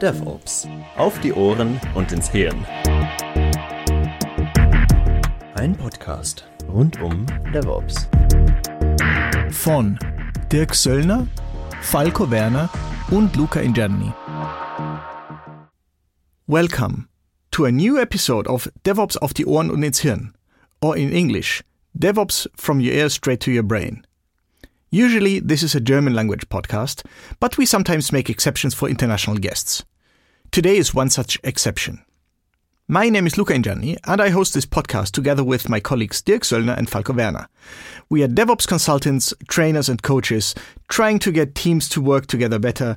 DevOps. 0.00 0.66
Auf 0.96 1.20
die 1.20 1.30
Ohren 1.34 1.78
und 1.94 2.10
ins 2.10 2.30
Hirn. 2.30 2.64
Ein 5.56 5.76
Podcast 5.76 6.48
rund 6.66 6.98
um 7.02 7.26
DevOps. 7.52 8.08
Von 9.50 9.98
Dirk 10.50 10.74
Söllner, 10.74 11.26
Falco 11.82 12.30
Werner 12.30 12.70
und 13.10 13.36
Luca 13.36 13.60
Ingerni. 13.60 14.10
Welcome 16.46 17.08
to 17.50 17.66
a 17.66 17.70
new 17.70 17.98
episode 17.98 18.48
of 18.48 18.70
DevOps 18.84 19.18
auf 19.18 19.34
die 19.34 19.44
Ohren 19.44 19.70
und 19.70 19.82
ins 19.82 20.00
Hirn. 20.00 20.32
Or 20.80 20.96
in 20.96 21.12
English, 21.12 21.62
DevOps 21.92 22.48
from 22.56 22.78
your 22.80 22.94
ear 22.94 23.10
straight 23.10 23.42
to 23.42 23.50
your 23.50 23.64
brain. 23.64 24.06
Usually, 24.90 25.40
this 25.40 25.62
is 25.62 25.74
a 25.74 25.80
German 25.80 26.14
language 26.14 26.48
podcast, 26.48 27.04
but 27.38 27.58
we 27.58 27.66
sometimes 27.66 28.10
make 28.12 28.30
exceptions 28.30 28.74
for 28.74 28.88
international 28.88 29.36
guests. 29.36 29.84
Today 30.52 30.78
is 30.78 30.92
one 30.92 31.10
such 31.10 31.38
exception. 31.44 32.04
My 32.88 33.08
name 33.08 33.24
is 33.24 33.38
Luca 33.38 33.52
Ingianni, 33.52 33.96
and 34.02 34.20
I 34.20 34.30
host 34.30 34.52
this 34.52 34.66
podcast 34.66 35.12
together 35.12 35.44
with 35.44 35.68
my 35.68 35.78
colleagues 35.78 36.20
Dirk 36.20 36.42
Söllner 36.42 36.76
and 36.76 36.90
Falco 36.90 37.12
Werner. 37.12 37.46
We 38.08 38.24
are 38.24 38.28
DevOps 38.28 38.66
consultants, 38.66 39.32
trainers, 39.46 39.88
and 39.88 40.02
coaches 40.02 40.56
trying 40.88 41.20
to 41.20 41.30
get 41.30 41.54
teams 41.54 41.88
to 41.90 42.00
work 42.00 42.26
together 42.26 42.58
better 42.58 42.96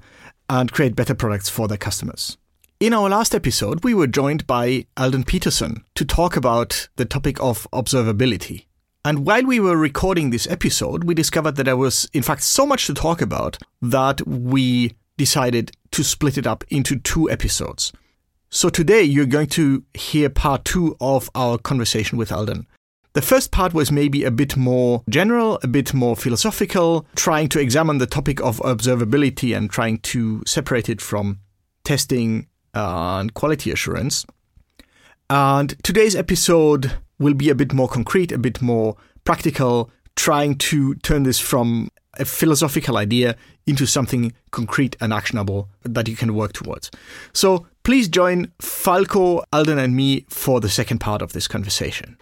and 0.49 0.71
create 0.71 0.95
better 0.95 1.13
products 1.13 1.47
for 1.47 1.67
their 1.67 1.77
customers. 1.77 2.39
In 2.79 2.91
our 2.91 3.07
last 3.07 3.35
episode, 3.35 3.83
we 3.83 3.93
were 3.93 4.07
joined 4.07 4.47
by 4.47 4.87
Alden 4.97 5.23
Peterson 5.23 5.83
to 5.93 6.05
talk 6.05 6.35
about 6.35 6.89
the 6.95 7.05
topic 7.05 7.39
of 7.39 7.67
observability. 7.71 8.65
And 9.05 9.27
while 9.27 9.45
we 9.45 9.59
were 9.59 9.77
recording 9.77 10.31
this 10.31 10.47
episode, 10.47 11.03
we 11.03 11.13
discovered 11.13 11.57
that 11.57 11.65
there 11.65 11.77
was, 11.77 12.09
in 12.13 12.23
fact, 12.23 12.41
so 12.41 12.65
much 12.65 12.87
to 12.87 12.95
talk 12.95 13.21
about 13.21 13.59
that 13.79 14.25
we 14.25 14.93
decided 15.17 15.71
to 15.93 16.03
split 16.03 16.37
it 16.37 16.45
up 16.45 16.63
into 16.69 16.99
two 16.99 17.29
episodes. 17.29 17.93
So 18.49 18.69
today 18.69 19.01
you're 19.01 19.25
going 19.25 19.47
to 19.47 19.83
hear 19.93 20.29
part 20.29 20.65
two 20.65 20.95
of 21.01 21.29
our 21.33 21.57
conversation 21.57 22.17
with 22.17 22.31
Alden. 22.31 22.67
The 23.13 23.21
first 23.21 23.51
part 23.51 23.73
was 23.73 23.91
maybe 23.91 24.23
a 24.23 24.31
bit 24.31 24.57
more 24.57 25.03
general, 25.07 25.59
a 25.61 25.67
bit 25.67 25.93
more 25.93 26.15
philosophical, 26.15 27.05
trying 27.15 27.47
to 27.49 27.59
examine 27.59 27.99
the 27.99 28.07
topic 28.07 28.41
of 28.41 28.57
observability 28.57 29.55
and 29.55 29.69
trying 29.69 29.99
to 29.99 30.43
separate 30.45 30.89
it 30.89 30.99
from 30.99 31.39
testing 31.83 32.47
and 32.73 33.33
quality 33.33 33.71
assurance. 33.71 34.25
And 35.29 35.75
today's 35.83 36.15
episode 36.15 36.93
will 37.19 37.35
be 37.35 37.49
a 37.49 37.55
bit 37.55 37.71
more 37.71 37.87
concrete, 37.87 38.31
a 38.31 38.37
bit 38.39 38.61
more 38.61 38.97
practical, 39.25 39.91
trying 40.15 40.57
to 40.57 40.95
turn 40.95 41.23
this 41.23 41.39
from 41.39 41.89
a 42.19 42.25
philosophical 42.25 42.97
idea 42.97 43.35
into 43.65 43.85
something 43.85 44.33
concrete 44.51 44.95
and 45.01 45.13
actionable 45.13 45.69
that 45.83 46.07
you 46.07 46.15
can 46.15 46.35
work 46.35 46.53
towards. 46.53 46.91
So 47.33 47.67
please 47.83 48.07
join 48.07 48.51
Falco, 48.59 49.43
Alden, 49.51 49.79
and 49.79 49.95
me 49.95 50.25
for 50.29 50.59
the 50.59 50.69
second 50.69 50.99
part 50.99 51.21
of 51.21 51.33
this 51.33 51.47
conversation. 51.47 52.17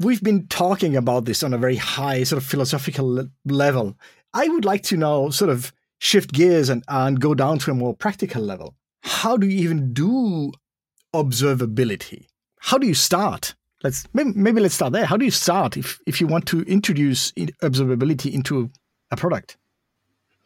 We've 0.00 0.22
been 0.22 0.46
talking 0.46 0.96
about 0.96 1.24
this 1.24 1.42
on 1.42 1.52
a 1.52 1.58
very 1.58 1.76
high, 1.76 2.22
sort 2.22 2.40
of 2.40 2.48
philosophical 2.48 3.28
level. 3.44 3.98
I 4.32 4.48
would 4.48 4.64
like 4.64 4.84
to 4.84 4.96
now 4.96 5.30
sort 5.30 5.50
of 5.50 5.72
shift 5.98 6.32
gears 6.32 6.68
and, 6.68 6.84
and 6.88 7.20
go 7.20 7.34
down 7.34 7.58
to 7.60 7.70
a 7.72 7.74
more 7.74 7.96
practical 7.96 8.42
level. 8.42 8.76
How 9.02 9.36
do 9.36 9.46
you 9.46 9.58
even 9.58 9.92
do 9.92 10.52
observability? 11.14 12.26
How 12.60 12.78
do 12.78 12.86
you 12.86 12.94
start? 12.94 13.54
Let's 13.82 14.08
maybe, 14.12 14.32
maybe 14.34 14.60
let's 14.60 14.74
start 14.74 14.92
there. 14.92 15.06
How 15.06 15.16
do 15.16 15.24
you 15.24 15.30
start 15.30 15.76
if 15.76 16.00
if 16.06 16.20
you 16.20 16.26
want 16.26 16.46
to 16.46 16.62
introduce 16.62 17.32
observability 17.32 18.32
into 18.32 18.70
a 19.10 19.16
product? 19.16 19.56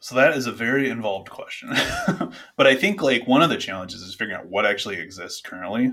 So 0.00 0.16
that 0.16 0.36
is 0.36 0.46
a 0.46 0.52
very 0.52 0.90
involved 0.90 1.30
question. 1.30 1.70
but 2.56 2.66
I 2.66 2.74
think 2.74 3.00
like 3.02 3.26
one 3.26 3.40
of 3.40 3.50
the 3.50 3.56
challenges 3.56 4.02
is 4.02 4.14
figuring 4.14 4.38
out 4.38 4.48
what 4.48 4.66
actually 4.66 4.98
exists 4.98 5.40
currently. 5.40 5.92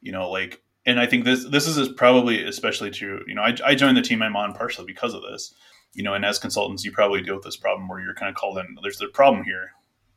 You 0.00 0.12
know, 0.12 0.30
like 0.30 0.62
and 0.86 0.98
I 0.98 1.06
think 1.06 1.24
this 1.24 1.44
this 1.44 1.66
is 1.66 1.88
probably 1.90 2.42
especially 2.44 2.90
true. 2.90 3.22
You 3.26 3.34
know, 3.34 3.42
I, 3.42 3.54
I 3.64 3.74
joined 3.74 3.96
the 3.96 4.02
team 4.02 4.22
I'm 4.22 4.36
on 4.36 4.54
partially 4.54 4.86
because 4.86 5.12
of 5.12 5.22
this. 5.22 5.54
You 5.92 6.02
know, 6.02 6.14
and 6.14 6.24
as 6.24 6.38
consultants, 6.38 6.84
you 6.84 6.92
probably 6.92 7.20
deal 7.20 7.34
with 7.34 7.44
this 7.44 7.56
problem 7.56 7.88
where 7.88 8.00
you're 8.00 8.14
kind 8.14 8.30
of 8.30 8.36
called 8.36 8.58
in. 8.58 8.76
There's 8.82 8.98
the 8.98 9.08
problem 9.08 9.44
here. 9.44 9.72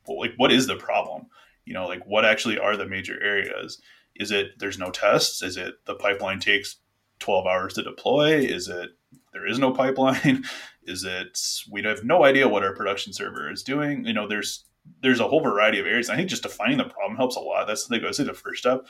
But 0.06 0.14
like, 0.14 0.34
what 0.38 0.52
is 0.52 0.68
the 0.68 0.76
problem? 0.76 1.28
You 1.66 1.74
know, 1.74 1.88
like 1.88 2.06
what 2.06 2.24
actually 2.24 2.58
are 2.58 2.78
the 2.78 2.86
major 2.86 3.22
areas? 3.22 3.81
Is 4.16 4.32
it 4.32 4.60
there's 4.60 4.80
no 4.80 4.92
tests? 4.92 5.42
Is 5.42 5.58
it 5.58 5.86
the 5.86 5.96
pipeline 5.96 6.40
takes 6.40 6.78
12 7.20 7.46
hours 7.46 7.74
to 7.74 7.84
deploy? 7.84 8.38
Is 8.38 8.68
it 8.68 8.92
there 9.34 9.48
is 9.48 9.60
no 9.60 9.72
pipeline? 9.72 10.44
is 10.84 11.04
it 11.04 11.40
we 11.72 11.84
have 11.84 12.04
no 12.04 12.24
idea 12.24 12.48
what 12.48 12.64
our 12.64 12.76
production 12.76 13.14
server 13.14 13.52
is 13.52 13.64
doing? 13.64 14.06
You 14.06 14.14
know, 14.14 14.28
there's 14.28 14.66
there's 15.02 15.20
a 15.20 15.28
whole 15.28 15.42
variety 15.42 15.80
of 15.80 15.86
areas. 15.86 16.10
I 16.10 16.16
think 16.16 16.30
just 16.30 16.44
defining 16.44 16.78
the 16.78 16.86
problem 16.86 17.16
helps 17.16 17.36
a 17.36 17.40
lot. 17.40 17.68
That's 17.68 17.88
the 17.88 18.06
I 18.08 18.12
say 18.12 18.24
the 18.24 18.34
first 18.34 18.60
step. 18.60 18.86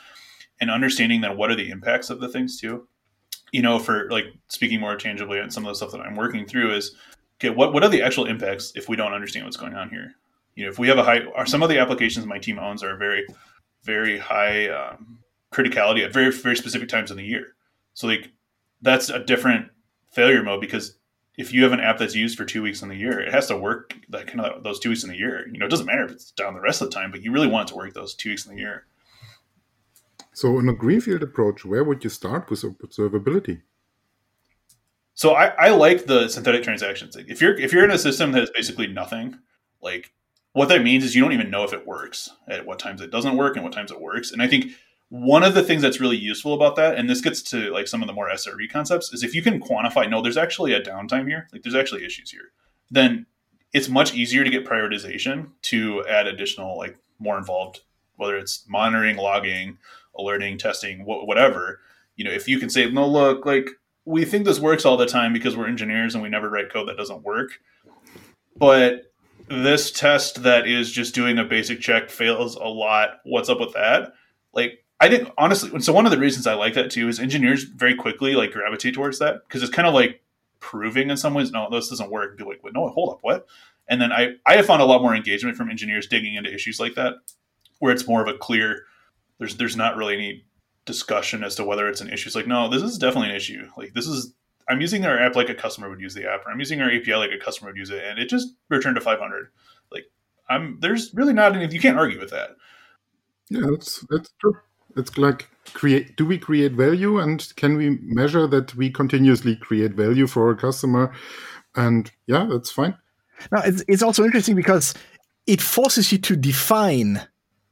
And 0.60 0.70
understanding 0.70 1.22
then 1.22 1.38
what 1.38 1.50
are 1.50 1.56
the 1.56 1.70
impacts 1.70 2.10
of 2.10 2.20
the 2.20 2.30
things 2.30 2.60
too. 2.60 2.88
You 3.52 3.62
know, 3.62 3.80
for 3.80 4.10
like 4.10 4.26
speaking 4.48 4.80
more 4.80 4.96
tangibly 4.96 5.40
and 5.40 5.52
some 5.52 5.66
of 5.66 5.70
the 5.70 5.76
stuff 5.76 5.92
that 5.92 6.02
I'm 6.02 6.16
working 6.16 6.46
through 6.46 6.74
is 6.76 6.96
okay, 7.42 7.50
what, 7.50 7.74
what 7.74 7.84
are 7.84 7.90
the 7.90 8.04
actual 8.04 8.26
impacts 8.26 8.72
if 8.76 8.88
we 8.88 8.96
don't 8.96 9.14
understand 9.14 9.46
what's 9.46 9.58
going 9.58 9.74
on 9.74 9.90
here? 9.90 10.16
You 10.56 10.66
know, 10.66 10.72
if 10.72 10.80
we 10.80 10.88
have 10.88 10.98
a 10.98 11.04
high, 11.04 11.22
some 11.46 11.64
of 11.64 11.70
the 11.70 11.80
applications 11.80 12.26
my 12.26 12.38
team 12.38 12.60
owns 12.60 12.84
are 12.84 12.98
very, 12.98 13.26
very 13.84 14.20
high 14.20 14.70
um, 14.70 15.20
criticality 15.52 16.04
at 16.04 16.14
very, 16.14 16.32
very 16.32 16.56
specific 16.56 16.90
times 16.90 17.12
in 17.12 17.18
the 17.18 17.26
year. 17.26 17.56
So 17.94 18.08
like 18.08 18.32
that's 18.82 19.10
a 19.10 19.20
different 19.20 19.70
failure 20.10 20.44
mode 20.44 20.62
because 20.62 20.98
if 21.38 21.54
you 21.54 21.64
have 21.64 21.72
an 21.72 21.80
app 21.80 21.98
that's 21.98 22.16
used 22.16 22.38
for 22.38 22.46
two 22.46 22.62
weeks 22.62 22.82
in 22.82 22.90
the 22.90 22.96
year, 22.96 23.20
it 23.20 23.34
has 23.34 23.48
to 23.48 23.58
work 23.58 23.96
that 24.10 24.28
kind 24.28 24.42
of 24.42 24.64
those 24.64 24.80
two 24.80 24.90
weeks 24.90 25.04
in 25.04 25.10
the 25.10 25.18
year. 25.18 25.48
You 25.48 25.60
know, 25.60 25.66
it 25.66 25.70
doesn't 25.70 25.86
matter 25.86 26.04
if 26.04 26.12
it's 26.12 26.32
down 26.32 26.54
the 26.54 26.62
rest 26.62 26.82
of 26.82 26.90
the 26.90 26.96
time, 26.96 27.12
but 27.12 27.24
you 27.24 27.32
really 27.32 27.48
want 27.48 27.70
it 27.70 27.72
to 27.72 27.78
work 27.78 27.94
those 27.94 28.14
two 28.14 28.30
weeks 28.30 28.46
in 28.46 28.56
the 28.56 28.62
year. 28.62 28.86
So, 30.34 30.60
in 30.60 30.70
a 30.70 30.74
greenfield 30.74 31.24
approach, 31.24 31.66
where 31.66 31.84
would 31.84 32.04
you 32.04 32.10
start 32.10 32.50
with 32.50 32.62
observability? 32.62 33.62
So, 35.14 35.34
I, 35.34 35.48
I 35.48 35.70
like 35.70 36.06
the 36.06 36.30
synthetic 36.30 36.64
transactions. 36.64 37.16
If 37.16 37.42
you're 37.42 37.58
if 37.60 37.74
you're 37.74 37.84
in 37.84 37.92
a 37.92 37.98
system 37.98 38.32
that 38.34 38.44
is 38.44 38.52
basically 38.56 38.88
nothing, 38.88 39.40
like 39.82 40.14
what 40.54 40.70
that 40.70 40.84
means 40.84 41.04
is 41.04 41.16
you 41.16 41.22
don't 41.22 41.34
even 41.34 41.50
know 41.50 41.64
if 41.64 41.74
it 41.74 41.88
works 41.88 42.30
at 42.48 42.66
what 42.66 42.80
times 42.80 43.02
it 43.02 43.12
doesn't 43.12 43.38
work 43.38 43.56
and 43.56 43.64
what 43.64 43.74
times 43.74 43.92
it 43.92 44.02
works. 44.02 44.32
And 44.32 44.42
I 44.42 44.48
think 44.48 44.72
one 45.10 45.44
of 45.44 45.54
the 45.54 45.64
things 45.64 45.82
that's 45.82 46.00
really 46.00 46.18
useful 46.18 46.54
about 46.54 46.76
that, 46.78 46.96
and 46.98 47.10
this 47.10 47.22
gets 47.22 47.42
to 47.44 47.72
like 47.72 47.88
some 47.88 48.02
of 48.02 48.08
the 48.08 48.14
more 48.14 48.30
SRE 48.30 48.70
concepts, 48.72 49.12
is 49.14 49.24
if 49.24 49.36
you 49.36 49.42
can 49.42 49.62
quantify, 49.62 50.10
no, 50.10 50.22
there's 50.22 50.38
actually 50.38 50.74
a 50.74 50.82
downtime 50.82 51.28
here, 51.28 51.48
like 51.52 51.64
there's 51.64 51.76
actually 51.76 52.06
issues 52.06 52.32
here, 52.32 52.52
then 52.90 53.26
it's 53.74 53.90
much 53.90 54.14
easier 54.14 54.44
to 54.44 54.50
get 54.50 54.66
prioritization 54.66 55.52
to 55.64 56.06
add 56.08 56.28
additional, 56.28 56.78
like 56.78 56.98
more 57.20 57.38
involved, 57.38 57.82
whether 58.18 58.38
it's 58.38 58.66
monitoring, 58.68 59.18
logging, 59.18 59.78
alerting, 60.18 60.58
testing, 60.58 61.02
wh- 61.02 61.28
whatever. 61.28 61.80
You 62.16 62.26
know, 62.26 62.32
if 62.32 62.48
you 62.48 62.60
can 62.60 62.70
say, 62.70 62.90
no, 62.90 63.08
look, 63.08 63.46
like 63.46 63.70
we 64.06 64.26
think 64.26 64.46
this 64.46 64.60
works 64.60 64.86
all 64.86 64.98
the 64.98 65.06
time 65.06 65.32
because 65.34 65.56
we're 65.56 65.68
engineers 65.68 66.14
and 66.14 66.24
we 66.24 66.30
never 66.30 66.50
write 66.50 66.72
code 66.72 66.88
that 66.90 66.98
doesn't 66.98 67.24
work. 67.24 67.60
But 68.56 69.11
this 69.52 69.92
test 69.92 70.44
that 70.44 70.68
is 70.68 70.92
just 70.92 71.14
doing 71.14 71.38
a 71.38 71.44
basic 71.44 71.82
check 71.82 72.10
fails 72.10 72.56
a 72.56 72.66
lot. 72.66 73.20
What's 73.24 73.50
up 73.50 73.60
with 73.60 73.74
that? 73.74 74.14
Like 74.54 74.84
I 75.00 75.10
think 75.10 75.30
honestly, 75.38 75.80
so 75.82 75.94
one 75.94 76.06
of 76.06 76.12
the 76.12 76.20
reasons 76.20 76.48
I 76.48 76.54
like 76.54 76.76
that 76.76 76.92
too 76.92 77.08
is 77.08 77.20
engineers 77.20 77.64
very 77.64 77.96
quickly 77.96 78.36
like 78.36 78.52
gravitate 78.52 78.94
towards 78.94 79.20
that 79.20 79.42
because 79.48 79.64
it's 79.64 79.72
kind 79.72 79.88
of 79.88 79.94
like 79.94 80.22
proving 80.60 81.10
in 81.10 81.18
some 81.18 81.34
ways, 81.34 81.52
no, 81.52 81.70
this 81.70 81.90
doesn't 81.90 82.12
work. 82.12 82.38
Be 82.38 82.44
like, 82.44 82.64
wait, 82.64 82.74
no, 82.74 82.88
hold 82.90 83.14
up, 83.14 83.20
what? 83.22 83.46
And 83.88 84.02
then 84.02 84.12
I 84.12 84.36
I 84.46 84.56
have 84.56 84.66
found 84.66 84.82
a 84.82 84.86
lot 84.86 85.02
more 85.02 85.16
engagement 85.16 85.58
from 85.58 85.70
engineers 85.70 86.08
digging 86.08 86.36
into 86.36 86.54
issues 86.54 86.80
like 86.80 86.96
that, 86.96 87.16
where 87.80 87.92
it's 87.92 88.08
more 88.08 88.22
of 88.22 88.34
a 88.34 88.38
clear. 88.38 88.86
There's 89.40 89.58
there's 89.58 89.76
not 89.76 89.98
really 89.98 90.14
any 90.14 90.46
discussion 90.86 91.44
as 91.44 91.56
to 91.56 91.64
whether 91.64 91.88
it's 91.88 92.02
an 92.02 92.10
issue. 92.10 92.28
It's 92.28 92.36
like, 92.36 92.48
no, 92.48 92.70
this 92.70 92.84
is 92.84 92.98
definitely 92.98 93.32
an 93.32 93.36
issue. 93.36 93.70
Like 93.76 93.94
this 93.94 94.08
is 94.08 94.34
I'm 94.70 94.82
using 94.82 95.06
our 95.06 95.18
app 95.18 95.36
like 95.36 95.50
a 95.50 95.56
customer 95.56 95.90
would 95.90 96.02
use 96.02 96.14
the 96.14 96.30
app, 96.30 96.46
or 96.46 96.52
I'm 96.52 96.60
using 96.60 96.82
our 96.82 96.92
API 96.92 97.16
like 97.16 97.32
a 97.32 97.44
customer 97.44 97.70
would 97.70 97.78
use 97.78 97.90
it, 97.90 98.04
and 98.04 98.20
it 98.20 98.30
just 98.30 98.56
returned 98.70 98.96
to 98.96 99.02
500. 99.02 99.48
Like 99.92 100.06
I'm 100.50 100.78
there's 100.80 101.14
really 101.14 101.34
not 101.34 101.56
any. 101.56 101.72
You 101.74 101.80
can't 101.80 101.98
argue 101.98 102.20
with 102.20 102.32
that. 102.32 102.56
Yeah, 103.50 103.62
that's 103.70 104.06
that's 104.10 104.32
true 104.40 104.58
it's 104.96 105.18
like 105.18 105.50
create 105.74 106.16
do 106.18 106.26
we 106.26 106.38
create 106.38 106.74
value 106.74 107.20
and 107.20 107.54
can 107.56 107.78
we 107.78 107.98
measure 108.02 108.48
that 108.48 108.76
we 108.76 108.90
continuously 108.90 109.56
create 109.56 109.94
value 109.94 110.28
for 110.28 110.50
a 110.50 110.56
customer 110.56 111.14
and 111.76 112.12
yeah 112.28 112.46
that's 112.50 112.72
fine 112.72 112.96
now 113.52 113.62
it's, 113.64 113.84
it's 113.88 114.04
also 114.04 114.24
interesting 114.24 114.56
because 114.56 114.94
it 115.48 115.62
forces 115.62 116.12
you 116.12 116.18
to 116.18 116.36
define 116.36 117.22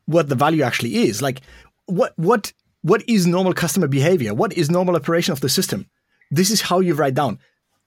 what 0.05 0.29
the 0.29 0.35
value 0.35 0.63
actually 0.63 0.95
is 0.95 1.21
like 1.21 1.41
what 1.85 2.13
what 2.17 2.53
what 2.81 3.03
is 3.07 3.27
normal 3.27 3.53
customer 3.53 3.87
behavior 3.87 4.33
what 4.33 4.53
is 4.53 4.69
normal 4.69 4.95
operation 4.95 5.31
of 5.31 5.41
the 5.41 5.49
system 5.49 5.89
this 6.31 6.51
is 6.51 6.61
how 6.61 6.79
you 6.79 6.93
write 6.93 7.15
down. 7.15 7.39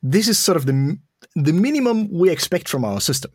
This 0.02 0.28
is 0.28 0.38
sort 0.38 0.56
of 0.56 0.66
the 0.66 0.98
the 1.36 1.52
minimum 1.52 2.08
we 2.10 2.30
expect 2.30 2.68
from 2.68 2.84
our 2.84 3.00
system. 3.00 3.30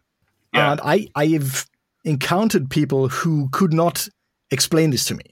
Yeah. 0.53 0.71
and 0.71 0.81
i 0.83 1.07
i've 1.15 1.67
encountered 2.05 2.69
people 2.69 3.09
who 3.09 3.49
could 3.51 3.73
not 3.73 4.07
explain 4.49 4.91
this 4.91 5.05
to 5.05 5.15
me. 5.15 5.23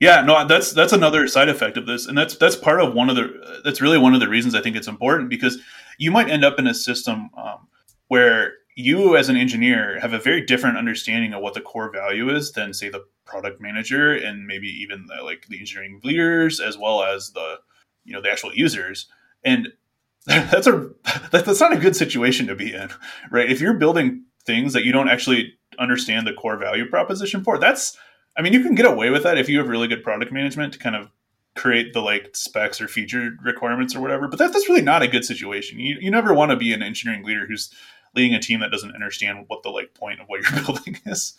Yeah, 0.00 0.20
no, 0.22 0.46
that's 0.46 0.72
that's 0.72 0.92
another 0.92 1.26
side 1.28 1.48
effect 1.48 1.76
of 1.76 1.86
this, 1.86 2.06
and 2.06 2.18
that's 2.18 2.36
that's 2.36 2.56
part 2.56 2.80
of 2.80 2.94
one 2.94 3.08
of 3.08 3.16
the 3.16 3.60
that's 3.64 3.80
really 3.80 3.98
one 3.98 4.14
of 4.14 4.20
the 4.20 4.28
reasons 4.28 4.54
I 4.54 4.60
think 4.60 4.76
it's 4.76 4.88
important 4.88 5.30
because 5.30 5.58
you 5.98 6.10
might 6.10 6.28
end 6.28 6.44
up 6.44 6.58
in 6.58 6.66
a 6.66 6.74
system 6.74 7.30
um, 7.36 7.68
where 8.08 8.54
you 8.76 9.16
as 9.16 9.28
an 9.28 9.36
engineer 9.36 10.00
have 10.00 10.12
a 10.12 10.18
very 10.18 10.40
different 10.40 10.76
understanding 10.76 11.32
of 11.32 11.40
what 11.40 11.54
the 11.54 11.60
core 11.60 11.92
value 11.92 12.28
is 12.28 12.52
than 12.52 12.74
say 12.74 12.88
the 12.88 13.04
product 13.24 13.60
manager 13.60 14.12
and 14.12 14.46
maybe 14.46 14.68
even 14.68 15.06
the, 15.06 15.22
like 15.22 15.46
the 15.48 15.60
engineering 15.60 16.00
leaders 16.02 16.58
as 16.58 16.76
well 16.76 17.04
as 17.04 17.30
the 17.30 17.58
you 18.04 18.12
know 18.12 18.20
the 18.20 18.30
actual 18.30 18.54
users. 18.54 19.06
And 19.44 19.68
that's 20.26 20.66
a 20.66 20.90
that's 21.30 21.60
not 21.60 21.72
a 21.72 21.78
good 21.78 21.96
situation 21.96 22.46
to 22.46 22.54
be 22.54 22.72
in 22.72 22.90
right? 23.30 23.50
If 23.50 23.60
you're 23.60 23.74
building 23.74 24.24
things 24.46 24.72
that 24.72 24.84
you 24.84 24.92
don't 24.92 25.08
actually 25.08 25.54
understand 25.78 26.26
the 26.26 26.32
core 26.32 26.56
value 26.56 26.88
proposition 26.88 27.42
for 27.42 27.58
that's 27.58 27.96
i 28.36 28.42
mean 28.42 28.52
you 28.52 28.62
can 28.62 28.76
get 28.76 28.86
away 28.86 29.10
with 29.10 29.24
that 29.24 29.38
if 29.38 29.48
you 29.48 29.58
have 29.58 29.68
really 29.68 29.88
good 29.88 30.04
product 30.04 30.30
management 30.30 30.72
to 30.72 30.78
kind 30.78 30.94
of 30.94 31.10
create 31.56 31.92
the 31.92 32.00
like 32.00 32.34
specs 32.34 32.80
or 32.80 32.88
feature 32.88 33.32
requirements 33.42 33.94
or 33.94 34.00
whatever 34.00 34.28
but 34.28 34.38
that, 34.38 34.52
that's 34.52 34.68
really 34.68 34.82
not 34.82 35.02
a 35.02 35.08
good 35.08 35.24
situation. 35.24 35.78
You, 35.78 35.96
you 36.00 36.10
never 36.10 36.34
want 36.34 36.50
to 36.50 36.56
be 36.56 36.72
an 36.72 36.82
engineering 36.82 37.24
leader 37.24 37.46
who's 37.46 37.72
leading 38.14 38.34
a 38.34 38.40
team 38.40 38.60
that 38.60 38.72
doesn't 38.72 38.94
understand 38.94 39.44
what 39.48 39.62
the 39.62 39.70
like 39.70 39.94
point 39.94 40.20
of 40.20 40.26
what 40.26 40.40
you're 40.42 40.62
building 40.64 40.98
is. 41.06 41.34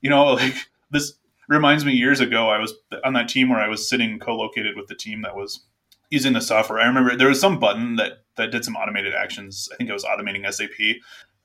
You 0.00 0.10
know 0.10 0.34
like 0.34 0.54
this 0.90 1.14
reminds 1.48 1.84
me 1.84 1.92
years 1.92 2.20
ago 2.20 2.48
i 2.48 2.58
was 2.58 2.72
on 3.04 3.12
that 3.12 3.28
team 3.28 3.48
where 3.48 3.58
i 3.58 3.66
was 3.66 3.88
sitting 3.88 4.20
co-located 4.20 4.76
with 4.76 4.86
the 4.86 4.94
team 4.94 5.22
that 5.22 5.34
was 5.34 5.64
using 6.10 6.32
the 6.32 6.40
software 6.40 6.80
i 6.80 6.86
remember 6.86 7.16
there 7.16 7.28
was 7.28 7.40
some 7.40 7.58
button 7.58 7.96
that 7.96 8.24
that 8.36 8.50
did 8.50 8.64
some 8.64 8.76
automated 8.76 9.14
actions 9.14 9.68
i 9.72 9.76
think 9.76 9.88
it 9.88 9.92
was 9.92 10.04
automating 10.04 10.50
sap 10.52 10.96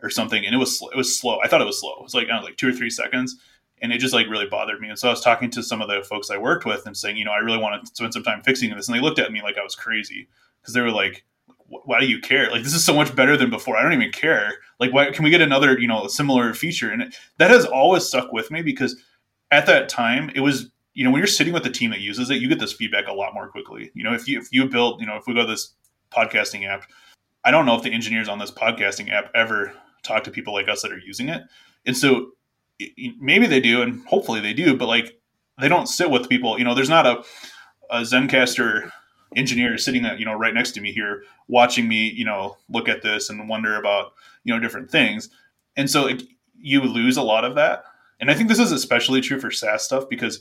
or 0.01 0.09
something 0.09 0.45
and 0.45 0.53
it 0.53 0.57
was 0.57 0.81
it 0.91 0.97
was 0.97 1.17
slow 1.17 1.39
i 1.43 1.47
thought 1.47 1.61
it 1.61 1.65
was 1.65 1.79
slow 1.79 1.95
it 1.95 2.03
was 2.03 2.13
like 2.13 2.27
know, 2.27 2.41
like 2.41 2.57
two 2.57 2.69
or 2.69 2.73
three 2.73 2.89
seconds 2.89 3.37
and 3.81 3.91
it 3.91 3.99
just 3.99 4.13
like 4.13 4.27
really 4.27 4.47
bothered 4.47 4.79
me 4.81 4.89
and 4.89 4.99
so 4.99 5.07
i 5.07 5.11
was 5.11 5.21
talking 5.21 5.49
to 5.49 5.63
some 5.63 5.81
of 5.81 5.87
the 5.87 6.03
folks 6.03 6.29
i 6.29 6.37
worked 6.37 6.65
with 6.65 6.85
and 6.85 6.97
saying 6.97 7.17
you 7.17 7.25
know 7.25 7.31
i 7.31 7.37
really 7.37 7.57
want 7.57 7.83
to 7.85 7.95
spend 7.95 8.13
some 8.13 8.23
time 8.23 8.41
fixing 8.43 8.69
this 8.75 8.87
and 8.87 8.97
they 8.97 9.01
looked 9.01 9.19
at 9.19 9.31
me 9.31 9.41
like 9.41 9.57
i 9.57 9.63
was 9.63 9.75
crazy 9.75 10.27
because 10.61 10.73
they 10.73 10.81
were 10.81 10.91
like 10.91 11.23
why 11.67 11.99
do 11.99 12.07
you 12.07 12.19
care? 12.19 12.49
Like 12.51 12.63
this 12.63 12.73
is 12.73 12.83
so 12.83 12.93
much 12.93 13.15
better 13.15 13.35
than 13.35 13.49
before. 13.49 13.77
I 13.77 13.83
don't 13.83 13.93
even 13.93 14.11
care. 14.11 14.53
Like 14.79 14.93
why 14.93 15.11
can 15.11 15.23
we 15.23 15.29
get 15.29 15.41
another, 15.41 15.79
you 15.79 15.87
know, 15.87 16.07
similar 16.07 16.53
feature? 16.53 16.91
And 16.91 17.13
that 17.37 17.51
has 17.51 17.65
always 17.65 18.05
stuck 18.05 18.31
with 18.31 18.51
me 18.51 18.61
because 18.61 18.95
at 19.51 19.65
that 19.65 19.89
time 19.89 20.31
it 20.35 20.41
was, 20.41 20.69
you 20.95 21.03
know, 21.03 21.11
when 21.11 21.19
you're 21.19 21.27
sitting 21.27 21.53
with 21.53 21.63
the 21.63 21.69
team 21.69 21.91
that 21.91 21.99
uses 21.99 22.29
it, 22.29 22.41
you 22.41 22.47
get 22.47 22.59
this 22.59 22.73
feedback 22.73 23.07
a 23.07 23.13
lot 23.13 23.33
more 23.33 23.47
quickly. 23.49 23.91
You 23.93 24.03
know, 24.03 24.13
if 24.13 24.27
you 24.27 24.39
if 24.39 24.47
you 24.51 24.67
build, 24.67 25.01
you 25.01 25.05
know, 25.05 25.17
if 25.17 25.27
we 25.27 25.33
go 25.33 25.41
to 25.41 25.47
this 25.47 25.73
podcasting 26.11 26.67
app, 26.67 26.89
I 27.43 27.51
don't 27.51 27.65
know 27.65 27.75
if 27.75 27.83
the 27.83 27.91
engineers 27.91 28.27
on 28.27 28.39
this 28.39 28.51
podcasting 28.51 29.11
app 29.11 29.29
ever 29.35 29.73
talk 30.03 30.23
to 30.23 30.31
people 30.31 30.53
like 30.53 30.69
us 30.69 30.81
that 30.81 30.91
are 30.91 30.99
using 30.99 31.29
it. 31.29 31.43
And 31.85 31.95
so 31.95 32.31
maybe 33.19 33.45
they 33.45 33.59
do 33.59 33.81
and 33.81 34.05
hopefully 34.07 34.39
they 34.39 34.53
do, 34.53 34.75
but 34.75 34.87
like 34.87 35.19
they 35.59 35.67
don't 35.67 35.87
sit 35.87 36.09
with 36.09 36.29
people, 36.29 36.57
you 36.57 36.63
know, 36.63 36.73
there's 36.73 36.89
not 36.89 37.05
a 37.05 37.23
a 37.91 38.01
Zencastr 38.01 38.91
engineer 39.35 39.77
sitting 39.77 40.05
you 40.17 40.25
know 40.25 40.33
right 40.33 40.53
next 40.53 40.71
to 40.71 40.81
me 40.81 40.91
here 40.91 41.23
watching 41.47 41.87
me 41.87 42.09
you 42.09 42.23
know 42.23 42.55
look 42.69 42.87
at 42.87 43.01
this 43.01 43.29
and 43.29 43.49
wonder 43.49 43.77
about 43.77 44.13
you 44.43 44.53
know 44.53 44.59
different 44.59 44.89
things 44.89 45.29
and 45.75 45.89
so 45.89 46.07
it, 46.07 46.23
you 46.57 46.81
lose 46.81 47.17
a 47.17 47.21
lot 47.21 47.43
of 47.43 47.55
that 47.55 47.83
and 48.19 48.31
i 48.31 48.33
think 48.33 48.47
this 48.47 48.59
is 48.59 48.71
especially 48.71 49.19
true 49.19 49.39
for 49.39 49.51
saas 49.51 49.83
stuff 49.83 50.07
because 50.09 50.39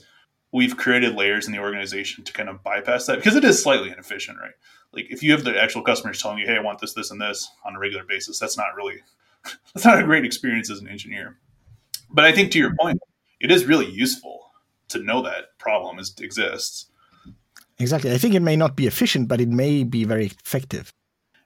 we've 0.55 0.77
created 0.77 1.15
layers 1.15 1.47
in 1.47 1.51
the 1.51 1.59
organization 1.59 2.23
to 2.23 2.31
kind 2.31 2.49
of 2.49 2.63
bypass 2.63 3.05
that 3.05 3.17
because 3.17 3.35
it 3.35 3.43
is 3.43 3.61
slightly 3.61 3.91
inefficient 3.91 4.37
right 4.39 4.53
like 4.93 5.05
if 5.09 5.21
you 5.21 5.31
have 5.31 5.43
the 5.43 5.61
actual 5.61 5.81
customers 5.81 6.21
telling 6.21 6.37
you 6.37 6.45
hey 6.45 6.55
i 6.55 6.61
want 6.61 6.79
this 6.79 6.93
this 6.93 7.11
and 7.11 7.21
this 7.21 7.49
on 7.65 7.75
a 7.75 7.79
regular 7.79 8.03
basis 8.05 8.39
that's 8.39 8.57
not 8.57 8.75
really 8.75 8.95
that's 9.73 9.85
not 9.85 9.99
a 9.99 10.03
great 10.03 10.25
experience 10.25 10.71
as 10.71 10.79
an 10.79 10.87
engineer 10.87 11.37
but 12.09 12.25
i 12.25 12.31
think 12.31 12.51
to 12.51 12.59
your 12.59 12.75
point 12.79 12.99
it 13.39 13.51
is 13.51 13.65
really 13.65 13.89
useful 13.89 14.51
to 14.87 14.99
know 14.99 15.21
that 15.21 15.57
problem 15.57 15.99
is, 15.99 16.15
exists 16.19 16.89
Exactly. 17.77 18.13
I 18.13 18.17
think 18.17 18.33
it 18.33 18.41
may 18.41 18.55
not 18.55 18.75
be 18.75 18.87
efficient, 18.87 19.27
but 19.27 19.41
it 19.41 19.49
may 19.49 19.83
be 19.83 20.05
very 20.05 20.27
effective. 20.27 20.93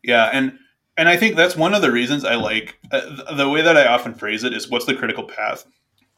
Yeah, 0.03 0.29
and 0.31 0.57
and 0.97 1.09
I 1.09 1.17
think 1.17 1.35
that's 1.35 1.55
one 1.55 1.73
of 1.73 1.81
the 1.81 1.91
reasons 1.91 2.23
I 2.23 2.35
like 2.35 2.77
uh, 2.91 3.33
the 3.33 3.49
way 3.49 3.61
that 3.61 3.77
I 3.77 3.87
often 3.87 4.13
phrase 4.13 4.43
it 4.43 4.53
is 4.53 4.69
what's 4.69 4.85
the 4.85 4.95
critical 4.95 5.23
path 5.23 5.65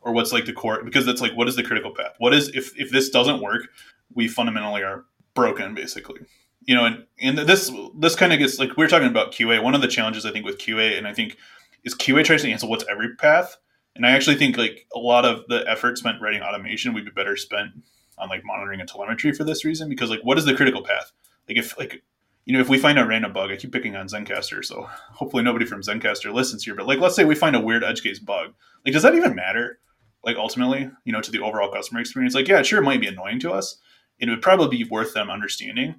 or 0.02 0.12
what's 0.12 0.32
like 0.32 0.46
the 0.46 0.54
core 0.54 0.84
because 0.84 1.06
that's 1.06 1.22
like 1.22 1.34
what 1.34 1.48
is 1.48 1.56
the 1.56 1.64
critical 1.64 1.92
path? 1.92 2.14
What 2.18 2.34
is 2.34 2.50
if 2.50 2.78
if 2.80 2.92
this 2.92 3.10
doesn't 3.10 3.42
work, 3.42 3.68
we 4.14 4.28
fundamentally 4.28 4.84
are 4.84 5.06
broken 5.34 5.74
basically. 5.74 6.22
You 6.66 6.76
know, 6.76 6.86
and 6.86 7.06
and 7.20 7.38
this 7.38 7.72
this 7.98 8.16
kind 8.16 8.34
of 8.34 8.40
gets 8.40 8.60
like 8.60 8.78
we 8.78 8.86
are 8.86 8.90
talking 8.90 9.08
about 9.08 9.32
QA. 9.32 9.64
One 9.64 9.76
of 9.76 9.82
the 9.82 9.88
challenges 9.88 10.26
I 10.26 10.32
think 10.32 10.46
with 10.46 10.58
QA 10.58 10.98
and 10.98 11.08
I 11.08 11.14
think 11.14 11.38
is 11.84 11.96
QA 11.96 12.24
tries 12.24 12.44
to 12.44 12.52
answer 12.52 12.68
what's 12.68 12.86
every 12.90 13.16
path. 13.16 13.58
And 13.96 14.06
I 14.06 14.12
actually 14.12 14.38
think 14.38 14.58
like 14.58 14.88
a 14.96 15.00
lot 15.00 15.26
of 15.26 15.46
the 15.48 15.64
effort 15.68 15.98
spent 15.98 16.22
writing 16.22 16.42
automation 16.42 16.94
would 16.94 17.06
be 17.06 17.12
better 17.12 17.36
spent 17.36 17.72
on 18.18 18.30
like 18.30 18.46
monitoring 18.46 18.80
and 18.80 18.88
telemetry 18.88 19.34
for 19.34 19.44
this 19.44 19.66
reason 19.66 19.90
because 19.90 20.10
like 20.10 20.22
what 20.24 20.38
is 20.38 20.46
the 20.46 20.56
critical 20.56 20.84
path? 20.84 21.12
Like 21.50 21.58
if 21.58 21.78
like 21.78 22.04
you 22.46 22.54
know 22.54 22.62
if 22.62 22.70
we 22.70 22.78
find 22.78 23.00
a 23.00 23.06
random 23.06 23.34
bug, 23.34 23.52
I 23.52 23.58
keep 23.58 23.72
picking 23.72 23.96
on 23.96 24.08
Zencastr, 24.08 24.64
so 24.64 24.84
hopefully 25.12 25.44
nobody 25.44 25.66
from 25.66 25.82
Zencastr 25.82 26.34
listens 26.34 26.64
here. 26.64 26.76
But 26.76 26.88
like 26.88 27.00
let's 27.00 27.16
say 27.16 27.26
we 27.26 27.36
find 27.36 27.56
a 27.56 27.60
weird 27.60 27.84
edge 27.84 28.04
case 28.04 28.20
bug, 28.20 28.54
like 28.86 28.94
does 28.94 29.04
that 29.04 29.16
even 29.16 29.36
matter? 29.36 29.80
Like 30.24 30.38
ultimately, 30.38 30.90
you 31.04 31.12
know, 31.12 31.22
to 31.22 31.32
the 31.32 31.42
overall 31.42 31.72
customer 31.72 32.00
experience, 32.00 32.36
like 32.36 32.48
yeah, 32.48 32.62
sure, 32.62 32.80
it 32.80 32.86
might 32.86 33.02
be 33.02 33.08
annoying 33.08 33.40
to 33.40 33.52
us. 33.52 33.78
It 34.20 34.30
would 34.30 34.42
probably 34.42 34.78
be 34.78 34.90
worth 34.90 35.14
them 35.14 35.30
understanding. 35.30 35.96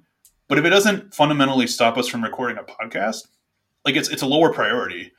But 0.47 0.57
if 0.57 0.65
it 0.65 0.69
doesn't 0.69 1.13
fundamentally 1.13 1.67
stop 1.67 1.97
us 1.97 2.07
from 2.07 2.23
recording 2.23 2.57
a 2.57 2.63
podcast, 2.63 3.27
like 3.85 3.95
it's 3.95 4.09
it's 4.09 4.21
a 4.21 4.27
lower 4.27 4.53
priority. 4.53 5.11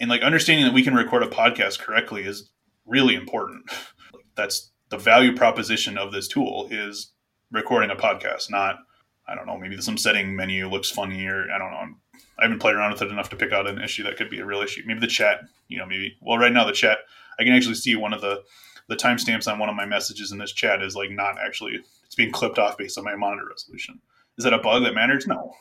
And 0.00 0.10
like 0.10 0.22
understanding 0.22 0.64
that 0.66 0.74
we 0.74 0.82
can 0.82 0.94
record 0.94 1.22
a 1.22 1.28
podcast 1.28 1.78
correctly 1.78 2.22
is 2.22 2.50
really 2.86 3.14
important. 3.14 3.70
That's 4.34 4.70
the 4.88 4.98
value 4.98 5.34
proposition 5.34 5.98
of 5.98 6.12
this 6.12 6.28
tool 6.28 6.68
is 6.70 7.12
recording 7.50 7.90
a 7.90 7.96
podcast, 7.96 8.50
not 8.50 8.78
I 9.26 9.34
don't 9.34 9.46
know, 9.46 9.58
maybe 9.58 9.80
some 9.80 9.98
setting 9.98 10.34
menu 10.34 10.68
looks 10.68 10.90
funny 10.90 11.26
or 11.26 11.46
I 11.52 11.58
don't 11.58 11.70
know. 11.70 11.94
I 12.38 12.44
haven't 12.44 12.58
played 12.58 12.74
around 12.74 12.92
with 12.92 13.02
it 13.02 13.10
enough 13.10 13.30
to 13.30 13.36
pick 13.36 13.52
out 13.52 13.68
an 13.68 13.80
issue 13.80 14.02
that 14.04 14.16
could 14.16 14.30
be 14.30 14.40
a 14.40 14.46
real 14.46 14.62
issue. 14.62 14.82
Maybe 14.84 15.00
the 15.00 15.06
chat, 15.06 15.42
you 15.68 15.78
know, 15.78 15.86
maybe 15.86 16.16
well 16.20 16.38
right 16.38 16.52
now 16.52 16.64
the 16.64 16.72
chat 16.72 16.98
I 17.38 17.44
can 17.44 17.54
actually 17.54 17.74
see 17.74 17.96
one 17.96 18.12
of 18.12 18.20
the 18.20 18.42
the 18.88 18.96
timestamps 18.96 19.50
on 19.50 19.58
one 19.58 19.68
of 19.68 19.76
my 19.76 19.86
messages 19.86 20.32
in 20.32 20.38
this 20.38 20.52
chat 20.52 20.82
is 20.82 20.96
like 20.96 21.10
not 21.10 21.36
actually 21.44 21.80
it's 22.04 22.14
being 22.14 22.32
clipped 22.32 22.58
off 22.58 22.76
based 22.76 22.98
on 22.98 23.04
my 23.04 23.14
monitor 23.14 23.46
resolution. 23.48 24.00
Is 24.36 24.44
that 24.44 24.52
a 24.52 24.58
bug 24.58 24.82
that 24.84 24.94
matters? 24.94 25.26
No. 25.26 25.54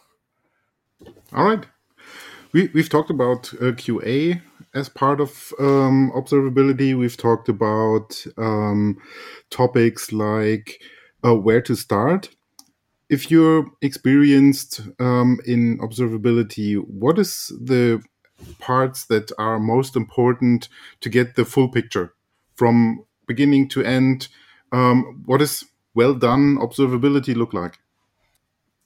All 1.33 1.45
right. 1.45 1.65
We, 2.53 2.69
we've 2.73 2.89
talked 2.89 3.09
about 3.09 3.53
uh, 3.55 3.71
QA 3.71 4.41
as 4.73 4.89
part 4.89 5.21
of 5.21 5.53
um, 5.59 6.11
observability. 6.15 6.97
We've 6.97 7.17
talked 7.17 7.47
about 7.47 8.23
um, 8.37 8.97
topics 9.49 10.11
like 10.11 10.81
uh, 11.25 11.35
where 11.35 11.61
to 11.61 11.75
start. 11.75 12.29
If 13.09 13.29
you're 13.29 13.65
experienced 13.81 14.81
um, 14.99 15.39
in 15.45 15.77
observability, 15.79 16.75
what 16.75 17.19
is 17.19 17.51
the 17.61 18.01
parts 18.59 19.05
that 19.05 19.31
are 19.37 19.59
most 19.59 19.95
important 19.95 20.69
to 21.01 21.09
get 21.09 21.35
the 21.35 21.45
full 21.45 21.69
picture 21.69 22.13
from 22.55 23.05
beginning 23.27 23.67
to 23.69 23.83
end? 23.83 24.27
Um, 24.71 25.23
what 25.25 25.41
is 25.41 25.65
well 25.93 26.13
done 26.13 26.57
observability 26.57 27.35
look 27.35 27.53
like? 27.53 27.79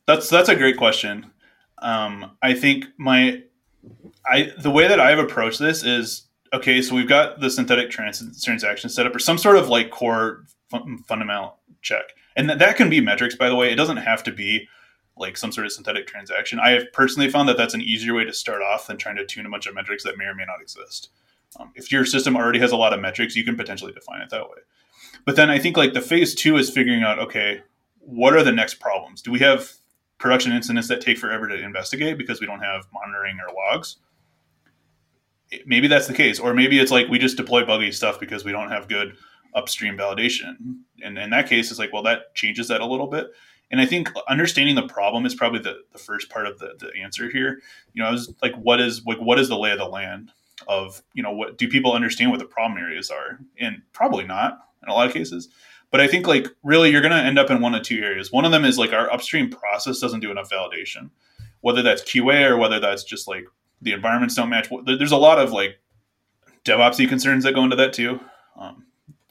That's 0.08 0.30
that's 0.30 0.50
a 0.50 0.56
great 0.56 0.78
question. 0.78 1.32
Um, 1.80 2.32
I 2.42 2.54
think 2.54 2.86
my 2.98 3.44
I 4.26 4.52
the 4.58 4.72
way 4.72 4.88
that 4.88 5.00
I've 5.00 5.20
approached 5.20 5.60
this 5.60 5.84
is 5.84 6.28
okay. 6.54 6.82
So 6.82 6.96
we've 6.96 7.08
got 7.08 7.40
the 7.40 7.50
synthetic 7.50 7.90
trans- 7.90 8.44
transaction 8.44 8.90
set 8.90 9.06
up, 9.06 9.16
or 9.16 9.20
some 9.20 9.38
sort 9.38 9.58
of 9.58 9.70
like 9.70 9.92
core 9.92 10.46
fun- 10.70 11.04
fundamental 11.08 11.58
check, 11.82 12.14
and 12.36 12.48
th- 12.48 12.60
that 12.60 12.78
can 12.78 12.90
be 12.90 13.02
metrics. 13.02 13.36
By 13.36 13.50
the 13.50 13.56
way, 13.56 13.72
it 13.72 13.76
doesn't 13.76 13.98
have 13.98 14.24
to 14.24 14.32
be 14.32 14.68
like 15.18 15.38
some 15.38 15.52
sort 15.52 15.66
of 15.66 15.72
synthetic 15.72 16.08
transaction. 16.08 16.60
I 16.60 16.72
have 16.72 16.92
personally 16.92 17.30
found 17.30 17.48
that 17.50 17.58
that's 17.58 17.74
an 17.74 17.82
easier 17.82 18.14
way 18.14 18.26
to 18.26 18.34
start 18.34 18.62
off 18.62 18.88
than 18.88 18.98
trying 18.98 19.16
to 19.16 19.26
tune 19.26 19.46
a 19.46 19.50
bunch 19.50 19.66
of 19.66 19.76
metrics 19.76 20.04
that 20.04 20.18
may 20.18 20.26
or 20.26 20.36
may 20.36 20.46
not 20.46 20.62
exist. 20.62 21.10
Um, 21.58 21.72
if 21.76 21.92
your 21.92 22.06
system 22.06 22.36
already 22.36 22.60
has 22.60 22.72
a 22.72 22.78
lot 22.78 22.94
of 22.94 23.00
metrics, 23.00 23.36
you 23.36 23.46
can 23.46 23.56
potentially 23.56 23.94
define 23.94 24.22
it 24.22 24.30
that 24.32 24.50
way. 24.50 24.58
But 25.26 25.38
then 25.38 25.50
I 25.50 25.60
think 25.60 25.78
like 25.78 25.94
the 25.94 26.02
phase 26.02 26.36
two 26.36 26.58
is 26.58 26.70
figuring 26.70 27.04
out 27.04 27.20
okay, 27.20 27.62
what 28.00 28.34
are 28.34 28.44
the 28.44 28.52
next 28.52 28.76
problems? 28.76 29.22
Do 29.22 29.32
we 29.32 29.40
have 29.40 29.72
production 30.18 30.52
incidents 30.52 30.88
that 30.88 31.02
take 31.02 31.18
forever 31.18 31.48
to 31.48 31.56
investigate 31.56 32.18
because 32.18 32.40
we 32.40 32.48
don't 32.48 32.62
have 32.62 32.88
monitoring 32.94 33.38
or 33.40 33.54
logs. 33.54 33.98
Maybe 35.66 35.88
that's 35.88 36.08
the 36.08 36.14
case, 36.14 36.40
or 36.40 36.54
maybe 36.54 36.80
it's 36.80 36.92
like 36.92 37.08
we 37.08 37.20
just 37.20 37.38
deploy 37.38 37.66
buggy 37.66 37.92
stuff 37.92 38.20
because 38.20 38.44
we 38.44 38.52
don't 38.52 38.70
have 38.70 38.88
good 38.88 39.16
upstream 39.54 39.98
validation. 39.98 40.56
And 41.04 41.18
in 41.18 41.30
that 41.30 41.48
case, 41.48 41.70
it's 41.70 41.80
like, 41.80 41.94
well, 41.94 42.04
that 42.04 42.34
changes 42.34 42.68
that 42.70 42.82
a 42.82 42.86
little 42.86 43.08
bit. 43.08 43.28
And 43.72 43.82
I 43.82 43.86
think 43.86 44.12
understanding 44.30 44.76
the 44.76 44.88
problem 44.88 45.26
is 45.26 45.36
probably 45.36 45.60
the, 45.60 45.80
the 45.92 45.98
first 45.98 46.30
part 46.30 46.48
of 46.48 46.60
the, 46.60 46.76
the 46.80 46.92
answer 47.02 47.30
here. 47.30 47.62
You 47.94 48.04
know, 48.04 48.10
I 48.10 48.12
was 48.12 48.34
like, 48.42 48.56
what 48.56 48.80
is 48.80 49.04
like 49.06 49.20
what 49.20 49.40
is 49.40 49.50
the 49.50 49.58
lay 49.58 49.72
of 49.72 49.80
the 49.80 49.86
land 49.86 50.32
of, 50.68 51.02
you 51.14 51.24
know, 51.24 51.32
what 51.32 51.58
do 51.58 51.68
people 51.68 51.94
understand 51.94 52.32
what 52.32 52.40
the 52.40 52.46
problem 52.46 52.78
areas 52.78 53.10
are? 53.10 53.40
And 53.60 53.82
probably 53.92 54.26
not 54.26 54.60
in 54.84 54.90
a 54.90 54.94
lot 54.94 55.08
of 55.08 55.14
cases. 55.14 55.50
But 55.92 56.02
I 56.02 56.08
think 56.08 56.28
like 56.28 56.48
really 56.64 56.92
you're 56.92 57.02
going 57.02 57.12
to 57.12 57.18
end 57.18 57.40
up 57.40 57.50
in 57.50 57.62
one 57.62 57.76
of 57.76 57.84
two 57.84 58.02
areas. 58.02 58.32
One 58.32 58.46
of 58.46 58.52
them 58.52 58.66
is 58.66 58.78
like 58.78 58.94
our 58.94 59.12
upstream 59.12 59.50
process 59.50 60.00
doesn't 60.00 60.20
do 60.20 60.32
enough 60.32 60.50
validation, 60.50 61.10
whether 61.62 61.82
that's 61.82 62.02
QA 62.02 62.50
or 62.50 62.58
whether 62.58 62.80
that's 62.80 63.04
just 63.04 63.28
like 63.28 63.46
the 63.82 63.94
environments 63.94 64.36
don't 64.36 64.50
match. 64.50 64.70
There's 64.86 65.12
a 65.12 65.18
lot 65.18 65.40
of 65.40 65.52
like 65.52 65.80
DevOpsy 66.66 67.08
concerns 67.08 67.44
that 67.44 67.54
go 67.54 67.64
into 67.64 67.76
that 67.76 67.94
too. 67.94 68.20
Um, 68.58 68.86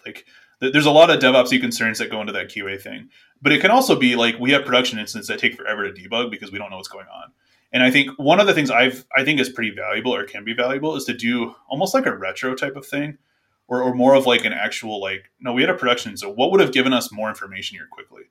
like 0.04 0.26
there's 0.60 0.86
a 0.86 0.90
lot 0.90 1.10
of 1.10 1.20
DevOpsy 1.20 1.60
concerns 1.60 1.98
that 1.98 2.10
go 2.10 2.20
into 2.20 2.32
that 2.32 2.48
QA 2.48 2.80
thing. 2.80 3.10
But 3.42 3.52
it 3.52 3.60
can 3.60 3.70
also 3.70 3.98
be 3.98 4.16
like 4.16 4.38
we 4.38 4.52
have 4.52 4.64
production 4.64 4.98
instances 4.98 5.28
that 5.28 5.38
take 5.38 5.54
forever 5.54 5.90
to 5.90 5.92
debug 5.92 6.30
because 6.30 6.50
we 6.50 6.58
don't 6.58 6.70
know 6.70 6.76
what's 6.76 6.88
going 6.88 7.06
on. 7.12 7.32
And 7.72 7.82
I 7.82 7.90
think 7.90 8.10
one 8.18 8.40
of 8.40 8.46
the 8.46 8.54
things 8.54 8.70
I've 8.70 9.04
I 9.14 9.24
think 9.24 9.40
is 9.40 9.48
pretty 9.48 9.74
valuable 9.74 10.14
or 10.14 10.24
can 10.24 10.44
be 10.44 10.54
valuable 10.54 10.96
is 10.96 11.04
to 11.04 11.14
do 11.14 11.54
almost 11.68 11.92
like 11.92 12.06
a 12.06 12.16
retro 12.16 12.54
type 12.54 12.76
of 12.76 12.86
thing, 12.86 13.18
or, 13.66 13.82
or 13.82 13.94
more 13.94 14.14
of 14.14 14.26
like 14.26 14.44
an 14.44 14.52
actual 14.52 15.00
like 15.00 15.30
no, 15.40 15.52
we 15.52 15.62
had 15.62 15.70
a 15.70 15.74
production, 15.74 16.16
so 16.16 16.30
what 16.30 16.50
would 16.52 16.60
have 16.60 16.72
given 16.72 16.92
us 16.92 17.12
more 17.12 17.28
information 17.28 17.76
here 17.76 17.88
quickly? 17.90 18.22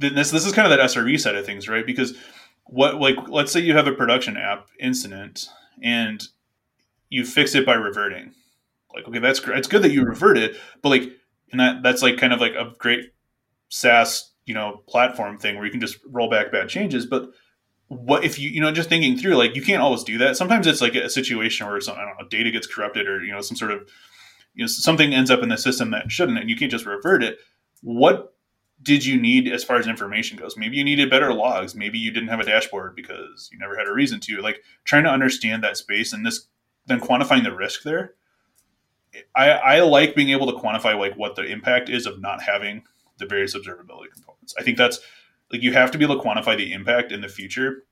This 0.00 0.30
this 0.30 0.44
is 0.44 0.52
kind 0.52 0.70
of 0.70 0.76
that 0.76 0.90
SRE 0.90 1.18
side 1.20 1.36
of 1.36 1.46
things, 1.46 1.68
right? 1.68 1.86
Because 1.86 2.14
what 2.64 3.00
like 3.00 3.16
let's 3.28 3.52
say 3.52 3.60
you 3.60 3.76
have 3.76 3.86
a 3.86 3.92
production 3.92 4.36
app 4.36 4.66
incident 4.80 5.48
and 5.82 6.26
you 7.10 7.24
fix 7.24 7.54
it 7.54 7.64
by 7.64 7.74
reverting. 7.74 8.34
Like 8.92 9.06
okay, 9.06 9.20
that's. 9.20 9.40
It's 9.46 9.68
good 9.68 9.82
that 9.82 9.92
you 9.92 10.04
reverted, 10.04 10.56
but 10.82 10.88
like 10.88 11.12
and 11.54 11.60
that 11.60 11.84
that's 11.84 12.02
like 12.02 12.16
kind 12.16 12.32
of 12.32 12.40
like 12.40 12.54
a 12.54 12.72
great 12.78 13.12
SaaS 13.68 14.32
you 14.44 14.54
know 14.54 14.82
platform 14.88 15.38
thing 15.38 15.54
where 15.54 15.64
you 15.64 15.70
can 15.70 15.80
just 15.80 15.98
roll 16.10 16.28
back 16.28 16.50
bad 16.50 16.68
changes, 16.68 17.06
but 17.06 17.30
what 17.86 18.24
if 18.24 18.40
you 18.40 18.50
you 18.50 18.60
know 18.60 18.72
just 18.72 18.88
thinking 18.88 19.16
through 19.16 19.36
like 19.36 19.54
you 19.54 19.62
can't 19.62 19.82
always 19.82 20.02
do 20.02 20.18
that. 20.18 20.36
Sometimes 20.36 20.66
it's 20.66 20.80
like 20.80 20.96
a 20.96 21.08
situation 21.08 21.66
where 21.66 21.80
some 21.80 21.96
i 21.96 22.04
don't 22.04 22.18
know 22.18 22.28
data 22.28 22.50
gets 22.50 22.66
corrupted 22.66 23.06
or 23.06 23.22
you 23.22 23.32
know 23.32 23.40
some 23.40 23.56
sort 23.56 23.70
of 23.70 23.88
you 24.54 24.64
know 24.64 24.66
something 24.66 25.14
ends 25.14 25.30
up 25.30 25.44
in 25.44 25.48
the 25.48 25.56
system 25.56 25.92
that 25.92 26.10
shouldn't 26.10 26.38
and 26.38 26.50
you 26.50 26.56
can't 26.56 26.72
just 26.72 26.86
revert 26.86 27.22
it. 27.22 27.38
What 27.82 28.34
did 28.82 29.04
you 29.04 29.20
need 29.20 29.46
as 29.46 29.62
far 29.62 29.76
as 29.76 29.86
information 29.86 30.36
goes? 30.36 30.56
Maybe 30.56 30.76
you 30.76 30.84
needed 30.84 31.08
better 31.08 31.32
logs. 31.32 31.76
Maybe 31.76 32.00
you 32.00 32.10
didn't 32.10 32.30
have 32.30 32.40
a 32.40 32.44
dashboard 32.44 32.96
because 32.96 33.48
you 33.52 33.58
never 33.60 33.76
had 33.78 33.86
a 33.86 33.92
reason 33.92 34.18
to. 34.20 34.42
Like 34.42 34.64
trying 34.82 35.04
to 35.04 35.10
understand 35.10 35.62
that 35.62 35.76
space 35.76 36.12
and 36.12 36.26
this 36.26 36.48
then 36.86 37.00
quantifying 37.00 37.44
the 37.44 37.54
risk 37.54 37.84
there 37.84 38.14
i 39.36 39.50
i 39.50 39.80
like 39.80 40.14
being 40.14 40.30
able 40.30 40.46
to 40.46 40.58
quantify 40.58 40.98
like 40.98 41.14
what 41.16 41.36
the 41.36 41.44
impact 41.44 41.88
is 41.88 42.06
of 42.06 42.20
not 42.20 42.42
having 42.42 42.82
the 43.18 43.26
various 43.26 43.56
observability 43.56 44.10
components 44.12 44.54
i 44.58 44.62
think 44.62 44.76
that's 44.76 45.00
like 45.52 45.62
you 45.62 45.72
have 45.72 45.90
to 45.92 45.98
be 45.98 46.04
able 46.04 46.20
to 46.20 46.22
quantify 46.22 46.56
the 46.56 46.72
impact 46.72 47.12
in 47.12 47.20
the 47.20 47.28
future. 47.28 47.84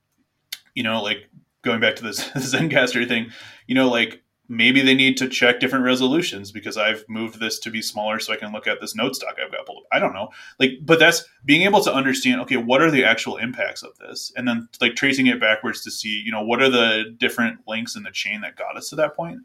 You 0.75 0.83
know, 0.83 1.01
like 1.01 1.29
going 1.61 1.79
back 1.79 1.95
to 1.97 2.03
this 2.03 2.27
Zencastr 2.29 3.07
thing, 3.07 3.31
you 3.67 3.75
know, 3.75 3.89
like 3.89 4.21
maybe 4.49 4.81
they 4.81 4.93
need 4.93 5.15
to 5.17 5.29
check 5.29 5.61
different 5.61 5.85
resolutions 5.85 6.51
because 6.51 6.75
I've 6.75 7.05
moved 7.07 7.39
this 7.39 7.59
to 7.59 7.71
be 7.71 7.81
smaller 7.81 8.19
so 8.19 8.33
I 8.33 8.35
can 8.35 8.51
look 8.51 8.67
at 8.67 8.81
this 8.81 8.95
note 8.95 9.15
stock 9.15 9.35
I've 9.41 9.51
got 9.51 9.65
pulled 9.65 9.83
up. 9.83 9.87
I 9.93 9.99
don't 9.99 10.13
know. 10.13 10.29
Like, 10.59 10.71
but 10.81 10.99
that's 10.99 11.23
being 11.45 11.61
able 11.61 11.81
to 11.81 11.93
understand, 11.93 12.41
okay, 12.41 12.57
what 12.57 12.81
are 12.81 12.91
the 12.91 13.05
actual 13.05 13.37
impacts 13.37 13.81
of 13.81 13.97
this? 13.97 14.33
And 14.35 14.45
then 14.47 14.67
like 14.81 14.95
tracing 14.95 15.27
it 15.27 15.39
backwards 15.39 15.81
to 15.83 15.91
see, 15.91 16.21
you 16.25 16.31
know, 16.31 16.43
what 16.43 16.61
are 16.61 16.69
the 16.69 17.15
different 17.17 17.59
links 17.65 17.95
in 17.95 18.03
the 18.03 18.11
chain 18.11 18.41
that 18.41 18.57
got 18.57 18.75
us 18.75 18.89
to 18.89 18.97
that 18.97 19.15
point. 19.15 19.39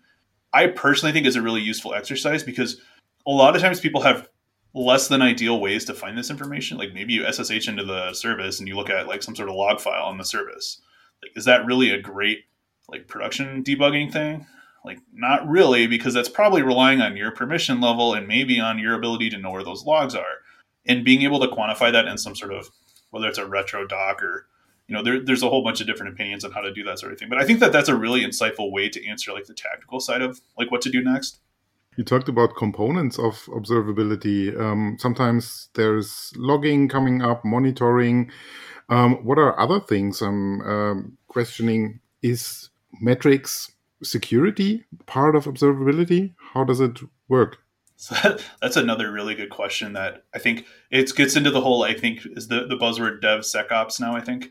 I 0.59 0.67
personally 0.67 1.13
think 1.13 1.25
is 1.25 1.37
a 1.37 1.43
really 1.43 1.61
useful 1.61 1.95
exercise 1.95 2.43
because 2.43 2.81
a 3.25 3.31
lot 3.31 3.55
of 3.55 3.63
times 3.63 3.79
people 3.79 4.01
have 4.01 4.29
less 4.75 5.07
than 5.07 5.23
ideal 5.23 5.61
ways 5.61 5.85
to 5.85 5.95
find 5.95 6.19
this 6.19 6.31
information. 6.31 6.79
Like 6.79 6.93
maybe 6.93 7.13
you 7.13 7.33
SSH 7.33 7.69
into 7.69 7.85
the 7.85 8.13
service 8.13 8.59
and 8.59 8.67
you 8.67 8.75
look 8.75 8.91
at 8.91 9.07
like 9.07 9.23
some 9.23 9.37
sort 9.37 9.49
of 9.49 9.55
log 9.55 9.81
file 9.81 10.07
on 10.07 10.19
the 10.19 10.25
service. 10.25 10.81
Like, 11.23 11.31
is 11.37 11.45
that 11.45 11.65
really 11.65 11.91
a 11.91 12.03
great 12.03 12.41
like 12.89 13.07
production 13.07 13.63
debugging 13.63 14.13
thing? 14.13 14.49
Like, 14.85 14.99
not 15.13 15.47
really, 15.49 15.87
because 15.87 16.13
that's 16.13 16.29
probably 16.29 16.63
relying 16.63 17.01
on 17.01 17.17
your 17.17 17.31
permission 17.31 17.81
level 17.81 18.15
and 18.15 18.27
maybe 18.27 18.59
on 18.59 18.81
your 18.81 18.95
ability 18.95 19.31
to 19.31 19.39
know 19.39 19.51
where 19.51 19.65
those 19.65 19.85
logs 19.85 20.17
are. 20.17 20.43
And 20.87 21.05
being 21.05 21.23
able 21.23 21.39
to 21.39 21.55
quantify 21.55 21.93
that 21.93 22.07
in 22.07 22.19
some 22.19 22.35
sort 22.35 22.53
of 22.53 22.71
whether 23.11 23.29
it's 23.29 23.39
a 23.39 23.47
retro 23.47 23.87
doc 23.87 24.23
or 24.25 24.49
you 24.89 24.97
know 24.97 25.03
there, 25.03 25.21
there's 25.21 25.43
a 25.43 25.49
whole 25.49 25.63
bunch 25.63 25.81
of 25.81 25.87
different 25.87 26.13
opinions 26.13 26.45
on 26.45 26.51
how 26.51 26.61
to 26.61 26.73
do 26.73 26.83
that 26.83 26.99
sort 26.99 27.13
of 27.13 27.19
thing 27.19 27.29
but 27.29 27.39
i 27.39 27.45
think 27.45 27.61
that 27.61 27.73
that's 27.73 27.89
a 27.89 27.97
really 27.97 28.23
insightful 28.23 28.73
way 28.73 28.89
to 28.89 29.07
answer 29.07 29.33
like 29.33 29.47
the 29.47 29.55
tactical 29.55 30.01
side 30.01 30.23
of 30.23 30.41
like 30.59 30.71
what 30.71 30.81
to 30.81 30.91
do 30.91 31.03
next 31.03 31.41
you 31.99 32.05
talked 32.05 32.29
about 32.29 32.55
components 32.55 33.19
of 33.19 33.35
observability. 33.47 34.57
Um, 34.59 34.97
sometimes 35.01 35.69
there's 35.75 36.33
logging 36.37 36.89
coming 36.89 37.23
up, 37.23 37.45
monitoring. 37.45 38.31
Um, 38.89 39.17
what 39.25 39.37
are 39.37 39.59
other 39.59 39.81
things 39.81 40.23
I'm 40.23 40.61
um, 40.61 41.19
questioning? 41.27 41.99
Is 42.23 42.71
metrics 43.01 43.73
security 44.05 44.85
part 45.07 45.35
of 45.35 45.47
observability? 45.47 46.35
How 46.55 46.63
does 46.63 46.79
it 46.79 47.01
work? 47.29 47.59
So 48.01 48.15
that, 48.23 48.45
that's 48.63 48.77
another 48.77 49.11
really 49.11 49.35
good 49.35 49.51
question 49.51 49.93
that 49.95 50.23
I 50.33 50.39
think 50.39 50.67
it 50.89 51.13
gets 51.17 51.35
into 51.35 51.51
the 51.51 51.61
whole, 51.61 51.83
I 51.83 51.95
think, 51.95 52.21
is 52.37 52.47
the, 52.47 52.65
the 52.65 52.77
buzzword 52.77 53.21
DevSecOps 53.21 54.01
now, 54.01 54.15
I 54.15 54.21
think, 54.21 54.51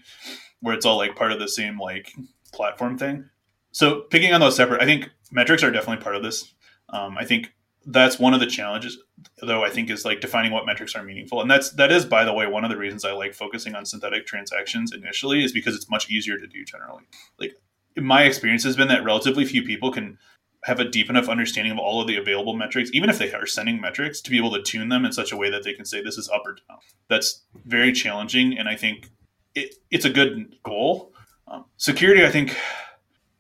where 0.59 0.75
it's 0.75 0.85
all 0.85 0.97
like 0.97 1.15
part 1.15 1.31
of 1.31 1.39
the 1.39 1.47
same 1.47 1.79
like 1.79 2.11
platform 2.53 2.97
thing. 2.97 3.29
So 3.71 4.01
picking 4.01 4.33
on 4.33 4.41
those 4.41 4.57
separate, 4.57 4.81
I 4.81 4.85
think 4.85 5.09
metrics 5.31 5.63
are 5.63 5.71
definitely 5.71 6.03
part 6.03 6.17
of 6.17 6.23
this. 6.23 6.53
Um, 6.89 7.17
I 7.17 7.23
think 7.23 7.53
that's 7.85 8.19
one 8.19 8.33
of 8.33 8.41
the 8.41 8.47
challenges, 8.47 8.97
though. 9.41 9.63
I 9.63 9.69
think 9.69 9.89
is 9.89 10.03
like 10.03 10.19
defining 10.19 10.51
what 10.51 10.65
metrics 10.65 10.93
are 10.93 11.03
meaningful, 11.03 11.39
and 11.39 11.49
that's 11.49 11.71
that 11.71 11.89
is, 11.89 12.03
by 12.03 12.25
the 12.25 12.33
way, 12.33 12.47
one 12.47 12.65
of 12.65 12.69
the 12.69 12.77
reasons 12.77 13.05
I 13.05 13.13
like 13.13 13.33
focusing 13.33 13.75
on 13.75 13.85
synthetic 13.85 14.25
transactions 14.25 14.91
initially 14.91 15.41
is 15.43 15.53
because 15.53 15.73
it's 15.73 15.89
much 15.89 16.09
easier 16.09 16.37
to 16.37 16.47
do 16.47 16.65
generally. 16.65 17.03
Like 17.39 17.55
my 17.95 18.23
experience 18.23 18.63
has 18.65 18.75
been 18.75 18.89
that 18.89 19.05
relatively 19.05 19.45
few 19.45 19.63
people 19.63 19.91
can 19.91 20.17
have 20.63 20.79
a 20.79 20.89
deep 20.89 21.09
enough 21.09 21.29
understanding 21.29 21.71
of 21.71 21.77
all 21.77 22.01
of 22.01 22.07
the 22.07 22.17
available 22.17 22.53
metrics, 22.53 22.89
even 22.93 23.09
if 23.09 23.17
they 23.17 23.31
are 23.31 23.45
sending 23.45 23.79
metrics, 23.79 24.21
to 24.21 24.31
be 24.31 24.37
able 24.37 24.51
to 24.51 24.61
tune 24.61 24.89
them 24.89 25.05
in 25.05 25.11
such 25.11 25.31
a 25.31 25.37
way 25.37 25.49
that 25.49 25.63
they 25.63 25.73
can 25.73 25.85
say 25.85 26.01
this 26.01 26.17
is 26.17 26.29
up 26.29 26.43
or 26.45 26.55
down. 26.67 26.79
That's 27.07 27.43
very 27.65 27.93
challenging, 27.93 28.57
and 28.57 28.67
I 28.67 28.75
think 28.75 29.09
it, 29.55 29.75
it's 29.91 30.05
a 30.05 30.09
good 30.09 30.55
goal. 30.63 31.13
Um, 31.47 31.65
security, 31.77 32.25
I 32.25 32.29
think 32.29 32.57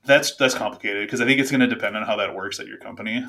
that's 0.05 0.35
that's 0.35 0.55
complicated 0.55 1.05
because 1.07 1.21
I 1.21 1.25
think 1.25 1.39
it's 1.39 1.51
going 1.51 1.61
to 1.61 1.67
depend 1.67 1.97
on 1.97 2.03
how 2.03 2.15
that 2.17 2.35
works 2.35 2.59
at 2.59 2.67
your 2.67 2.77
company. 2.77 3.25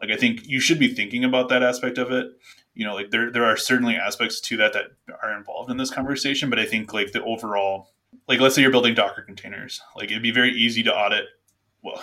Like 0.00 0.10
I 0.10 0.16
think 0.16 0.46
you 0.46 0.60
should 0.60 0.78
be 0.78 0.94
thinking 0.94 1.24
about 1.24 1.48
that 1.48 1.62
aspect 1.62 1.98
of 1.98 2.10
it. 2.10 2.26
You 2.74 2.86
know, 2.86 2.94
like 2.94 3.10
there 3.10 3.30
there 3.30 3.44
are 3.44 3.56
certainly 3.56 3.96
aspects 3.96 4.40
to 4.42 4.56
that 4.58 4.72
that 4.72 4.86
are 5.22 5.36
involved 5.36 5.70
in 5.70 5.76
this 5.76 5.90
conversation, 5.90 6.50
but 6.50 6.58
I 6.58 6.66
think 6.66 6.92
like 6.92 7.12
the 7.12 7.22
overall 7.24 7.90
like 8.28 8.40
let's 8.40 8.54
say 8.54 8.62
you're 8.62 8.70
building 8.70 8.94
Docker 8.94 9.22
containers, 9.22 9.80
like 9.96 10.10
it'd 10.10 10.22
be 10.22 10.30
very 10.30 10.52
easy 10.52 10.82
to 10.84 10.94
audit 10.94 11.26
well, 11.82 12.02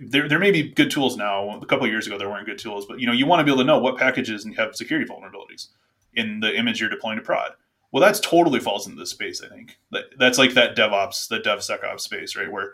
there, 0.00 0.28
there 0.28 0.38
may 0.38 0.50
be 0.50 0.70
good 0.70 0.90
tools 0.90 1.16
now. 1.16 1.58
A 1.60 1.66
couple 1.66 1.86
years 1.86 2.06
ago, 2.06 2.18
there 2.18 2.28
weren't 2.28 2.46
good 2.46 2.58
tools, 2.58 2.86
but 2.86 2.98
you 2.98 3.06
know, 3.06 3.12
you 3.12 3.26
want 3.26 3.40
to 3.40 3.44
be 3.44 3.50
able 3.50 3.62
to 3.62 3.66
know 3.66 3.78
what 3.78 3.96
packages 3.96 4.44
and 4.44 4.56
have 4.56 4.74
security 4.74 5.08
vulnerabilities 5.08 5.68
in 6.14 6.40
the 6.40 6.56
image 6.56 6.80
you're 6.80 6.90
deploying 6.90 7.18
to 7.18 7.24
prod. 7.24 7.52
Well, 7.92 8.00
that's 8.02 8.20
totally 8.20 8.60
falls 8.60 8.86
into 8.86 8.98
this 8.98 9.10
space. 9.10 9.42
I 9.42 9.48
think 9.48 9.78
that 9.92 10.04
that's 10.18 10.38
like 10.38 10.54
that 10.54 10.76
DevOps, 10.76 11.28
the 11.28 11.38
DevSecOps 11.38 12.00
space, 12.00 12.36
right? 12.36 12.50
Where 12.50 12.72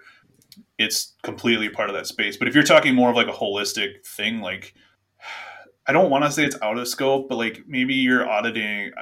it's 0.78 1.14
completely 1.22 1.68
part 1.68 1.90
of 1.90 1.94
that 1.94 2.06
space. 2.06 2.36
But 2.36 2.48
if 2.48 2.54
you're 2.54 2.64
talking 2.64 2.94
more 2.94 3.10
of 3.10 3.16
like 3.16 3.28
a 3.28 3.32
holistic 3.32 4.06
thing, 4.06 4.40
like 4.40 4.74
I 5.86 5.92
don't 5.92 6.10
want 6.10 6.24
to 6.24 6.30
say 6.30 6.44
it's 6.44 6.56
out 6.62 6.78
of 6.78 6.88
scope, 6.88 7.28
but 7.28 7.36
like 7.36 7.64
maybe 7.66 7.94
you're 7.94 8.28
auditing. 8.28 8.92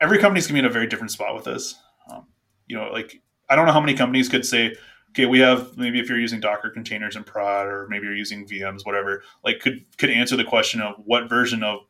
Every 0.00 0.18
company's 0.18 0.46
gonna 0.46 0.56
be 0.56 0.58
in 0.60 0.64
a 0.64 0.70
very 0.70 0.86
different 0.86 1.12
spot 1.12 1.34
with 1.34 1.44
this. 1.44 1.76
Um, 2.10 2.26
you 2.66 2.76
know, 2.76 2.90
like 2.90 3.22
I 3.48 3.56
don't 3.56 3.66
know 3.66 3.72
how 3.72 3.80
many 3.80 3.94
companies 3.94 4.28
could 4.28 4.44
say, 4.44 4.74
okay, 5.10 5.26
we 5.26 5.40
have 5.40 5.76
maybe 5.76 6.00
if 6.00 6.08
you're 6.08 6.18
using 6.18 6.40
Docker 6.40 6.70
containers 6.70 7.16
and 7.16 7.26
prod, 7.26 7.66
or 7.66 7.86
maybe 7.88 8.06
you're 8.06 8.16
using 8.16 8.46
VMs, 8.46 8.86
whatever. 8.86 9.22
Like 9.44 9.60
could 9.60 9.84
could 9.98 10.10
answer 10.10 10.36
the 10.36 10.44
question 10.44 10.80
of 10.80 10.96
what 11.04 11.28
version 11.28 11.62
of 11.62 11.80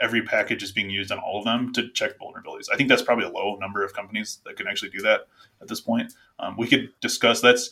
every 0.00 0.22
package 0.22 0.62
is 0.62 0.72
being 0.72 0.90
used 0.90 1.12
on 1.12 1.18
all 1.18 1.38
of 1.38 1.44
them 1.44 1.72
to 1.72 1.88
check 1.90 2.18
vulnerabilities. 2.18 2.66
I 2.72 2.76
think 2.76 2.88
that's 2.88 3.02
probably 3.02 3.24
a 3.24 3.30
low 3.30 3.56
number 3.56 3.84
of 3.84 3.92
companies 3.92 4.40
that 4.44 4.56
can 4.56 4.66
actually 4.66 4.90
do 4.90 5.00
that 5.02 5.28
at 5.60 5.68
this 5.68 5.80
point. 5.80 6.12
Um, 6.40 6.56
we 6.56 6.66
could 6.66 6.90
discuss 7.00 7.40
that's 7.40 7.70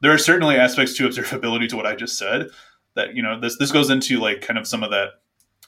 there 0.00 0.12
are 0.12 0.18
certainly 0.18 0.56
aspects 0.56 0.94
to 0.94 1.08
observability 1.08 1.68
to 1.68 1.76
what 1.76 1.86
I 1.86 1.94
just 1.94 2.18
said 2.18 2.50
that 2.94 3.14
you 3.14 3.22
know 3.22 3.38
this 3.38 3.58
this 3.58 3.72
goes 3.72 3.90
into 3.90 4.18
like 4.18 4.40
kind 4.40 4.58
of 4.58 4.66
some 4.66 4.82
of 4.82 4.90
that 4.90 5.20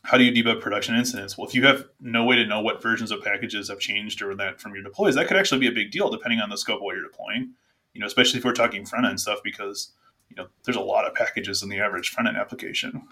how 0.02 0.16
do 0.16 0.24
you 0.24 0.32
debug 0.32 0.62
production 0.62 0.94
incidents? 0.94 1.36
Well, 1.36 1.46
if 1.46 1.54
you 1.54 1.66
have 1.66 1.84
no 2.00 2.24
way 2.24 2.36
to 2.36 2.46
know 2.46 2.60
what 2.60 2.82
versions 2.82 3.10
of 3.10 3.22
packages 3.22 3.68
have 3.68 3.78
changed 3.78 4.22
or 4.22 4.34
that 4.36 4.58
from 4.58 4.72
your 4.72 4.82
deploys, 4.82 5.14
that 5.14 5.28
could 5.28 5.36
actually 5.36 5.60
be 5.60 5.68
a 5.68 5.72
big 5.72 5.90
deal 5.90 6.08
depending 6.08 6.40
on 6.40 6.48
the 6.48 6.56
scope 6.56 6.76
of 6.76 6.82
what 6.82 6.96
you're 6.96 7.04
deploying. 7.04 7.52
You 7.94 8.00
know, 8.00 8.06
especially 8.06 8.38
if 8.38 8.44
we're 8.44 8.52
talking 8.52 8.86
front 8.86 9.06
end 9.06 9.20
stuff 9.20 9.40
because 9.42 9.92
you 10.28 10.36
know 10.36 10.46
there's 10.64 10.76
a 10.76 10.80
lot 10.80 11.06
of 11.06 11.14
packages 11.14 11.62
in 11.62 11.68
the 11.68 11.78
average 11.78 12.10
front 12.10 12.28
end 12.28 12.36
application. 12.36 13.02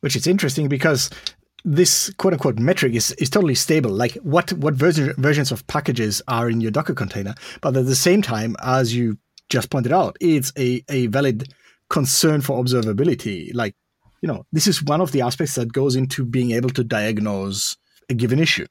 Which 0.00 0.16
is 0.16 0.26
interesting 0.26 0.68
because 0.68 1.10
this 1.64 2.12
quote 2.18 2.32
unquote 2.32 2.58
metric 2.58 2.94
is, 2.94 3.12
is 3.12 3.30
totally 3.30 3.54
stable. 3.54 3.90
Like 3.90 4.14
what 4.16 4.52
what 4.54 4.74
version, 4.74 5.14
versions 5.18 5.52
of 5.52 5.66
packages 5.66 6.22
are 6.28 6.50
in 6.50 6.60
your 6.60 6.70
Docker 6.70 6.94
container, 6.94 7.34
but 7.60 7.76
at 7.76 7.86
the 7.86 7.94
same 7.94 8.22
time, 8.22 8.56
as 8.62 8.94
you 8.94 9.18
just 9.48 9.70
pointed 9.70 9.92
out, 9.92 10.16
it's 10.20 10.52
a, 10.58 10.82
a 10.88 11.06
valid 11.08 11.52
concern 11.88 12.40
for 12.40 12.62
observability. 12.62 13.54
Like, 13.54 13.76
you 14.22 14.26
know, 14.26 14.46
this 14.50 14.66
is 14.66 14.82
one 14.82 15.00
of 15.00 15.12
the 15.12 15.20
aspects 15.20 15.54
that 15.56 15.72
goes 15.72 15.94
into 15.94 16.24
being 16.24 16.52
able 16.52 16.70
to 16.70 16.82
diagnose 16.82 17.76
a 18.08 18.14
given 18.14 18.38
issue. 18.38 18.66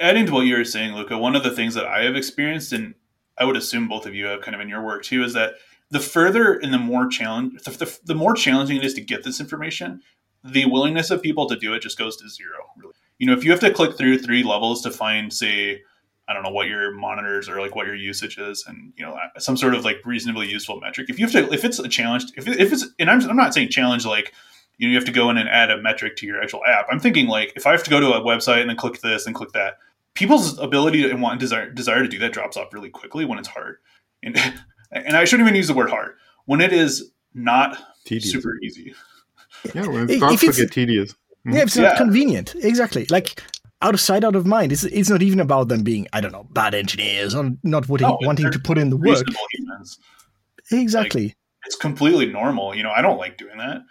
Adding 0.00 0.26
to 0.26 0.32
what 0.32 0.46
you 0.46 0.56
were 0.56 0.64
saying, 0.64 0.94
Luca, 0.94 1.18
one 1.18 1.34
of 1.34 1.42
the 1.42 1.50
things 1.50 1.74
that 1.74 1.84
I 1.86 2.04
have 2.04 2.16
experienced, 2.16 2.72
and 2.72 2.94
I 3.38 3.44
would 3.44 3.56
assume 3.56 3.88
both 3.88 4.06
of 4.06 4.14
you 4.14 4.26
have 4.26 4.42
kind 4.42 4.54
of 4.54 4.60
in 4.60 4.68
your 4.68 4.82
work 4.82 5.02
too, 5.02 5.24
is 5.24 5.32
that 5.34 5.54
the 5.90 6.00
further 6.00 6.54
and 6.54 6.72
the 6.72 6.78
more 6.78 7.06
challenge, 7.08 7.62
the, 7.62 7.70
the, 7.70 7.98
the 8.04 8.14
more 8.14 8.34
challenging 8.34 8.76
it 8.76 8.84
is 8.84 8.94
to 8.94 9.00
get 9.00 9.24
this 9.24 9.40
information, 9.40 10.00
the 10.42 10.66
willingness 10.66 11.10
of 11.10 11.22
people 11.22 11.48
to 11.48 11.56
do 11.56 11.74
it 11.74 11.80
just 11.80 11.98
goes 11.98 12.16
to 12.18 12.28
zero. 12.28 12.58
Really, 12.76 12.94
you 13.18 13.26
know, 13.26 13.32
if 13.32 13.44
you 13.44 13.50
have 13.50 13.60
to 13.60 13.72
click 13.72 13.96
through 13.96 14.18
three 14.18 14.42
levels 14.42 14.82
to 14.82 14.90
find, 14.90 15.32
say, 15.32 15.82
I 16.26 16.32
don't 16.32 16.42
know 16.42 16.50
what 16.50 16.68
your 16.68 16.92
monitors 16.92 17.48
or 17.48 17.60
like 17.60 17.74
what 17.74 17.86
your 17.86 17.94
usage 17.94 18.38
is, 18.38 18.64
and 18.66 18.92
you 18.96 19.04
know 19.04 19.18
some 19.38 19.56
sort 19.56 19.74
of 19.74 19.84
like 19.84 19.98
reasonably 20.04 20.48
useful 20.48 20.80
metric. 20.80 21.10
If 21.10 21.18
you 21.18 21.26
have 21.26 21.32
to, 21.32 21.52
if 21.52 21.64
it's 21.64 21.78
a 21.78 21.88
challenge, 21.88 22.24
if, 22.36 22.48
if 22.48 22.72
it's, 22.72 22.86
and 22.98 23.10
I'm, 23.10 23.20
I'm 23.28 23.36
not 23.36 23.52
saying 23.52 23.68
challenge 23.68 24.06
like 24.06 24.32
you 24.78 24.86
know 24.86 24.92
you 24.92 24.96
have 24.96 25.04
to 25.04 25.12
go 25.12 25.28
in 25.30 25.36
and 25.36 25.48
add 25.48 25.70
a 25.70 25.80
metric 25.80 26.16
to 26.16 26.26
your 26.26 26.42
actual 26.42 26.62
app. 26.66 26.86
I'm 26.90 27.00
thinking 27.00 27.26
like 27.26 27.52
if 27.56 27.66
I 27.66 27.72
have 27.72 27.84
to 27.84 27.90
go 27.90 28.00
to 28.00 28.14
a 28.14 28.20
website 28.20 28.62
and 28.62 28.70
then 28.70 28.76
click 28.76 29.00
this 29.00 29.26
and 29.26 29.34
click 29.34 29.52
that, 29.52 29.78
people's 30.14 30.58
ability 30.58 31.08
and 31.10 31.20
want 31.20 31.40
desire 31.40 31.70
desire 31.70 32.02
to 32.02 32.08
do 32.08 32.18
that 32.20 32.32
drops 32.32 32.56
off 32.56 32.72
really 32.72 32.90
quickly 32.90 33.24
when 33.24 33.38
it's 33.38 33.48
hard. 33.48 33.76
And 34.22 34.36
and 34.92 35.16
I 35.16 35.24
shouldn't 35.24 35.46
even 35.48 35.56
use 35.56 35.68
the 35.68 35.74
word 35.74 35.90
hard 35.90 36.12
when 36.46 36.60
it 36.60 36.72
is 36.72 37.10
not 37.34 37.76
Tedious. 38.04 38.30
super 38.32 38.54
easy. 38.62 38.94
Yeah, 39.74 39.86
when 39.86 40.04
If 40.04 40.10
it 40.10 40.16
starts 40.18 40.40
to 40.40 40.46
it's- 40.46 40.60
get 40.60 40.72
tedious. 40.72 41.14
Yeah, 41.46 41.62
it's 41.62 41.76
Yeah. 41.76 41.82
not 41.88 41.96
convenient. 41.98 42.54
Exactly. 42.54 43.06
Like 43.10 43.42
out 43.82 43.92
of 43.92 44.00
sight, 44.00 44.24
out 44.24 44.34
of 44.36 44.46
mind. 44.46 44.72
It's 44.72 44.84
it's 44.84 45.10
not 45.10 45.22
even 45.22 45.40
about 45.40 45.68
them 45.68 45.82
being, 45.82 46.06
I 46.12 46.20
don't 46.22 46.32
know, 46.32 46.46
bad 46.52 46.74
engineers 46.74 47.34
or 47.34 47.50
not 47.62 47.86
wanting, 47.88 48.08
No, 48.08 48.18
wanting 48.22 48.50
to 48.50 48.58
put 48.58 48.78
in 48.78 48.88
the 48.90 48.96
work. 48.96 49.26
Humans. 49.52 49.98
Exactly. 50.72 51.34
It's 51.66 51.76
completely 51.76 52.26
normal. 52.26 52.74
You 52.74 52.82
know, 52.82 52.90
I 52.90 53.02
don't 53.02 53.18
like 53.18 53.36
doing 53.36 53.58
that. 53.58 53.82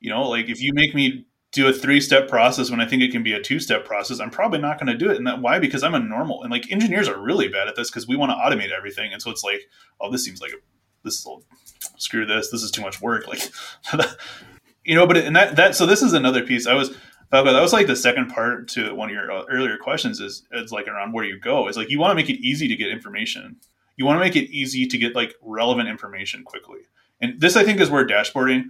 You 0.00 0.10
know, 0.10 0.28
like 0.28 0.48
if 0.48 0.60
you 0.62 0.72
make 0.74 0.94
me 0.94 1.26
do 1.56 1.66
a 1.66 1.72
three 1.72 2.02
step 2.02 2.28
process 2.28 2.70
when 2.70 2.80
I 2.80 2.86
think 2.86 3.02
it 3.02 3.10
can 3.10 3.22
be 3.22 3.32
a 3.32 3.40
two 3.40 3.58
step 3.58 3.86
process, 3.86 4.20
I'm 4.20 4.30
probably 4.30 4.58
not 4.58 4.78
going 4.78 4.88
to 4.88 4.96
do 4.96 5.10
it. 5.10 5.16
And 5.16 5.26
that 5.26 5.40
why? 5.40 5.58
Because 5.58 5.82
I'm 5.82 5.94
a 5.94 5.98
normal. 5.98 6.42
And 6.42 6.52
like 6.52 6.70
engineers 6.70 7.08
are 7.08 7.18
really 7.18 7.48
bad 7.48 7.66
at 7.66 7.76
this 7.76 7.90
because 7.90 8.06
we 8.06 8.14
want 8.14 8.30
to 8.30 8.36
automate 8.36 8.76
everything. 8.76 9.12
And 9.12 9.22
so 9.22 9.30
it's 9.30 9.42
like, 9.42 9.62
oh, 9.98 10.12
this 10.12 10.22
seems 10.22 10.42
like 10.42 10.52
a, 10.52 10.56
this 11.02 11.14
is 11.14 11.26
a, 11.26 11.98
screw 11.98 12.26
this. 12.26 12.50
This 12.50 12.62
is 12.62 12.70
too 12.70 12.82
much 12.82 13.00
work. 13.00 13.26
Like, 13.26 13.40
you 14.84 14.94
know, 14.94 15.06
but 15.06 15.16
and 15.16 15.34
that 15.34 15.56
that 15.56 15.74
so 15.74 15.86
this 15.86 16.02
is 16.02 16.12
another 16.12 16.44
piece. 16.44 16.66
I 16.66 16.74
was 16.74 16.94
Falco, 17.30 17.52
that 17.52 17.62
was 17.62 17.72
like 17.72 17.86
the 17.86 17.96
second 17.96 18.28
part 18.28 18.68
to 18.68 18.94
one 18.94 19.08
of 19.08 19.14
your 19.14 19.32
uh, 19.32 19.44
earlier 19.50 19.78
questions 19.78 20.20
is 20.20 20.46
it's 20.52 20.72
like 20.72 20.86
around 20.88 21.12
where 21.12 21.24
you 21.24 21.40
go 21.40 21.68
is 21.68 21.76
like 21.76 21.88
you 21.88 21.98
want 21.98 22.10
to 22.10 22.14
make 22.14 22.28
it 22.28 22.40
easy 22.40 22.68
to 22.68 22.76
get 22.76 22.90
information. 22.90 23.56
You 23.96 24.04
want 24.04 24.16
to 24.16 24.20
make 24.20 24.36
it 24.36 24.50
easy 24.50 24.86
to 24.86 24.98
get 24.98 25.14
like 25.14 25.34
relevant 25.40 25.88
information 25.88 26.44
quickly. 26.44 26.80
And 27.22 27.40
this 27.40 27.56
I 27.56 27.64
think 27.64 27.80
is 27.80 27.88
where 27.88 28.06
dashboarding 28.06 28.64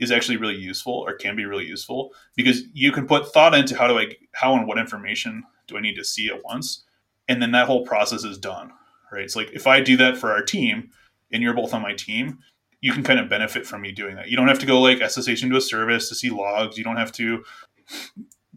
is 0.00 0.10
actually 0.10 0.36
really 0.36 0.56
useful 0.56 0.92
or 0.92 1.14
can 1.14 1.36
be 1.36 1.44
really 1.44 1.66
useful 1.66 2.12
because 2.36 2.62
you 2.72 2.92
can 2.92 3.06
put 3.06 3.32
thought 3.32 3.54
into 3.54 3.76
how 3.76 3.86
do 3.86 3.98
I 3.98 4.16
how 4.32 4.54
and 4.54 4.66
what 4.66 4.78
information 4.78 5.44
do 5.66 5.76
I 5.76 5.80
need 5.80 5.96
to 5.96 6.04
see 6.04 6.28
at 6.28 6.44
once 6.44 6.84
and 7.28 7.42
then 7.42 7.52
that 7.52 7.66
whole 7.66 7.84
process 7.84 8.24
is 8.24 8.38
done. 8.38 8.72
Right? 9.12 9.24
It's 9.24 9.36
like 9.36 9.50
if 9.52 9.66
I 9.66 9.80
do 9.80 9.96
that 9.98 10.16
for 10.16 10.32
our 10.32 10.42
team 10.42 10.90
and 11.32 11.42
you're 11.42 11.54
both 11.54 11.74
on 11.74 11.82
my 11.82 11.94
team, 11.94 12.38
you 12.80 12.92
can 12.92 13.02
kind 13.02 13.18
of 13.18 13.28
benefit 13.28 13.66
from 13.66 13.82
me 13.82 13.92
doing 13.92 14.16
that. 14.16 14.28
You 14.28 14.36
don't 14.36 14.48
have 14.48 14.58
to 14.60 14.66
go 14.66 14.80
like 14.80 14.98
SSH 14.98 15.42
into 15.42 15.56
a 15.56 15.60
service 15.60 16.08
to 16.08 16.14
see 16.14 16.30
logs. 16.30 16.78
You 16.78 16.84
don't 16.84 16.96
have 16.96 17.12
to 17.12 17.44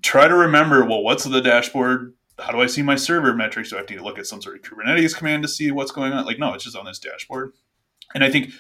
try 0.02 0.28
to 0.28 0.36
remember, 0.36 0.86
well, 0.86 1.04
what's 1.04 1.24
the 1.24 1.42
dashboard? 1.42 2.14
How 2.40 2.52
do 2.52 2.62
I 2.62 2.68
see 2.68 2.82
my 2.82 2.96
server 2.96 3.34
metrics? 3.34 3.70
Do 3.70 3.76
I 3.76 3.80
have 3.80 3.88
to 3.88 4.04
look 4.04 4.20
at 4.20 4.26
some 4.26 4.42
sort 4.42 4.56
of 4.56 4.62
Kubernetes 4.62 5.16
command 5.16 5.44
to 5.44 5.50
see 5.50 5.72
what's 5.72 5.92
going 5.92 6.14
on? 6.14 6.26
Like, 6.26 6.40
no, 6.40 6.54
it's 6.54 6.64
just 6.64 6.76
on 6.76 6.86
this 6.86 7.00
dashboard. 7.00 7.54
And 8.14 8.24
I 8.24 8.32
think 8.32 8.52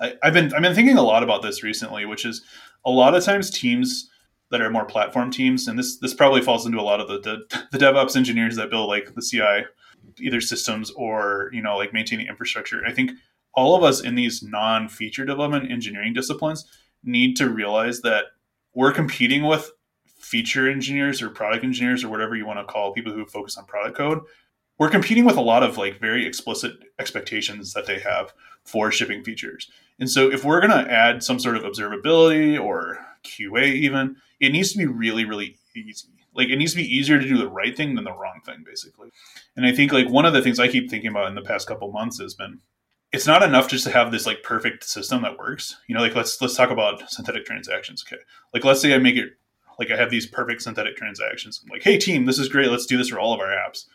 I, 0.00 0.14
I've 0.22 0.32
been 0.32 0.52
I've 0.54 0.62
been 0.62 0.74
thinking 0.74 0.98
a 0.98 1.02
lot 1.02 1.22
about 1.22 1.42
this 1.42 1.62
recently, 1.62 2.04
which 2.04 2.24
is 2.24 2.42
a 2.84 2.90
lot 2.90 3.14
of 3.14 3.24
times 3.24 3.50
teams 3.50 4.10
that 4.50 4.60
are 4.60 4.70
more 4.70 4.84
platform 4.84 5.30
teams, 5.30 5.68
and 5.68 5.78
this 5.78 5.98
this 5.98 6.14
probably 6.14 6.40
falls 6.40 6.66
into 6.66 6.80
a 6.80 6.82
lot 6.82 7.00
of 7.00 7.08
the 7.08 7.20
the, 7.20 7.66
the 7.72 7.78
DevOps 7.78 8.16
engineers 8.16 8.56
that 8.56 8.70
build 8.70 8.88
like 8.88 9.14
the 9.14 9.22
CI 9.22 9.66
either 10.20 10.40
systems 10.40 10.90
or 10.92 11.50
you 11.52 11.62
know 11.62 11.76
like 11.76 11.92
maintaining 11.92 12.26
infrastructure. 12.26 12.82
I 12.86 12.92
think 12.92 13.12
all 13.54 13.74
of 13.74 13.82
us 13.82 14.02
in 14.02 14.14
these 14.14 14.42
non-feature 14.42 15.24
development 15.24 15.70
engineering 15.70 16.12
disciplines 16.12 16.66
need 17.02 17.36
to 17.36 17.48
realize 17.48 18.02
that 18.02 18.26
we're 18.74 18.92
competing 18.92 19.44
with 19.44 19.70
feature 20.18 20.68
engineers 20.68 21.22
or 21.22 21.30
product 21.30 21.64
engineers 21.64 22.04
or 22.04 22.08
whatever 22.08 22.36
you 22.36 22.44
want 22.44 22.58
to 22.58 22.64
call 22.64 22.92
people 22.92 23.12
who 23.12 23.24
focus 23.24 23.56
on 23.56 23.64
product 23.64 23.96
code 23.96 24.20
we're 24.78 24.90
competing 24.90 25.24
with 25.24 25.36
a 25.36 25.42
lot 25.42 25.62
of 25.62 25.78
like 25.78 26.00
very 26.00 26.26
explicit 26.26 26.72
expectations 26.98 27.72
that 27.72 27.86
they 27.86 27.98
have 27.98 28.32
for 28.64 28.90
shipping 28.90 29.22
features 29.22 29.70
and 29.98 30.10
so 30.10 30.30
if 30.30 30.44
we're 30.44 30.60
going 30.60 30.84
to 30.84 30.92
add 30.92 31.22
some 31.22 31.38
sort 31.38 31.56
of 31.56 31.62
observability 31.62 32.60
or 32.60 32.98
qa 33.24 33.64
even 33.64 34.16
it 34.40 34.50
needs 34.52 34.72
to 34.72 34.78
be 34.78 34.86
really 34.86 35.24
really 35.24 35.56
easy 35.74 36.08
like 36.34 36.48
it 36.48 36.56
needs 36.56 36.72
to 36.72 36.78
be 36.78 36.96
easier 36.96 37.18
to 37.18 37.28
do 37.28 37.38
the 37.38 37.48
right 37.48 37.76
thing 37.76 37.94
than 37.94 38.04
the 38.04 38.12
wrong 38.12 38.40
thing 38.44 38.64
basically 38.64 39.10
and 39.56 39.66
i 39.66 39.72
think 39.72 39.92
like 39.92 40.08
one 40.08 40.26
of 40.26 40.32
the 40.32 40.42
things 40.42 40.58
i 40.58 40.68
keep 40.68 40.90
thinking 40.90 41.10
about 41.10 41.28
in 41.28 41.34
the 41.34 41.42
past 41.42 41.66
couple 41.66 41.90
months 41.90 42.20
has 42.20 42.34
been 42.34 42.60
it's 43.12 43.26
not 43.26 43.42
enough 43.42 43.68
just 43.68 43.84
to 43.84 43.90
have 43.90 44.10
this 44.10 44.26
like 44.26 44.42
perfect 44.42 44.84
system 44.84 45.22
that 45.22 45.38
works. 45.38 45.76
You 45.86 45.94
know, 45.94 46.00
like 46.00 46.14
let's 46.14 46.40
let's 46.40 46.56
talk 46.56 46.70
about 46.70 47.10
synthetic 47.10 47.44
transactions. 47.44 48.04
Okay, 48.06 48.20
like 48.52 48.64
let's 48.64 48.80
say 48.80 48.94
I 48.94 48.98
make 48.98 49.16
it 49.16 49.30
like 49.78 49.90
I 49.90 49.96
have 49.96 50.10
these 50.10 50.26
perfect 50.26 50.62
synthetic 50.62 50.96
transactions. 50.96 51.60
I'm 51.62 51.70
like, 51.70 51.82
hey 51.82 51.98
team, 51.98 52.26
this 52.26 52.38
is 52.38 52.48
great. 52.48 52.70
Let's 52.70 52.86
do 52.86 52.98
this 52.98 53.08
for 53.08 53.18
all 53.18 53.32
of 53.32 53.40
our 53.40 53.48
apps. 53.48 53.86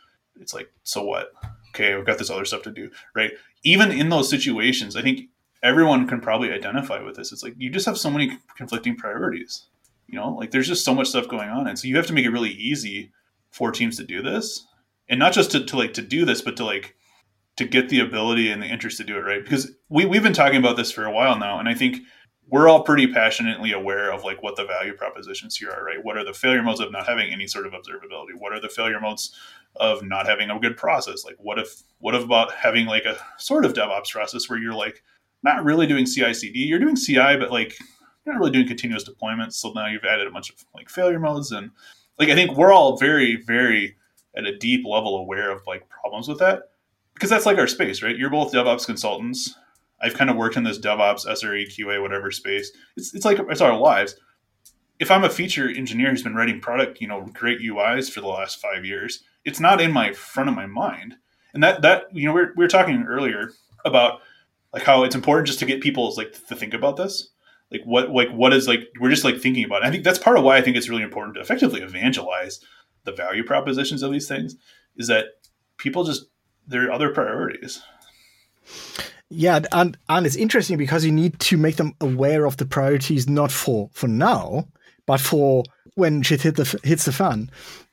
It's 0.42 0.54
like, 0.54 0.72
so 0.84 1.04
what? 1.04 1.32
Okay, 1.70 1.96
we've 1.96 2.06
got 2.06 2.18
this 2.18 2.30
other 2.30 2.46
stuff 2.46 2.64
to 2.64 2.72
do, 2.72 2.90
right? 3.16 3.32
Even 3.64 3.92
in 3.92 4.10
those 4.10 4.30
situations, 4.30 4.96
I 4.96 5.02
think 5.02 5.30
everyone 5.64 6.08
can 6.08 6.20
probably 6.20 6.52
identify 6.52 7.02
with 7.02 7.16
this. 7.16 7.32
It's 7.32 7.44
like 7.44 7.56
you 7.58 7.70
just 7.70 7.86
have 7.86 7.98
so 7.98 8.10
many 8.10 8.40
conflicting 8.58 8.96
priorities. 8.96 9.68
You 10.08 10.20
know, 10.20 10.32
like 10.32 10.52
there's 10.52 10.68
just 10.68 10.84
so 10.84 10.94
much 10.94 11.08
stuff 11.08 11.30
going 11.30 11.50
on, 11.50 11.68
and 11.68 11.80
so 11.80 11.88
you 11.88 11.96
have 11.96 12.08
to 12.08 12.14
make 12.14 12.26
it 12.26 12.32
really 12.32 12.50
easy 12.50 13.12
for 13.52 13.72
teams 13.72 13.98
to 13.98 14.04
do 14.04 14.22
this, 14.22 14.66
and 15.08 15.20
not 15.20 15.34
just 15.34 15.52
to, 15.52 15.64
to 15.64 15.78
like 15.78 15.94
to 15.94 16.02
do 16.02 16.26
this, 16.26 16.42
but 16.42 16.58
to 16.58 16.66
like 16.66 16.96
to 17.58 17.66
get 17.66 17.90
the 17.90 18.00
ability 18.00 18.50
and 18.50 18.62
the 18.62 18.68
interest 18.68 18.98
to 18.98 19.04
do 19.04 19.18
it 19.18 19.22
right 19.22 19.44
because 19.44 19.72
we, 19.90 20.06
we've 20.06 20.24
been 20.24 20.34
talking 20.34 20.58
about 20.58 20.78
this 20.78 20.92
for 20.92 21.06
a 21.06 21.12
while 21.12 21.38
now 21.38 21.60
and 21.60 21.68
i 21.68 21.74
think 21.74 22.00
we're 22.48 22.68
all 22.68 22.84
pretty 22.84 23.08
passionately 23.08 23.72
aware 23.72 24.12
of 24.12 24.24
like 24.24 24.42
what 24.42 24.56
the 24.56 24.66
value 24.66 24.94
propositions 24.94 25.58
here 25.58 25.70
are 25.70 25.84
right 25.84 26.04
what 26.04 26.18
are 26.18 26.24
the 26.24 26.34
failure 26.34 26.64
modes 26.64 26.80
of 26.80 26.92
not 26.92 27.08
having 27.08 27.32
any 27.32 27.48
sort 27.48 27.66
of 27.66 27.74
observability 27.74 28.34
what 28.38 28.54
are 28.54 28.60
the 28.60 28.70
failure 28.70 29.00
modes 29.00 29.36
of 29.78 30.04
not 30.04 30.26
having 30.26 30.50
a 30.50 30.60
good 30.60 30.76
process 30.78 31.24
like 31.26 31.36
what 31.40 31.58
if 31.58 31.84
what 32.00 32.16
if 32.16 32.24
about 32.24 32.52
having 32.52 32.86
like 32.86 33.06
a 33.06 33.18
sort 33.38 33.66
of 33.66 33.74
devops 33.74 34.12
process 34.12 34.50
where 34.50 34.60
you're 34.60 34.74
like 34.74 35.04
not 35.44 35.64
really 35.64 35.88
doing 35.88 36.06
ci 36.06 36.34
cd 36.34 36.60
you're 36.60 36.80
doing 36.80 36.96
ci 36.96 37.16
but 37.16 37.52
like 37.52 37.78
you're 38.26 38.34
not 38.34 38.40
really 38.40 38.52
doing 38.52 38.68
continuous 38.68 39.08
deployments 39.08 39.54
so 39.54 39.72
now 39.72 39.88
you've 39.88 40.04
added 40.04 40.28
a 40.28 40.32
bunch 40.32 40.50
of 40.50 40.58
like 40.76 40.90
failure 40.90 41.20
modes 41.20 41.52
and 41.52 41.72
like 42.20 42.30
i 42.30 42.36
think 42.36 42.56
we're 42.58 42.74
all 42.74 42.98
very 42.98 43.38
very 43.38 43.96
at 44.36 44.46
a 44.46 44.58
deep 44.58 44.86
level 44.86 45.18
aware 45.18 45.52
of 45.52 45.62
like 45.68 45.88
problems 45.90 46.28
with 46.28 46.40
that 46.40 46.72
because 47.14 47.30
that's 47.30 47.46
like 47.46 47.58
our 47.58 47.68
space, 47.68 48.02
right? 48.02 48.18
You're 48.18 48.30
both 48.30 48.52
DevOps 48.52 48.86
consultants. 48.86 49.56
I've 50.02 50.16
kind 50.16 50.30
of 50.30 50.38
worked 50.38 50.58
in 50.58 50.64
this 50.64 50.80
DevOps, 50.80 51.28
SRE, 51.28 51.68
QA, 51.68 52.02
whatever 52.02 52.32
space. 52.32 52.72
It's, 52.98 53.14
it's 53.14 53.26
like 53.26 53.40
it's 53.40 53.62
our 53.62 53.78
lives. 53.78 54.16
If 55.00 55.12
I'm 55.12 55.24
a 55.24 55.30
feature 55.30 55.70
engineer 55.70 56.10
who's 56.10 56.24
been 56.24 56.36
writing 56.36 56.60
product, 56.60 57.02
you 57.02 57.08
know, 57.08 57.28
great 57.34 57.60
UIs 57.60 58.12
for 58.12 58.22
the 58.22 58.28
last 58.28 58.60
five 58.60 58.86
years, 58.86 59.24
it's 59.46 59.60
not 59.60 59.82
in 59.82 59.92
my 59.92 60.14
front 60.14 60.50
of 60.50 60.56
my 60.56 60.66
mind. 60.66 61.16
And 61.54 61.64
that 61.64 61.82
that 61.82 62.06
you 62.14 62.28
know, 62.28 62.34
we 62.34 62.42
we're, 62.42 62.54
we 62.56 62.64
were 62.66 62.70
talking 62.70 63.04
earlier 63.08 63.52
about 63.86 64.22
like 64.74 64.84
how 64.84 65.04
it's 65.04 65.16
important 65.16 65.48
just 65.48 65.60
to 65.60 65.66
get 65.66 65.82
people 65.82 66.14
like 66.16 66.34
to 66.48 66.56
think 66.56 66.74
about 66.74 66.98
this. 66.98 67.30
Like 67.72 67.82
what 67.86 68.10
like 68.10 68.30
what 68.30 68.54
is 68.54 68.68
like 68.68 68.82
we're 69.00 69.10
just 69.10 69.24
like 69.24 69.40
thinking 69.40 69.66
about 69.66 69.84
it. 69.84 69.88
I 69.88 69.92
think 69.92 70.04
that's 70.04 70.20
part 70.20 70.38
of 70.38 70.44
why 70.44 70.58
I 70.58 70.62
think 70.62 70.78
it's 70.78 70.90
really 70.90 71.04
important 71.04 71.36
to 71.36 71.42
effectively 71.42 71.82
evangelize 71.82 72.60
the 73.04 73.12
value 73.12 73.44
propositions 73.44 74.04
of 74.04 74.12
these 74.12 74.28
things 74.28 74.56
is 74.96 75.08
that 75.08 75.26
people 75.78 76.04
just 76.04 76.26
there 76.68 76.86
are 76.88 76.92
other 76.92 77.10
priorities. 77.10 77.82
Yeah, 79.30 79.62
and 79.72 79.98
and 80.10 80.26
it's 80.26 80.36
interesting 80.36 80.78
because 80.78 81.06
you 81.06 81.12
need 81.12 81.40
to 81.40 81.58
make 81.58 81.78
them 81.78 81.96
aware 82.02 82.46
of 82.46 82.58
the 82.58 82.66
priorities 82.66 83.30
not 83.30 83.52
for 83.52 83.90
for 83.94 84.08
now, 84.08 84.68
but 85.06 85.22
for 85.22 85.64
when 85.96 86.22
shit 86.22 86.42
hit 86.42 86.56
the 86.56 86.80
hits 86.84 87.06
the 87.06 87.14
fan. 87.14 87.50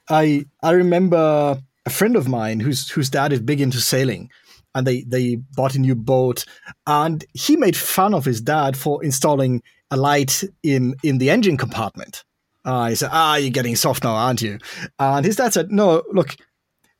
I 0.09 0.47
I 0.62 0.73
remember 0.73 1.61
a 1.87 1.90
friend 1.90 2.16
of 2.16 2.29
mine 2.29 2.61
whose 2.61 2.88
whose 2.88 3.11
dad 3.11 3.33
is 3.33 3.40
big 3.40 3.61
into 3.61 3.81
sailing, 3.81 4.31
and 4.75 4.87
they 4.87 5.03
they 5.03 5.37
bought 5.37 5.75
a 5.75 5.81
new 5.81 5.94
boat, 5.94 6.44
and 6.87 7.25
he 7.35 7.57
made 7.57 7.77
fun 7.77 8.14
of 8.14 8.25
his 8.25 8.40
dad 8.40 8.77
for 8.77 9.03
installing 9.05 9.62
a 9.90 9.97
light 9.97 10.44
in 10.62 10.94
in 11.03 11.18
the 11.18 11.31
engine 11.31 11.57
compartment. 11.57 12.25
Uh, 12.64 12.88
he 12.88 12.94
said, 12.94 13.11
"Ah, 13.12 13.37
you're 13.37 13.51
getting 13.51 13.77
soft 13.77 14.05
now, 14.05 14.14
aren't 14.14 14.42
you?" 14.42 14.59
And 14.99 15.25
his 15.25 15.37
dad 15.37 15.53
said, 15.53 15.71
"No, 15.71 16.03
look." 16.12 16.37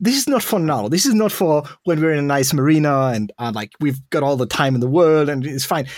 this 0.01 0.17
is 0.17 0.29
not 0.29 0.43
for 0.43 0.59
now. 0.59 0.89
This 0.89 1.07
is 1.07 1.15
not 1.15 1.33
for 1.33 1.65
when 1.85 2.01
we're 2.01 2.13
in 2.13 2.19
a 2.19 2.23
nice 2.23 2.53
marina 2.53 3.11
and, 3.15 3.33
and 3.39 3.57
like 3.57 3.73
we've 3.81 3.99
got 4.11 4.23
all 4.23 4.37
the 4.37 4.47
time 4.47 4.75
in 4.75 4.81
the 4.81 4.89
world 4.89 5.29
and 5.29 5.45
it's 5.45 5.65
fine. 5.65 5.89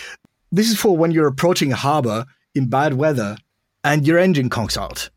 This 0.51 0.71
is 0.71 0.81
for 0.81 0.97
when 0.97 1.11
you're 1.11 1.27
approaching 1.27 1.73
a 1.73 1.77
harbor 1.77 2.25
in 2.55 2.69
bad 2.69 2.95
weather 2.95 3.37
and 3.85 4.07
your 4.07 4.19
engine 4.19 4.51
conks 4.51 4.81
out. 4.81 5.11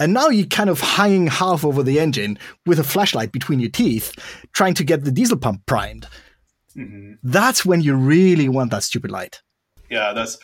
And 0.00 0.12
now 0.12 0.28
you're 0.28 0.46
kind 0.46 0.70
of 0.70 0.80
hanging 0.80 1.28
half 1.28 1.64
over 1.64 1.82
the 1.82 2.00
engine 2.00 2.38
with 2.66 2.78
a 2.78 2.84
flashlight 2.84 3.32
between 3.32 3.60
your 3.60 3.70
teeth, 3.70 4.12
trying 4.52 4.74
to 4.74 4.84
get 4.84 5.04
the 5.04 5.12
diesel 5.12 5.38
pump 5.38 5.64
primed. 5.66 6.06
Mm-hmm. 6.76 7.14
That's 7.22 7.64
when 7.64 7.80
you 7.80 7.94
really 7.94 8.48
want 8.48 8.72
that 8.72 8.82
stupid 8.82 9.10
light. 9.10 9.40
Yeah, 9.90 10.12
that's. 10.12 10.38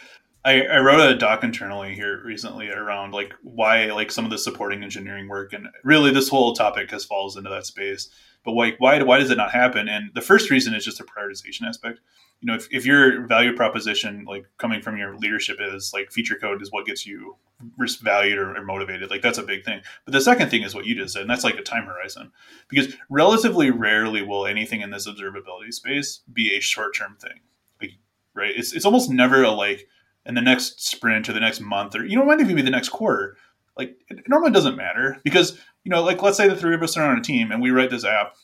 I, 0.44 0.62
I 0.62 0.78
wrote 0.78 1.00
a 1.00 1.18
doc 1.18 1.44
internally 1.44 1.94
here 1.94 2.22
recently 2.24 2.70
around 2.70 3.12
like 3.12 3.34
why 3.42 3.86
like 3.86 4.10
some 4.10 4.24
of 4.24 4.30
the 4.30 4.38
supporting 4.38 4.82
engineering 4.82 5.28
work 5.28 5.52
and 5.52 5.68
really 5.84 6.12
this 6.12 6.28
whole 6.28 6.54
topic 6.54 6.90
has 6.90 7.04
falls 7.04 7.36
into 7.36 7.50
that 7.50 7.66
space. 7.66 8.08
But 8.44 8.52
like 8.52 8.76
why 8.78 9.02
why 9.02 9.18
does 9.18 9.30
it 9.30 9.36
not 9.36 9.52
happen? 9.52 9.88
And 9.88 10.10
the 10.14 10.22
first 10.22 10.50
reason 10.50 10.74
is 10.74 10.84
just 10.84 11.00
a 11.00 11.04
prioritization 11.04 11.66
aspect. 11.66 12.00
You 12.40 12.46
know, 12.46 12.54
if, 12.54 12.68
if 12.70 12.86
your 12.86 13.26
value 13.26 13.54
proposition 13.54 14.24
like 14.26 14.46
coming 14.56 14.80
from 14.80 14.96
your 14.96 15.14
leadership 15.18 15.58
is 15.60 15.92
like 15.92 16.10
feature 16.10 16.36
code 16.36 16.62
is 16.62 16.72
what 16.72 16.86
gets 16.86 17.06
you 17.06 17.36
risk 17.76 18.00
valued 18.00 18.38
or, 18.38 18.56
or 18.56 18.64
motivated, 18.64 19.10
like 19.10 19.20
that's 19.20 19.36
a 19.36 19.42
big 19.42 19.62
thing. 19.62 19.82
But 20.06 20.12
the 20.12 20.22
second 20.22 20.48
thing 20.48 20.62
is 20.62 20.74
what 20.74 20.86
you 20.86 20.94
just 20.94 21.12
said, 21.12 21.22
and 21.22 21.30
that's 21.30 21.44
like 21.44 21.56
a 21.56 21.62
time 21.62 21.84
horizon. 21.84 22.32
Because 22.68 22.94
relatively 23.10 23.70
rarely 23.70 24.22
will 24.22 24.46
anything 24.46 24.80
in 24.80 24.90
this 24.90 25.06
observability 25.06 25.74
space 25.74 26.20
be 26.32 26.56
a 26.56 26.60
short 26.60 26.96
term 26.96 27.18
thing. 27.20 27.40
Like, 27.78 27.92
right? 28.32 28.54
It's 28.56 28.72
it's 28.72 28.86
almost 28.86 29.10
never 29.10 29.42
a 29.42 29.50
like 29.50 29.86
in 30.26 30.34
the 30.34 30.42
next 30.42 30.82
sprint 30.82 31.28
or 31.28 31.32
the 31.32 31.40
next 31.40 31.60
month 31.60 31.94
or 31.94 32.04
you 32.04 32.16
know 32.16 32.22
it 32.22 32.26
might 32.26 32.40
even 32.40 32.56
be 32.56 32.62
the 32.62 32.70
next 32.70 32.90
quarter 32.90 33.36
like 33.76 33.96
it 34.08 34.28
normally 34.28 34.52
doesn't 34.52 34.76
matter 34.76 35.18
because 35.24 35.58
you 35.84 35.90
know 35.90 36.02
like 36.02 36.22
let's 36.22 36.36
say 36.36 36.48
the 36.48 36.56
three 36.56 36.74
of 36.74 36.82
us 36.82 36.96
are 36.96 37.10
on 37.10 37.18
a 37.18 37.22
team 37.22 37.50
and 37.50 37.62
we 37.62 37.70
write 37.70 37.90
this 37.90 38.04
app 38.04 38.34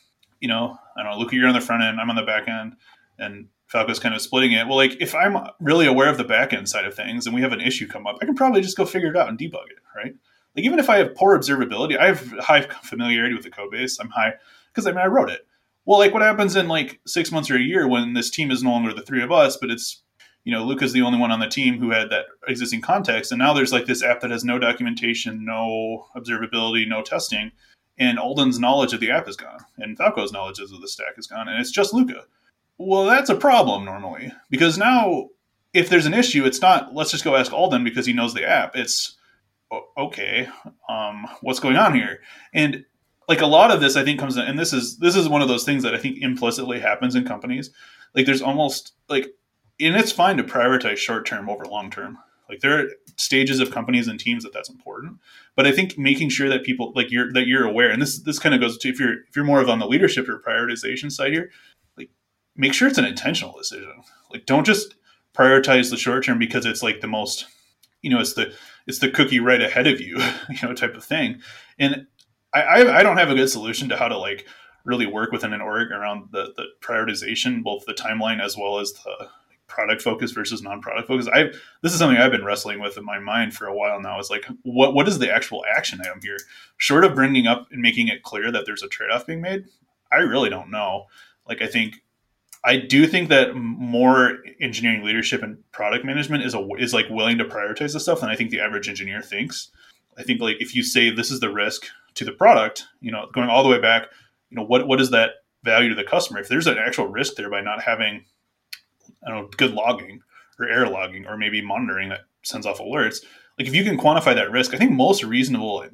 you 0.41 0.49
know 0.49 0.79
i 0.97 1.03
don't 1.03 1.13
know 1.13 1.19
luca 1.19 1.37
you're 1.37 1.49
on 1.49 1.55
the 1.55 1.61
front 1.61 1.83
end 1.83 2.01
i'm 2.01 2.11
on 2.11 2.17
the 2.17 2.23
back 2.23 2.49
end 2.49 2.77
and 3.19 3.49
Falco's 3.73 3.99
kind 3.99 4.15
of 4.15 4.21
splitting 4.21 4.53
it. 4.53 4.67
Well, 4.67 4.77
like 4.77 4.97
if 5.01 5.15
I'm 5.15 5.37
really 5.61 5.87
aware 5.87 6.09
of 6.09 6.19
the 6.19 6.25
backend 6.25 6.69
side 6.69 6.85
of 6.85 6.95
things 6.95 7.27
and 7.27 7.35
we 7.35 7.43
have 7.43 7.53
an 7.53 7.61
issue 7.61 7.89
come 7.89 8.07
up, 8.07 8.17
I 8.23 8.25
can 8.25 8.35
probably 8.35 8.61
just 8.61 8.77
go 8.77 8.85
figure 8.85 9.11
it 9.11 9.17
out 9.17 9.29
and 9.29 9.39
debug 9.39 9.71
it, 9.71 9.83
right? 9.97 10.15
Like 10.55 10.65
even 10.65 10.79
if 10.79 10.89
I 10.89 10.99
have 10.99 11.15
poor 11.15 11.39
observability, 11.39 11.99
I 11.99 12.07
have 12.07 12.31
high 12.39 12.63
familiarity 12.83 13.35
with 13.35 13.45
the 13.45 13.51
code 13.51 13.71
base. 13.71 13.99
I'm 13.99 14.11
high 14.11 14.35
because 14.73 14.87
I 14.87 14.93
mean 14.93 15.01
I 15.01 15.07
wrote 15.07 15.31
it. 15.31 15.47
Well, 15.85 15.99
like 15.99 16.13
what 16.13 16.23
happens 16.23 16.57
in 16.57 16.69
like 16.69 17.01
six 17.07 17.31
months 17.31 17.51
or 17.51 17.57
a 17.57 17.61
year 17.61 17.87
when 17.87 18.15
this 18.15 18.31
team 18.31 18.51
is 18.51 18.63
no 18.63 18.71
longer 18.71 18.93
the 18.93 19.03
three 19.03 19.23
of 19.23 19.33
us, 19.33 19.57
but 19.57 19.71
it's 19.71 20.03
you 20.47 20.53
know 20.53 20.65
Luca's 20.65 20.93
the 20.93 21.03
only 21.03 21.19
one 21.19 21.33
on 21.33 21.41
the 21.41 21.49
team 21.49 21.79
who 21.79 21.91
had 21.91 22.09
that 22.11 22.27
existing 22.47 22.81
context, 22.81 23.33
and 23.33 23.39
now 23.41 23.53
there's 23.53 23.73
like 23.73 23.87
this 23.87 24.05
app 24.05 24.21
that 24.21 24.31
has 24.31 24.45
no 24.45 24.61
documentation, 24.61 25.45
no 25.45 26.07
observability, 26.17 26.89
no 26.89 27.03
testing, 27.03 27.51
and 27.99 28.17
Alden's 28.17 28.61
knowledge 28.61 28.93
of 28.93 29.01
the 29.01 29.11
app 29.11 29.29
is 29.29 29.37
gone, 29.37 29.59
and 29.79 29.99
Falco's 29.99 30.33
knowledge 30.33 30.61
of 30.61 30.71
the 30.71 30.89
stack 30.89 31.19
is 31.19 31.27
gone, 31.27 31.49
and 31.49 31.61
it's 31.61 31.73
just 31.73 31.93
Luca. 31.93 32.23
Well, 32.79 33.07
that's 33.07 33.29
a 33.29 33.35
problem 33.35 33.85
normally 33.85 34.33
because 34.49 34.79
now 34.79 35.31
if 35.75 35.89
there's 35.89 36.07
an 36.07 36.15
issue, 36.15 36.45
it's 36.47 36.61
not 36.61 36.95
let's 36.95 37.11
just 37.11 37.25
go 37.25 37.35
ask 37.35 37.53
Alden 37.53 37.83
because 37.83 38.07
he 38.07 38.13
knows 38.13 38.33
the 38.33 38.49
app. 38.49 38.77
It's 38.77 39.17
okay, 39.99 40.49
um, 40.89 41.27
what's 41.41 41.59
going 41.59 41.77
on 41.77 41.93
here? 41.93 42.21
And 42.55 42.85
like 43.29 43.41
a 43.41 43.47
lot 43.47 43.73
of 43.73 43.81
this, 43.81 43.97
I 43.97 44.05
think 44.05 44.21
comes 44.21 44.37
in, 44.37 44.45
and 44.45 44.57
this 44.57 44.73
is 44.73 44.99
this 44.99 45.17
is 45.17 45.29
one 45.29 45.43
of 45.43 45.49
those 45.49 45.65
things 45.65 45.83
that 45.83 45.95
I 45.95 45.99
think 45.99 46.19
implicitly 46.21 46.79
happens 46.79 47.17
in 47.17 47.25
companies. 47.25 47.71
Like 48.15 48.27
there's 48.27 48.43
almost 48.43 48.93
like, 49.09 49.35
and 49.81 49.97
it's 49.97 50.13
fine 50.13 50.37
to 50.37 50.45
prioritize 50.45 50.97
short 50.97 51.27
term 51.27 51.49
over 51.49 51.65
long 51.65 51.91
term. 51.91 52.19
Like 52.49 52.61
there 52.61 52.79
are 52.79 52.87
stages 53.17 53.61
of 53.61 53.73
companies 53.73 54.07
and 54.07 54.21
teams 54.21 54.45
that 54.45 54.53
that's 54.53 54.69
important, 54.69 55.19
but 55.57 55.67
I 55.67 55.73
think 55.73 55.99
making 55.99 56.29
sure 56.29 56.49
that 56.49 56.63
people 56.63 56.93
like 56.95 57.11
you're 57.11 57.33
that 57.33 57.47
you're 57.47 57.67
aware, 57.67 57.91
and 57.91 58.01
this 58.01 58.21
this 58.21 58.39
kind 58.39 58.55
of 58.55 58.61
goes 58.61 58.79
to 58.79 58.89
if 58.89 59.01
you're 59.01 59.25
if 59.29 59.35
you're 59.35 59.45
more 59.45 59.61
of 59.61 59.69
on 59.69 59.81
the 59.81 59.87
leadership 59.87 60.29
or 60.29 60.39
prioritization 60.39 61.11
side 61.11 61.33
here, 61.33 61.51
like 61.97 62.11
make 62.55 62.73
sure 62.73 62.87
it's 62.87 62.99
an 62.99 63.05
intentional 63.05 63.57
decision. 63.57 64.03
Like 64.33 64.47
don't 64.47 64.65
just 64.65 64.95
prioritize 65.35 65.91
the 65.91 65.97
short 65.97 66.25
term 66.25 66.39
because 66.39 66.65
it's 66.67 66.83
like 66.83 67.01
the 67.01 67.09
most, 67.09 67.47
you 68.01 68.11
know, 68.11 68.21
it's 68.21 68.35
the 68.35 68.55
it's 68.87 69.01
the 69.01 69.11
cookie 69.11 69.41
right 69.41 69.61
ahead 69.61 69.89
of 69.89 70.01
you, 70.01 70.17
you 70.51 70.59
know, 70.63 70.73
type 70.73 70.95
of 70.95 71.05
thing. 71.05 71.41
And 71.79 72.07
I, 72.55 72.63
I, 72.63 72.99
I 72.99 73.03
don't 73.03 73.19
have 73.19 73.31
a 73.31 73.35
good 73.35 73.51
solution 73.51 73.89
to 73.89 73.97
how 73.97 74.07
to 74.07 74.17
like 74.17 74.47
really 74.85 75.07
work 75.07 75.33
within 75.33 75.53
an 75.53 75.61
org 75.61 75.91
around 75.91 76.29
the, 76.31 76.53
the 76.57 76.67
prioritization, 76.81 77.65
both 77.65 77.85
the 77.87 77.93
timeline 77.93 78.41
as 78.41 78.57
well 78.57 78.79
as 78.79 78.93
the 78.93 79.29
product 79.69 80.03
focus 80.03 80.33
versus 80.33 80.63
non-product 80.63 81.09
focus. 81.09 81.29
I 81.33 81.51
this 81.83 81.93
is 81.93 81.99
something 81.99 82.19
I've 82.19 82.31
been 82.31 82.45
wrestling 82.45 82.81
with 82.81 82.97
in 82.97 83.05
my 83.05 83.19
mind 83.19 83.55
for 83.55 83.67
a 83.67 83.75
while 83.75 84.01
now. 84.01 84.19
Is 84.19 84.31
like 84.31 84.47
what 84.63 84.95
what 84.95 85.09
is 85.09 85.19
the 85.19 85.33
actual 85.33 85.65
action 85.77 86.01
item 86.01 86.21
here? 86.23 86.39
Short 86.77 87.05
of 87.05 87.15
bringing 87.15 87.47
up 87.47 87.67
and 87.71 87.83
making 87.83 88.09
it 88.09 88.23
clear 88.23 88.51
that 88.53 88.67
there's 88.67 88.83
a 88.83 88.89
trade-off 88.89 89.27
being 89.27 89.41
made, 89.41 89.65
I 90.13 90.17
really 90.17 90.51
don't 90.51 90.71
know. 90.71 91.07
Like 91.49 91.63
I 91.63 91.67
think 91.67 92.03
I 92.65 92.77
do 92.77 93.07
think 93.07 93.29
that 93.29 93.55
more 93.55 94.39
engineering 94.61 95.05
leadership 95.05 95.43
and 95.43 95.59
product 95.71 96.05
management 96.05 96.45
is 96.45 96.55
a, 96.55 96.69
is 96.79 96.93
like 96.93 97.09
willing 97.09 97.39
to 97.39 97.45
prioritize 97.45 97.93
this 97.93 98.03
stuff 98.03 98.21
than 98.21 98.31
I 98.31 98.35
think 98.35 98.51
the 98.51 98.61
average 98.61 98.89
engineer 98.89 99.23
thinks. 99.23 99.71
I 100.19 100.23
think 100.23 100.41
like 100.41 100.57
if 100.61 100.75
you 100.75 100.83
say 100.83 101.11
this 101.11 101.31
is 101.31 101.41
the 101.41 101.53
risk 101.53 101.87
to 102.15 102.25
the 102.25 102.33
product, 102.33 102.87
you 103.01 103.13
know, 103.13 103.29
going 103.33 103.49
all 103.49 103.63
the 103.63 103.69
way 103.69 103.81
back, 103.81 104.09
you 104.51 104.57
know, 104.57 104.65
what 104.65 104.89
what 104.89 105.01
is 105.01 105.11
that 105.11 105.31
value 105.63 105.91
to 105.91 105.95
the 105.95 106.05
customer? 106.05 106.41
If 106.41 106.49
there's 106.49 106.67
an 106.67 106.79
actual 106.79 107.07
risk 107.07 107.35
there 107.35 107.51
by 107.51 107.61
not 107.61 107.83
having, 107.83 108.25
I 109.27 109.31
don't 109.31 109.43
know, 109.43 109.49
good 109.57 109.73
logging 109.73 110.21
or 110.59 110.69
error 110.69 110.89
logging 110.89 111.27
or 111.27 111.37
maybe 111.37 111.61
monitoring 111.61 112.11
that 112.11 112.21
sends 112.43 112.67
off 112.67 112.79
alerts, 112.79 113.25
like 113.59 113.69
if 113.69 113.75
you 113.75 113.85
can 113.85 113.99
quantify 113.99 114.35
that 114.35 114.51
risk, 114.51 114.75
I 114.75 114.79
think 114.79 114.93
most 114.93 115.25
reasonable 115.25 115.85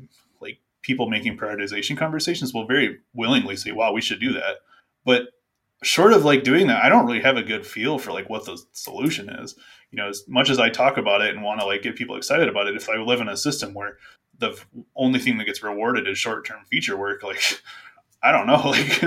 like 0.41 0.59
people 0.83 1.09
making 1.09 1.39
prioritization 1.39 1.97
conversations 1.97 2.53
will 2.53 2.67
very 2.67 2.99
willingly 3.15 3.57
say, 3.57 3.73
"Wow, 3.73 3.93
we 3.93 4.01
should 4.01 4.21
do 4.21 4.33
that." 4.33 4.57
But 5.05 5.29
short 5.83 6.13
of 6.13 6.25
like 6.25 6.45
doing 6.45 6.67
that, 6.69 6.85
I 6.85 6.89
don't 6.89 7.07
really 7.07 7.23
have 7.23 7.37
a 7.37 7.43
good 7.43 7.67
feel 7.67 7.99
for 7.99 8.13
like 8.13 8.29
what 8.29 8.45
the 8.45 8.61
solution 8.73 9.29
is. 9.29 9.55
You 9.91 9.99
know, 9.99 10.09
as 10.09 10.25
much 10.29 10.51
as 10.51 10.59
I 10.59 10.71
talk 10.71 10.97
about 10.97 11.23
it 11.23 11.35
and 11.35 11.43
want 11.43 11.61
to 11.61 11.67
like 11.67 11.83
get 11.83 11.97
people 11.97 12.17
excited 12.17 12.49
about 12.49 12.67
it, 12.67 12.77
if 12.77 12.89
I 12.89 12.97
live 12.97 13.21
in 13.21 13.29
a 13.29 13.37
system 13.37 13.75
where 13.75 13.99
the 14.39 14.59
only 14.97 15.19
thing 15.19 15.39
that 15.39 15.45
gets 15.45 15.63
rewarded 15.63 16.09
is 16.09 16.19
short 16.19 16.47
term 16.47 16.65
feature 16.71 16.97
work, 16.97 17.23
like 17.23 17.61
I 18.23 18.33
don't 18.33 18.47
know, 18.47 18.63
like 18.71 19.03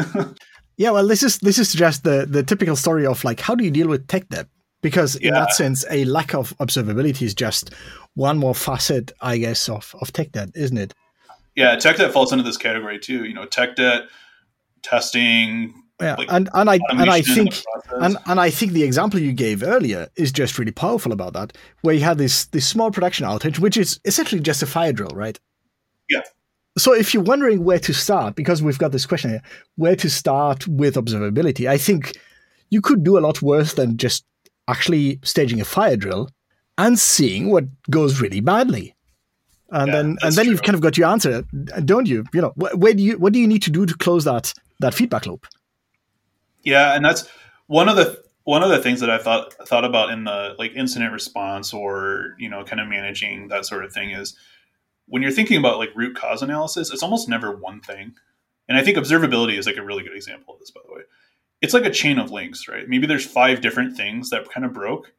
Yeah, 0.77 0.91
well 0.91 1.07
this 1.07 1.23
is 1.23 1.39
this 1.39 1.57
is 1.57 1.73
just 1.73 2.03
the 2.03 2.25
the 2.29 2.43
typical 2.43 2.75
story 2.75 3.05
of 3.05 3.23
like 3.23 3.39
how 3.39 3.55
do 3.55 3.63
you 3.63 3.71
deal 3.71 3.87
with 3.87 4.07
tech 4.07 4.27
debt? 4.29 4.47
Because 4.81 5.15
in 5.15 5.33
yeah. 5.33 5.39
that 5.39 5.53
sense, 5.53 5.85
a 5.89 6.05
lack 6.05 6.35
of 6.35 6.55
observability 6.59 7.23
is 7.23 7.33
just 7.33 7.73
one 8.13 8.37
more 8.37 8.53
facet, 8.53 9.11
I 9.19 9.37
guess, 9.37 9.67
of, 9.67 9.95
of 9.99 10.13
tech 10.13 10.31
debt, 10.31 10.49
isn't 10.53 10.77
it? 10.77 10.93
Yeah, 11.55 11.75
tech 11.75 11.97
debt 11.97 12.11
falls 12.11 12.31
into 12.31 12.43
this 12.43 12.57
category 12.57 12.99
too. 12.99 13.25
You 13.25 13.33
know, 13.33 13.45
tech 13.45 13.75
debt, 13.77 14.03
testing, 14.83 15.73
yeah, 16.01 16.15
like 16.15 16.27
and 16.31 16.49
and 16.53 16.69
I 16.69 16.79
and 16.89 17.09
I 17.09 17.21
think 17.21 17.55
and, 18.01 18.17
and 18.25 18.39
I 18.39 18.49
think 18.49 18.73
the 18.73 18.83
example 18.83 19.19
you 19.19 19.31
gave 19.31 19.63
earlier 19.63 20.09
is 20.17 20.31
just 20.31 20.59
really 20.59 20.73
powerful 20.73 21.13
about 21.13 21.33
that, 21.33 21.57
where 21.81 21.95
you 21.95 22.01
had 22.01 22.17
this 22.17 22.45
this 22.47 22.67
small 22.67 22.91
production 22.91 23.25
outage, 23.25 23.59
which 23.59 23.77
is 23.77 23.99
essentially 24.03 24.41
just 24.41 24.61
a 24.61 24.65
fire 24.65 24.91
drill, 24.91 25.11
right? 25.13 25.39
Yeah. 26.09 26.21
So 26.77 26.93
if 26.93 27.13
you're 27.13 27.23
wondering 27.23 27.63
where 27.63 27.79
to 27.79 27.93
start, 27.93 28.35
because 28.35 28.61
we've 28.61 28.77
got 28.77 28.91
this 28.91 29.05
question 29.05 29.31
here, 29.31 29.41
where 29.77 29.95
to 29.95 30.09
start 30.09 30.67
with 30.67 30.95
observability, 30.95 31.67
I 31.67 31.77
think 31.77 32.17
you 32.69 32.81
could 32.81 33.03
do 33.03 33.17
a 33.17 33.21
lot 33.21 33.41
worse 33.41 33.73
than 33.73 33.97
just 33.97 34.25
actually 34.67 35.19
staging 35.23 35.61
a 35.61 35.65
fire 35.65 35.95
drill 35.95 36.29
and 36.77 36.99
seeing 36.99 37.49
what 37.49 37.65
goes 37.89 38.19
really 38.19 38.41
badly. 38.41 38.93
And 39.71 39.87
yeah, 39.87 39.93
then 39.93 40.17
and 40.21 40.35
then 40.35 40.45
true. 40.45 40.51
you've 40.51 40.63
kind 40.63 40.75
of 40.75 40.81
got 40.81 40.97
your 40.97 41.09
answer, 41.09 41.43
don't 41.85 42.07
you? 42.07 42.23
You 42.33 42.41
know, 42.41 42.53
where 42.55 42.93
do 42.93 43.01
you 43.01 43.17
what 43.17 43.33
do 43.33 43.39
you 43.39 43.47
need 43.47 43.63
to 43.63 43.71
do 43.71 43.85
to 43.85 43.95
close 43.95 44.23
that 44.25 44.53
that 44.79 44.93
feedback 44.93 45.25
loop? 45.25 45.47
Yeah, 46.63 46.95
and 46.95 47.03
that's 47.03 47.27
one 47.67 47.89
of 47.89 47.95
the 47.95 48.23
one 48.43 48.61
of 48.61 48.69
the 48.69 48.77
things 48.77 48.99
that 48.99 49.09
I 49.09 49.17
thought 49.17 49.53
thought 49.67 49.83
about 49.83 50.11
in 50.11 50.23
the 50.23 50.55
like 50.59 50.73
incident 50.75 51.11
response 51.13 51.73
or 51.73 52.35
you 52.37 52.47
know 52.47 52.63
kind 52.63 52.79
of 52.79 52.87
managing 52.87 53.47
that 53.47 53.65
sort 53.65 53.83
of 53.83 53.91
thing 53.91 54.11
is 54.11 54.35
when 55.07 55.21
you're 55.21 55.31
thinking 55.31 55.57
about 55.57 55.77
like 55.77 55.95
root 55.95 56.15
cause 56.15 56.41
analysis, 56.41 56.91
it's 56.91 57.03
almost 57.03 57.29
never 57.29 57.55
one 57.55 57.81
thing. 57.81 58.13
And 58.67 58.77
I 58.77 58.83
think 58.83 58.97
observability 58.97 59.57
is 59.57 59.67
like 59.67 59.77
a 59.77 59.83
really 59.83 60.03
good 60.03 60.15
example 60.15 60.53
of 60.53 60.59
this, 60.59 60.71
by 60.71 60.81
the 60.85 60.93
way. 60.93 61.01
It's 61.61 61.73
like 61.73 61.85
a 61.85 61.91
chain 61.91 62.19
of 62.19 62.31
links, 62.31 62.67
right? 62.67 62.87
Maybe 62.87 63.07
there's 63.07 63.25
five 63.25 63.61
different 63.61 63.95
things 63.95 64.29
that 64.29 64.49
kind 64.49 64.65
of 64.65 64.73
broke. 64.73 65.13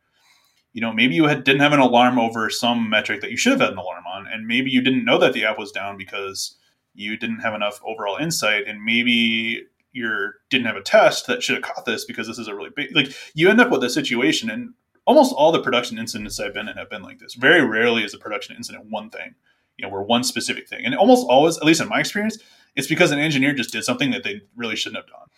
You 0.73 0.81
know, 0.83 0.93
maybe 0.93 1.15
you 1.15 1.27
had, 1.27 1.45
didn't 1.45 1.63
have 1.63 1.73
an 1.73 1.81
alarm 1.81 2.19
over 2.19 2.51
some 2.51 2.91
metric 2.91 3.21
that 3.23 3.31
you 3.31 3.37
should 3.37 3.53
have 3.53 3.61
had 3.61 3.73
an 3.73 3.79
alarm 3.79 4.05
on, 4.07 4.27
and 4.27 4.47
maybe 4.47 4.71
you 4.71 4.83
didn't 4.83 5.05
know 5.05 5.19
that 5.19 5.33
the 5.33 5.45
app 5.45 5.59
was 5.59 5.73
down 5.73 5.97
because 5.97 6.59
you 6.95 7.17
didn't 7.17 7.39
have 7.41 7.55
enough 7.55 7.81
overall 7.85 8.17
insight, 8.19 8.67
and 8.67 8.83
maybe 8.83 9.65
you 9.93 10.31
didn't 10.51 10.67
have 10.67 10.77
a 10.77 10.83
test 10.83 11.27
that 11.27 11.43
should 11.43 11.57
have 11.57 11.65
caught 11.65 11.87
this 11.87 12.05
because 12.05 12.27
this 12.27 12.39
is 12.39 12.49
a 12.49 12.55
really 12.55 12.69
big 12.77 12.95
like 12.95 13.09
you 13.33 13.49
end 13.49 13.61
up 13.61 13.71
with 13.71 13.83
a 13.83 13.89
situation 13.89 14.51
and 14.51 14.75
almost 15.07 15.33
all 15.33 15.53
the 15.53 15.63
production 15.63 15.99
incidents 15.99 16.39
I've 16.39 16.53
been 16.53 16.69
in 16.69 16.77
have 16.77 16.91
been 16.91 17.03
like 17.03 17.19
this. 17.19 17.35
Very 17.35 17.65
rarely 17.65 18.05
is 18.05 18.13
a 18.13 18.19
production 18.19 18.57
incident 18.57 18.85
one 18.91 19.09
thing, 19.09 19.35
you 19.77 19.85
know, 19.85 19.93
where 19.93 20.03
one 20.03 20.25
specific 20.25 20.69
thing. 20.69 20.85
And 20.85 20.95
almost 20.95 21.27
always, 21.29 21.57
at 21.59 21.65
least 21.65 21.81
in 21.81 21.89
my 21.89 22.01
experience, 22.01 22.39
it's 22.75 22.87
because 22.87 23.11
an 23.11 23.19
engineer 23.19 23.55
just 23.55 23.73
did 23.73 23.85
something 23.85 24.11
that 24.11 24.25
they 24.25 24.43
really 24.57 24.77
shouldn't 24.77 25.03
have 25.03 25.11
done. 25.11 25.29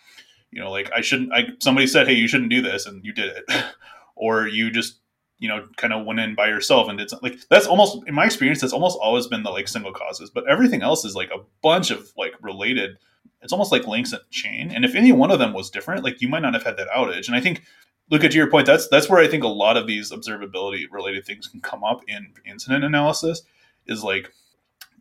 You 0.51 0.61
know, 0.61 0.71
like 0.71 0.91
I 0.95 1.01
shouldn't 1.01 1.31
I 1.33 1.49
somebody 1.59 1.87
said, 1.87 2.07
Hey, 2.07 2.13
you 2.13 2.27
shouldn't 2.27 2.49
do 2.49 2.61
this 2.61 2.85
and 2.85 3.03
you 3.03 3.13
did 3.13 3.35
it. 3.35 3.65
or 4.15 4.47
you 4.47 4.71
just, 4.71 4.99
you 5.37 5.47
know, 5.47 5.67
kind 5.77 5.93
of 5.93 6.05
went 6.05 6.19
in 6.19 6.35
by 6.35 6.47
yourself 6.47 6.89
and 6.89 6.97
did 6.97 7.09
something 7.09 7.31
like 7.31 7.41
that's 7.49 7.67
almost 7.67 7.99
in 8.07 8.15
my 8.15 8.25
experience, 8.25 8.61
that's 8.61 8.73
almost 8.73 8.97
always 9.01 9.27
been 9.27 9.43
the 9.43 9.51
like 9.51 9.67
single 9.67 9.93
causes. 9.93 10.29
But 10.29 10.49
everything 10.49 10.81
else 10.81 11.05
is 11.05 11.15
like 11.15 11.29
a 11.31 11.43
bunch 11.61 11.91
of 11.91 12.11
like 12.17 12.33
related 12.41 12.97
it's 13.41 13.53
almost 13.53 13.71
like 13.71 13.87
links 13.87 14.13
in 14.13 14.19
chain. 14.31 14.71
And 14.71 14.83
if 14.83 14.95
any 14.95 15.11
one 15.11 15.31
of 15.31 15.39
them 15.39 15.53
was 15.53 15.69
different, 15.69 16.03
like 16.03 16.21
you 16.21 16.27
might 16.27 16.41
not 16.41 16.53
have 16.53 16.63
had 16.63 16.77
that 16.77 16.89
outage. 16.89 17.27
And 17.27 17.35
I 17.35 17.41
think, 17.41 17.63
look 18.11 18.23
at 18.23 18.33
your 18.33 18.49
point, 18.49 18.65
that's 18.65 18.87
that's 18.87 19.09
where 19.09 19.21
I 19.21 19.27
think 19.27 19.43
a 19.43 19.47
lot 19.47 19.77
of 19.77 19.87
these 19.87 20.11
observability 20.11 20.85
related 20.91 21.25
things 21.25 21.47
can 21.47 21.61
come 21.61 21.83
up 21.83 22.01
in 22.07 22.33
incident 22.45 22.83
analysis. 22.83 23.41
Is 23.89 24.03
like, 24.03 24.31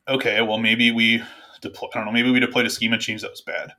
okay, 0.08 0.40
well 0.40 0.58
maybe 0.58 0.90
we 0.90 1.22
deploy. 1.60 1.88
I 1.94 1.98
don't 1.98 2.06
know, 2.06 2.12
maybe 2.12 2.30
we 2.30 2.40
deployed 2.40 2.66
a 2.66 2.70
schema 2.70 2.98
change 2.98 3.22
that 3.22 3.30
was 3.30 3.40
bad. 3.40 3.72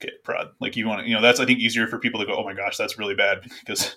Okay, 0.00 0.12
prod. 0.24 0.50
Like 0.60 0.76
you 0.76 0.86
want 0.86 1.02
to, 1.02 1.08
you 1.08 1.14
know, 1.14 1.22
that's 1.22 1.40
I 1.40 1.46
think 1.46 1.60
easier 1.60 1.86
for 1.86 1.98
people 1.98 2.20
to 2.20 2.26
go, 2.26 2.36
oh 2.36 2.44
my 2.44 2.54
gosh, 2.54 2.76
that's 2.76 2.98
really 2.98 3.14
bad 3.14 3.42
because 3.60 3.96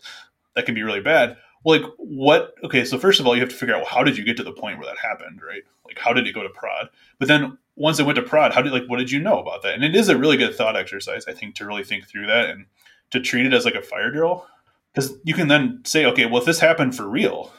that 0.55 0.65
can 0.65 0.75
be 0.75 0.83
really 0.83 1.01
bad. 1.01 1.37
Well, 1.63 1.81
like 1.81 1.91
what? 1.97 2.53
Okay, 2.63 2.85
so 2.85 2.97
first 2.97 3.19
of 3.19 3.27
all, 3.27 3.35
you 3.35 3.41
have 3.41 3.49
to 3.49 3.55
figure 3.55 3.75
out 3.75 3.81
well, 3.81 3.89
how 3.89 4.03
did 4.03 4.17
you 4.17 4.23
get 4.23 4.37
to 4.37 4.43
the 4.43 4.53
point 4.53 4.77
where 4.77 4.87
that 4.87 4.97
happened, 4.97 5.41
right? 5.45 5.63
Like 5.85 5.99
how 5.99 6.13
did 6.13 6.27
it 6.27 6.33
go 6.33 6.43
to 6.43 6.49
prod? 6.49 6.89
But 7.17 7.27
then 7.27 7.57
once 7.75 7.99
it 7.99 8.05
went 8.05 8.15
to 8.17 8.21
prod, 8.21 8.53
how 8.53 8.61
did 8.61 8.71
like 8.71 8.85
what 8.87 8.99
did 8.99 9.11
you 9.11 9.19
know 9.19 9.39
about 9.39 9.63
that? 9.63 9.73
And 9.73 9.83
it 9.83 9.95
is 9.95 10.09
a 10.09 10.17
really 10.17 10.37
good 10.37 10.55
thought 10.55 10.77
exercise, 10.77 11.25
I 11.27 11.33
think, 11.33 11.55
to 11.55 11.65
really 11.65 11.83
think 11.83 12.07
through 12.07 12.27
that 12.27 12.49
and 12.49 12.65
to 13.11 13.19
treat 13.19 13.45
it 13.45 13.53
as 13.53 13.65
like 13.65 13.75
a 13.75 13.81
fire 13.81 14.11
drill. 14.11 14.45
Because 14.93 15.13
you 15.23 15.33
can 15.33 15.47
then 15.47 15.81
say, 15.85 16.05
okay, 16.05 16.25
well, 16.25 16.39
if 16.39 16.45
this 16.45 16.59
happened 16.59 16.95
for 16.95 17.07
real, 17.07 17.53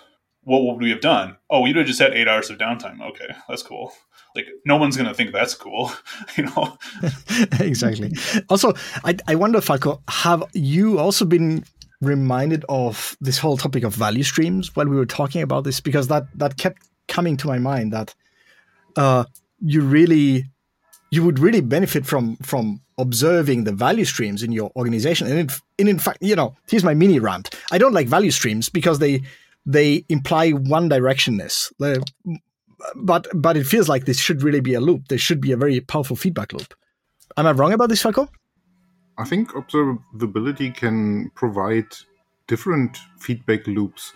what 0.45 0.65
would 0.65 0.83
we 0.83 0.91
have 0.91 1.01
done? 1.01 1.37
Oh, 1.49 1.67
you'd 1.67 1.77
have 1.77 1.87
just 1.87 2.01
had 2.01 2.15
eight 2.15 2.29
hours 2.29 2.51
of 2.51 2.59
downtime. 2.59 3.01
Okay, 3.01 3.29
that's 3.49 3.63
cool. 3.63 3.93
Like 4.35 4.47
no 4.65 4.77
one's 4.77 4.97
gonna 4.97 5.15
think 5.15 5.33
that's 5.33 5.55
cool, 5.55 5.93
you 6.37 6.45
know. 6.45 6.79
exactly. 7.61 8.13
Also, 8.49 8.73
I 9.05 9.17
I 9.27 9.35
wonder, 9.35 9.61
Falco, 9.61 10.03
have 10.09 10.45
you 10.53 10.99
also 10.99 11.25
been 11.25 11.65
reminded 12.01 12.65
of 12.69 13.17
this 13.21 13.39
whole 13.39 13.57
topic 13.57 13.85
of 13.85 13.95
value 13.95 14.23
streams 14.23 14.75
while 14.75 14.87
we 14.87 14.97
were 14.97 15.07
talking 15.07 15.43
about 15.43 15.65
this? 15.65 15.81
Because 15.81 16.09
that 16.09 16.27
that 16.37 16.57
kept 16.57 16.83
coming 17.09 17.37
to 17.39 17.47
my 17.47 17.59
mind 17.59 17.93
that 17.93 18.15
uh, 18.97 19.25
you 19.61 19.83
really 19.83 20.45
you 21.11 21.25
would 21.25 21.39
really 21.39 21.61
benefit 21.61 22.07
from 22.07 22.37
from 22.37 22.81
observing 22.99 23.65
the 23.65 23.73
value 23.73 24.05
streams 24.05 24.43
in 24.43 24.53
your 24.53 24.71
organization. 24.77 25.27
And 25.27 25.39
in, 25.39 25.49
and 25.79 25.89
in 25.89 25.99
fact, 25.99 26.19
you 26.21 26.37
know, 26.37 26.55
here's 26.69 26.85
my 26.85 26.95
mini 26.95 27.19
rant. 27.19 27.55
I 27.73 27.79
don't 27.79 27.95
like 27.95 28.09
value 28.09 28.31
streams 28.31 28.69
because 28.69 28.99
they 28.99 29.23
they 29.73 30.05
imply 30.09 30.51
one 30.51 30.89
directionness. 30.89 31.73
But 32.97 33.27
but 33.35 33.57
it 33.57 33.65
feels 33.67 33.89
like 33.89 34.05
this 34.07 34.19
should 34.19 34.43
really 34.43 34.61
be 34.61 34.75
a 34.75 34.81
loop. 34.81 35.09
There 35.09 35.19
should 35.19 35.41
be 35.41 35.53
a 35.53 35.57
very 35.57 35.81
powerful 35.81 36.17
feedback 36.17 36.53
loop. 36.53 36.75
Am 37.37 37.47
I 37.47 37.53
wrong 37.53 37.73
about 37.73 37.89
this, 37.89 38.03
Falco? 38.03 38.29
I 39.19 39.25
think 39.25 39.51
observability 39.51 40.75
can 40.75 41.31
provide 41.35 41.87
different 42.47 42.99
feedback 43.19 43.67
loops, 43.67 44.13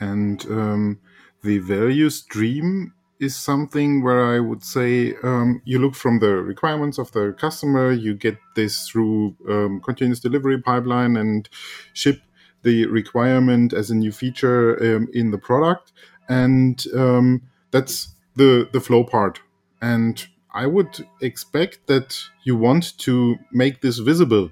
and 0.00 0.44
um, 0.46 0.98
the 1.42 1.58
value 1.58 2.10
stream 2.10 2.94
is 3.20 3.36
something 3.36 4.02
where 4.02 4.34
I 4.34 4.40
would 4.40 4.64
say 4.64 5.14
um, 5.22 5.60
you 5.66 5.78
look 5.78 5.94
from 5.94 6.20
the 6.20 6.36
requirements 6.36 6.96
of 6.98 7.12
the 7.12 7.36
customer, 7.38 7.92
you 7.92 8.14
get 8.14 8.38
this 8.56 8.88
through 8.88 9.36
um, 9.46 9.80
continuous 9.84 10.20
delivery 10.20 10.60
pipeline 10.60 11.18
and 11.18 11.46
ship 11.92 12.22
the 12.62 12.86
requirement 12.86 13.72
as 13.72 13.90
a 13.90 13.94
new 13.94 14.12
feature 14.12 14.96
um, 14.96 15.08
in 15.12 15.30
the 15.30 15.38
product, 15.38 15.92
and 16.28 16.84
um, 16.94 17.42
that's 17.70 18.14
the 18.36 18.68
the 18.72 18.80
flow 18.80 19.04
part. 19.04 19.40
And 19.82 20.26
I 20.52 20.66
would 20.66 21.06
expect 21.20 21.86
that 21.86 22.18
you 22.44 22.56
want 22.56 22.98
to 22.98 23.36
make 23.52 23.80
this 23.80 23.98
visible 23.98 24.50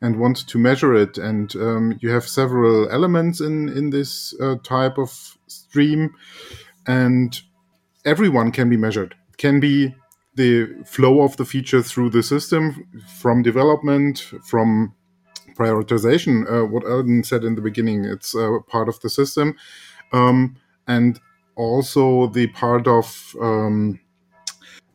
and 0.00 0.20
want 0.20 0.46
to 0.46 0.58
measure 0.58 0.94
it, 0.94 1.18
and 1.18 1.54
um, 1.56 1.98
you 2.00 2.10
have 2.10 2.28
several 2.28 2.88
elements 2.90 3.40
in 3.40 3.68
in 3.68 3.90
this 3.90 4.34
uh, 4.40 4.56
type 4.62 4.98
of 4.98 5.38
stream, 5.46 6.10
and 6.86 7.40
everyone 8.04 8.52
can 8.52 8.68
be 8.68 8.76
measured. 8.76 9.14
Can 9.36 9.60
be 9.60 9.94
the 10.34 10.68
flow 10.84 11.22
of 11.22 11.36
the 11.36 11.44
feature 11.44 11.82
through 11.82 12.10
the 12.10 12.22
system 12.22 12.86
from 13.18 13.42
development, 13.42 14.20
from 14.44 14.94
prioritization. 15.58 16.50
Uh, 16.50 16.66
what 16.66 16.84
Alden 16.84 17.24
said 17.24 17.44
in 17.44 17.54
the 17.54 17.60
beginning, 17.60 18.04
it's 18.04 18.34
uh, 18.34 18.58
part 18.68 18.88
of 18.88 19.00
the 19.00 19.10
system, 19.10 19.56
um, 20.12 20.56
and 20.86 21.20
also 21.56 22.28
the 22.28 22.46
part 22.48 22.86
of 22.86 23.34
um, 23.40 23.98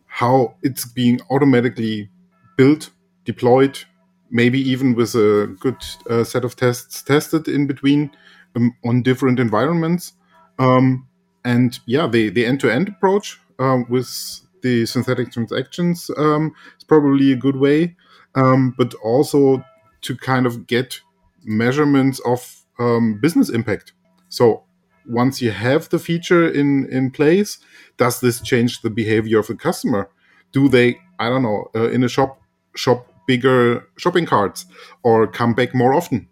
how 0.07 0.55
it's 0.61 0.85
being 0.85 1.19
automatically 1.29 2.09
built, 2.55 2.91
deployed, 3.25 3.79
maybe 4.29 4.59
even 4.59 4.95
with 4.95 5.15
a 5.15 5.55
good 5.59 5.77
uh, 6.09 6.23
set 6.23 6.45
of 6.45 6.55
tests 6.55 7.01
tested 7.01 7.47
in 7.47 7.67
between 7.67 8.11
um, 8.55 8.75
on 8.85 9.01
different 9.01 9.39
environments. 9.39 10.13
Um, 10.59 11.07
and 11.43 11.79
yeah, 11.85 12.07
the 12.07 12.29
the 12.29 12.45
end 12.45 12.59
to 12.61 12.71
end 12.71 12.87
approach 12.87 13.39
um, 13.59 13.85
with 13.89 14.07
the 14.61 14.85
synthetic 14.85 15.31
transactions 15.31 16.09
um, 16.17 16.53
is 16.77 16.83
probably 16.83 17.31
a 17.31 17.35
good 17.35 17.57
way, 17.57 17.95
um, 18.35 18.73
but 18.77 18.93
also 19.03 19.63
to 20.03 20.15
kind 20.15 20.45
of 20.45 20.67
get 20.67 21.01
measurements 21.43 22.19
of 22.25 22.63
um, 22.79 23.19
business 23.19 23.49
impact. 23.49 23.93
So 24.29 24.63
once 25.07 25.41
you 25.41 25.51
have 25.51 25.89
the 25.89 25.99
feature 25.99 26.47
in 26.47 26.87
in 26.89 27.11
place, 27.11 27.59
does 27.97 28.19
this 28.19 28.41
change 28.41 28.81
the 28.81 28.89
behavior 28.89 29.39
of 29.39 29.47
the 29.47 29.55
customer? 29.55 30.09
Do 30.51 30.69
they, 30.69 30.97
I 31.19 31.29
don't 31.29 31.43
know, 31.43 31.69
uh, 31.75 31.89
in 31.89 32.03
a 32.03 32.09
shop 32.09 32.39
shop 32.75 33.07
bigger 33.27 33.87
shopping 33.97 34.25
carts 34.25 34.65
or 35.03 35.27
come 35.27 35.53
back 35.53 35.73
more 35.73 35.93
often 35.93 36.27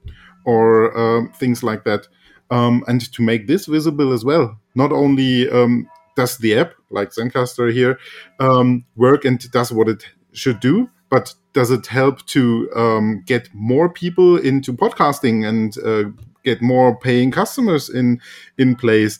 or 0.45 0.97
um, 0.97 1.31
things 1.33 1.63
like 1.63 1.83
that? 1.83 2.07
Um, 2.49 2.83
and 2.87 3.01
to 3.13 3.21
make 3.23 3.47
this 3.47 3.65
visible 3.65 4.11
as 4.11 4.25
well, 4.25 4.59
not 4.75 4.91
only 4.91 5.49
um, 5.49 5.87
does 6.15 6.37
the 6.37 6.57
app, 6.57 6.73
like 6.89 7.11
Zencastr 7.11 7.71
here, 7.71 7.97
um, 8.39 8.83
work 8.95 9.23
and 9.25 9.39
does 9.51 9.71
what 9.71 9.87
it 9.87 10.03
should 10.33 10.59
do, 10.59 10.89
but 11.11 11.35
does 11.53 11.69
it 11.69 11.85
help 11.87 12.25
to 12.27 12.71
um, 12.75 13.23
get 13.27 13.49
more 13.53 13.89
people 13.89 14.37
into 14.37 14.73
podcasting 14.73 15.45
and 15.47 15.77
uh, 15.85 16.09
get 16.43 16.61
more 16.61 16.97
paying 16.97 17.29
customers 17.31 17.89
in 17.89 18.19
in 18.57 18.75
place? 18.75 19.19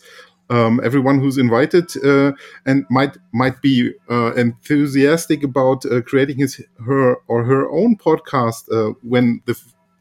Um, 0.50 0.82
everyone 0.84 1.20
who's 1.22 1.38
invited 1.38 1.92
uh, 2.04 2.34
and 2.66 2.86
might 2.90 3.18
might 3.34 3.62
be 3.62 3.94
uh, 4.10 4.34
enthusiastic 4.34 5.44
about 5.44 5.86
uh, 5.86 6.02
creating 6.02 6.38
his 6.40 6.62
her 6.86 7.18
or 7.28 7.44
her 7.44 7.70
own 7.70 7.96
podcast 7.98 8.72
uh, 8.72 8.94
when 9.04 9.42
the 9.46 9.56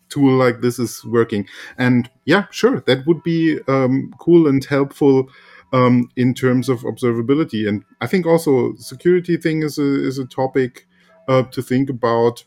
tool 0.08 0.36
like 0.36 0.60
this 0.60 0.78
is 0.78 1.04
working. 1.04 1.46
And 1.78 2.10
yeah, 2.24 2.46
sure, 2.50 2.80
that 2.80 3.06
would 3.06 3.22
be 3.22 3.60
um, 3.68 4.12
cool 4.18 4.48
and 4.48 4.64
helpful 4.64 5.28
um, 5.72 6.10
in 6.16 6.34
terms 6.34 6.68
of 6.68 6.80
observability. 6.80 7.68
And 7.68 7.84
I 8.00 8.06
think 8.06 8.26
also 8.26 8.74
security 8.76 9.36
thing 9.36 9.62
is 9.62 9.78
a 9.78 10.06
is 10.06 10.18
a 10.18 10.26
topic 10.26 10.86
uh, 11.30 11.44
to 11.44 11.62
think 11.62 11.90
about. 11.90 12.44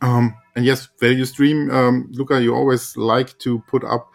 Um, 0.00 0.34
and 0.56 0.64
yes, 0.64 0.88
value 1.00 1.24
stream, 1.24 1.70
um, 1.70 2.08
Luca, 2.12 2.40
you 2.42 2.54
always 2.54 2.96
like 2.96 3.38
to 3.40 3.60
put 3.68 3.84
up 3.84 4.08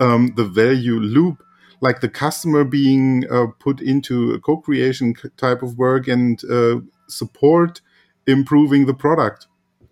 um, 0.00 0.32
the 0.36 0.44
value 0.44 1.00
loop, 1.00 1.42
like 1.80 2.00
the 2.00 2.08
customer 2.08 2.64
being 2.64 3.24
uh, 3.30 3.46
put 3.58 3.80
into 3.80 4.32
a 4.32 4.40
co-creation 4.40 5.14
type 5.36 5.62
of 5.62 5.78
work 5.78 6.08
and 6.08 6.42
uh, 6.50 6.76
support 7.08 7.80
improving 8.26 8.86
the 8.86 8.94
product 8.94 9.46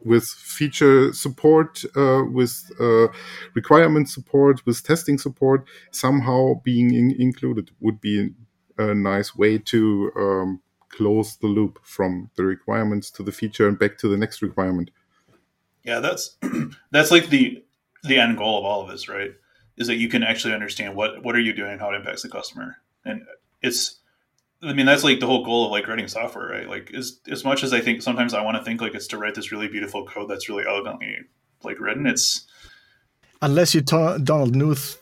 with 0.04 0.24
feature 0.24 1.12
support, 1.12 1.82
uh, 1.96 2.22
with 2.30 2.70
uh, 2.78 3.06
requirement 3.54 4.08
support, 4.08 4.64
with 4.66 4.84
testing 4.84 5.16
support, 5.18 5.66
somehow 5.92 6.54
being 6.62 6.92
in- 6.94 7.16
included 7.18 7.70
would 7.80 8.00
be 8.00 8.30
a 8.76 8.94
nice 8.94 9.34
way 9.36 9.56
to 9.56 10.10
um, 10.16 10.60
close 10.96 11.36
the 11.36 11.46
loop 11.46 11.78
from 11.82 12.30
the 12.36 12.44
requirements 12.44 13.10
to 13.12 13.22
the 13.22 13.32
feature 13.32 13.68
and 13.68 13.78
back 13.78 13.98
to 13.98 14.08
the 14.08 14.16
next 14.16 14.42
requirement. 14.42 14.90
Yeah, 15.84 16.00
that's 16.00 16.36
that's 16.90 17.10
like 17.10 17.28
the 17.28 17.64
the 18.02 18.18
end 18.18 18.38
goal 18.38 18.58
of 18.58 18.64
all 18.64 18.82
of 18.82 18.88
this, 18.88 19.08
right? 19.08 19.32
Is 19.76 19.88
that 19.88 19.96
you 19.96 20.08
can 20.08 20.22
actually 20.22 20.54
understand 20.54 20.94
what 20.94 21.22
what 21.24 21.34
are 21.34 21.40
you 21.40 21.52
doing, 21.52 21.78
how 21.78 21.90
it 21.90 21.96
impacts 21.96 22.22
the 22.22 22.28
customer, 22.28 22.76
and 23.04 23.22
it's 23.62 24.00
I 24.62 24.72
mean, 24.72 24.86
that's 24.86 25.04
like 25.04 25.20
the 25.20 25.26
whole 25.26 25.44
goal 25.44 25.66
of 25.66 25.72
like 25.72 25.86
writing 25.86 26.08
software, 26.08 26.48
right? 26.48 26.68
Like, 26.68 26.92
as 26.94 27.20
as 27.28 27.44
much 27.44 27.62
as 27.62 27.72
I 27.72 27.80
think 27.80 28.02
sometimes 28.02 28.34
I 28.34 28.42
want 28.42 28.56
to 28.56 28.64
think 28.64 28.80
like 28.80 28.94
it's 28.94 29.08
to 29.08 29.18
write 29.18 29.34
this 29.34 29.52
really 29.52 29.68
beautiful 29.68 30.06
code 30.06 30.30
that's 30.30 30.48
really 30.48 30.64
elegantly 30.66 31.16
like 31.62 31.80
written. 31.80 32.06
It's 32.06 32.46
unless 33.42 33.74
you 33.74 33.82
ta- 33.82 34.18
Donald 34.18 34.54
Knuth. 34.54 34.98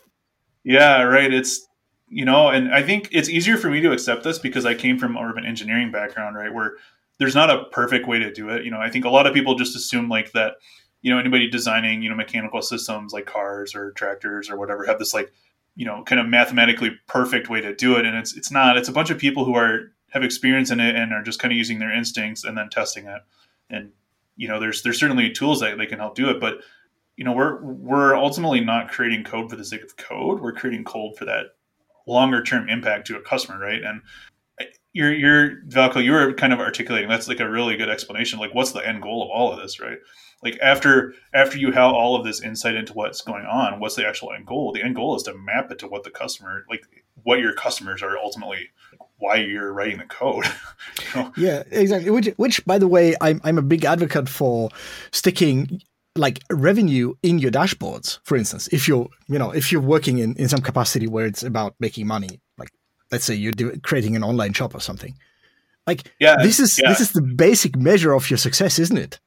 Yeah, 0.64 1.02
right. 1.02 1.32
It's 1.32 1.66
you 2.12 2.24
know, 2.24 2.48
and 2.48 2.72
I 2.72 2.82
think 2.82 3.08
it's 3.10 3.28
easier 3.28 3.56
for 3.56 3.70
me 3.70 3.80
to 3.80 3.92
accept 3.92 4.22
this 4.22 4.38
because 4.38 4.66
I 4.66 4.74
came 4.74 4.98
from 4.98 5.12
more 5.12 5.30
of 5.30 5.36
an 5.36 5.46
engineering 5.46 5.90
background, 5.90 6.36
right? 6.36 6.52
Where 6.52 6.74
there's 7.18 7.34
not 7.34 7.50
a 7.50 7.64
perfect 7.72 8.06
way 8.06 8.18
to 8.18 8.32
do 8.32 8.50
it. 8.50 8.64
You 8.64 8.70
know, 8.70 8.80
I 8.80 8.90
think 8.90 9.04
a 9.04 9.10
lot 9.10 9.26
of 9.26 9.34
people 9.34 9.54
just 9.54 9.76
assume 9.76 10.08
like 10.08 10.32
that. 10.32 10.54
You 11.00 11.10
know, 11.10 11.18
anybody 11.18 11.50
designing 11.50 12.02
you 12.02 12.10
know 12.10 12.14
mechanical 12.14 12.62
systems 12.62 13.12
like 13.12 13.26
cars 13.26 13.74
or 13.74 13.90
tractors 13.92 14.48
or 14.50 14.56
whatever 14.56 14.84
have 14.84 14.98
this 14.98 15.14
like 15.14 15.32
you 15.74 15.86
know 15.86 16.02
kind 16.04 16.20
of 16.20 16.28
mathematically 16.28 16.90
perfect 17.06 17.48
way 17.48 17.60
to 17.60 17.74
do 17.74 17.96
it 17.96 18.04
and 18.04 18.16
it's 18.16 18.36
it's 18.36 18.50
not 18.50 18.76
it's 18.76 18.88
a 18.88 18.92
bunch 18.92 19.10
of 19.10 19.18
people 19.18 19.44
who 19.44 19.54
are 19.54 19.92
have 20.10 20.22
experience 20.22 20.70
in 20.70 20.80
it 20.80 20.94
and 20.94 21.12
are 21.12 21.22
just 21.22 21.38
kind 21.38 21.50
of 21.50 21.58
using 21.58 21.78
their 21.78 21.92
instincts 21.92 22.44
and 22.44 22.56
then 22.56 22.68
testing 22.68 23.06
it 23.06 23.22
and 23.70 23.90
you 24.36 24.48
know 24.48 24.60
there's 24.60 24.82
there's 24.82 25.00
certainly 25.00 25.30
tools 25.30 25.60
that 25.60 25.78
they 25.78 25.86
can 25.86 25.98
help 25.98 26.14
do 26.14 26.28
it 26.28 26.40
but 26.40 26.58
you 27.16 27.24
know 27.24 27.32
we're 27.32 27.62
we're 27.62 28.14
ultimately 28.14 28.60
not 28.60 28.90
creating 28.90 29.24
code 29.24 29.48
for 29.48 29.56
the 29.56 29.64
sake 29.64 29.82
of 29.82 29.96
code 29.96 30.40
we're 30.40 30.52
creating 30.52 30.84
code 30.84 31.16
for 31.16 31.24
that 31.24 31.46
longer 32.06 32.42
term 32.42 32.68
impact 32.68 33.06
to 33.06 33.16
a 33.16 33.22
customer 33.22 33.58
right? 33.58 33.82
And 33.82 34.02
you're 34.92 35.12
you're 35.12 35.62
Falco 35.70 36.00
you 36.00 36.12
were 36.12 36.32
kind 36.34 36.52
of 36.52 36.60
articulating 36.60 37.08
that's 37.08 37.28
like 37.28 37.40
a 37.40 37.48
really 37.48 37.76
good 37.76 37.88
explanation 37.88 38.38
like 38.38 38.54
what's 38.54 38.72
the 38.72 38.86
end 38.86 39.02
goal 39.02 39.22
of 39.22 39.30
all 39.30 39.52
of 39.52 39.58
this 39.60 39.80
right? 39.80 39.98
Like 40.42 40.58
after 40.60 41.14
after 41.32 41.56
you 41.56 41.72
have 41.72 41.92
all 41.92 42.16
of 42.16 42.24
this 42.24 42.42
insight 42.42 42.74
into 42.74 42.92
what's 42.92 43.22
going 43.22 43.46
on 43.46 43.80
what's 43.80 43.96
the 43.96 44.06
actual 44.06 44.32
end 44.32 44.46
goal? 44.46 44.72
The 44.72 44.82
end 44.82 44.96
goal 44.96 45.16
is 45.16 45.22
to 45.24 45.34
map 45.34 45.70
it 45.70 45.78
to 45.80 45.88
what 45.88 46.04
the 46.04 46.10
customer 46.10 46.64
like 46.68 46.82
what 47.22 47.40
your 47.40 47.54
customers 47.54 48.02
are 48.02 48.18
ultimately 48.18 48.70
why 49.18 49.36
you're 49.36 49.72
writing 49.72 49.98
the 49.98 50.04
code. 50.04 50.44
You 51.14 51.22
know? 51.22 51.32
yeah 51.36 51.62
exactly. 51.70 52.10
Which 52.10 52.26
which 52.36 52.64
by 52.66 52.78
the 52.78 52.88
way 52.88 53.14
I'm, 53.20 53.40
I'm 53.44 53.56
a 53.56 53.62
big 53.62 53.84
advocate 53.84 54.28
for 54.28 54.68
sticking 55.10 55.80
like 56.16 56.40
revenue 56.50 57.14
in 57.22 57.38
your 57.38 57.50
dashboards 57.50 58.18
for 58.24 58.36
instance 58.36 58.68
if 58.68 58.86
you're 58.86 59.08
you 59.28 59.38
know 59.38 59.50
if 59.50 59.72
you're 59.72 59.80
working 59.80 60.18
in, 60.18 60.34
in 60.36 60.48
some 60.48 60.60
capacity 60.60 61.06
where 61.06 61.24
it's 61.24 61.42
about 61.42 61.74
making 61.80 62.06
money 62.06 62.40
like 62.58 62.70
let's 63.10 63.24
say 63.24 63.34
you're 63.34 63.52
creating 63.82 64.14
an 64.14 64.22
online 64.22 64.52
shop 64.52 64.74
or 64.74 64.80
something 64.80 65.14
like 65.86 66.12
yeah 66.20 66.36
this 66.42 66.60
is 66.60 66.78
yeah. 66.78 66.88
this 66.88 67.00
is 67.00 67.12
the 67.12 67.22
basic 67.22 67.76
measure 67.76 68.12
of 68.12 68.28
your 68.28 68.36
success 68.36 68.78
isn't 68.78 68.98
it 68.98 69.20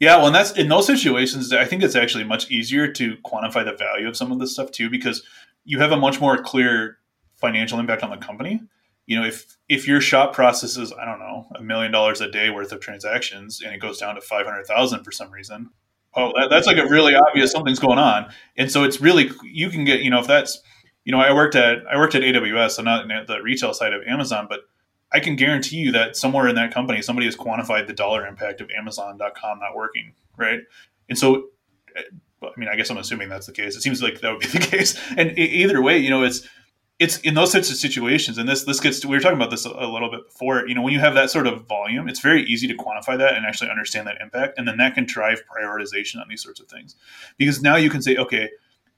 yeah, 0.00 0.16
well, 0.16 0.28
and 0.28 0.34
that's 0.34 0.52
in 0.52 0.68
those 0.68 0.86
situations. 0.86 1.52
I 1.52 1.66
think 1.66 1.82
it's 1.82 1.94
actually 1.94 2.24
much 2.24 2.50
easier 2.50 2.90
to 2.90 3.16
quantify 3.18 3.66
the 3.66 3.74
value 3.74 4.08
of 4.08 4.16
some 4.16 4.32
of 4.32 4.38
this 4.38 4.54
stuff 4.54 4.70
too, 4.70 4.88
because 4.88 5.22
you 5.64 5.78
have 5.78 5.92
a 5.92 5.96
much 5.96 6.20
more 6.20 6.42
clear 6.42 6.96
financial 7.36 7.78
impact 7.78 8.02
on 8.02 8.10
the 8.10 8.16
company. 8.16 8.62
You 9.10 9.18
know, 9.18 9.26
if 9.26 9.56
if 9.68 9.88
your 9.88 10.00
shop 10.00 10.32
processes, 10.32 10.92
I 10.92 11.04
don't 11.04 11.18
know, 11.18 11.48
a 11.56 11.62
million 11.62 11.90
dollars 11.90 12.20
a 12.20 12.30
day 12.30 12.48
worth 12.48 12.70
of 12.70 12.78
transactions, 12.78 13.60
and 13.60 13.74
it 13.74 13.78
goes 13.78 13.98
down 13.98 14.14
to 14.14 14.20
five 14.20 14.46
hundred 14.46 14.66
thousand 14.68 15.02
for 15.02 15.10
some 15.10 15.32
reason, 15.32 15.70
oh, 16.14 16.32
that, 16.36 16.48
that's 16.48 16.68
like 16.68 16.78
a 16.78 16.86
really 16.86 17.16
obvious 17.16 17.50
something's 17.50 17.80
going 17.80 17.98
on. 17.98 18.32
And 18.56 18.70
so 18.70 18.84
it's 18.84 19.00
really 19.00 19.32
you 19.42 19.68
can 19.68 19.84
get, 19.84 20.02
you 20.02 20.10
know, 20.10 20.20
if 20.20 20.28
that's, 20.28 20.62
you 21.04 21.10
know, 21.10 21.18
I 21.18 21.32
worked 21.32 21.56
at 21.56 21.78
I 21.92 21.96
worked 21.96 22.14
at 22.14 22.22
AWS, 22.22 22.70
so 22.70 22.82
not 22.82 23.08
the 23.26 23.42
retail 23.42 23.74
side 23.74 23.92
of 23.92 24.02
Amazon, 24.06 24.46
but 24.48 24.60
I 25.12 25.18
can 25.18 25.34
guarantee 25.34 25.78
you 25.78 25.90
that 25.90 26.16
somewhere 26.16 26.46
in 26.46 26.54
that 26.54 26.72
company, 26.72 27.02
somebody 27.02 27.26
has 27.26 27.36
quantified 27.36 27.88
the 27.88 27.92
dollar 27.92 28.24
impact 28.24 28.60
of 28.60 28.70
Amazon.com 28.70 29.58
not 29.58 29.74
working, 29.74 30.12
right? 30.36 30.60
And 31.08 31.18
so, 31.18 31.48
eh, 31.96 32.02
I 32.44 32.50
mean, 32.56 32.68
I 32.68 32.76
guess 32.76 32.90
I'm 32.90 32.96
assuming 32.96 33.28
that's 33.28 33.46
the 33.46 33.52
case. 33.52 33.74
It 33.74 33.82
seems 33.82 34.00
like 34.04 34.20
that 34.20 34.30
would 34.30 34.40
be 34.40 34.46
the 34.46 34.58
case. 34.76 34.96
And 35.16 35.36
either 35.36 35.82
way, 35.82 35.98
you 35.98 36.10
know, 36.10 36.22
it's 36.22 36.48
it's 37.00 37.18
in 37.20 37.34
those 37.34 37.50
sorts 37.50 37.70
of 37.70 37.76
situations, 37.76 38.38
and 38.38 38.48
this 38.48 38.64
this 38.64 38.78
gets 38.78 39.00
to, 39.00 39.08
we 39.08 39.16
were 39.16 39.20
talking 39.20 39.38
about 39.38 39.50
this 39.50 39.66
a, 39.66 39.70
a 39.70 39.90
little 39.90 40.10
bit 40.10 40.28
before. 40.28 40.68
You 40.68 40.74
know, 40.74 40.82
when 40.82 40.92
you 40.92 41.00
have 41.00 41.14
that 41.14 41.30
sort 41.30 41.48
of 41.48 41.66
volume, 41.66 42.08
it's 42.08 42.20
very 42.20 42.44
easy 42.44 42.68
to 42.68 42.74
quantify 42.74 43.18
that 43.18 43.34
and 43.34 43.44
actually 43.46 43.70
understand 43.70 44.06
that 44.06 44.20
impact, 44.20 44.58
and 44.58 44.68
then 44.68 44.76
that 44.76 44.94
can 44.94 45.06
drive 45.06 45.42
prioritization 45.50 46.20
on 46.20 46.28
these 46.28 46.42
sorts 46.42 46.60
of 46.60 46.68
things, 46.68 46.94
because 47.38 47.60
now 47.62 47.74
you 47.74 47.90
can 47.90 48.02
say, 48.02 48.16
okay, 48.16 48.50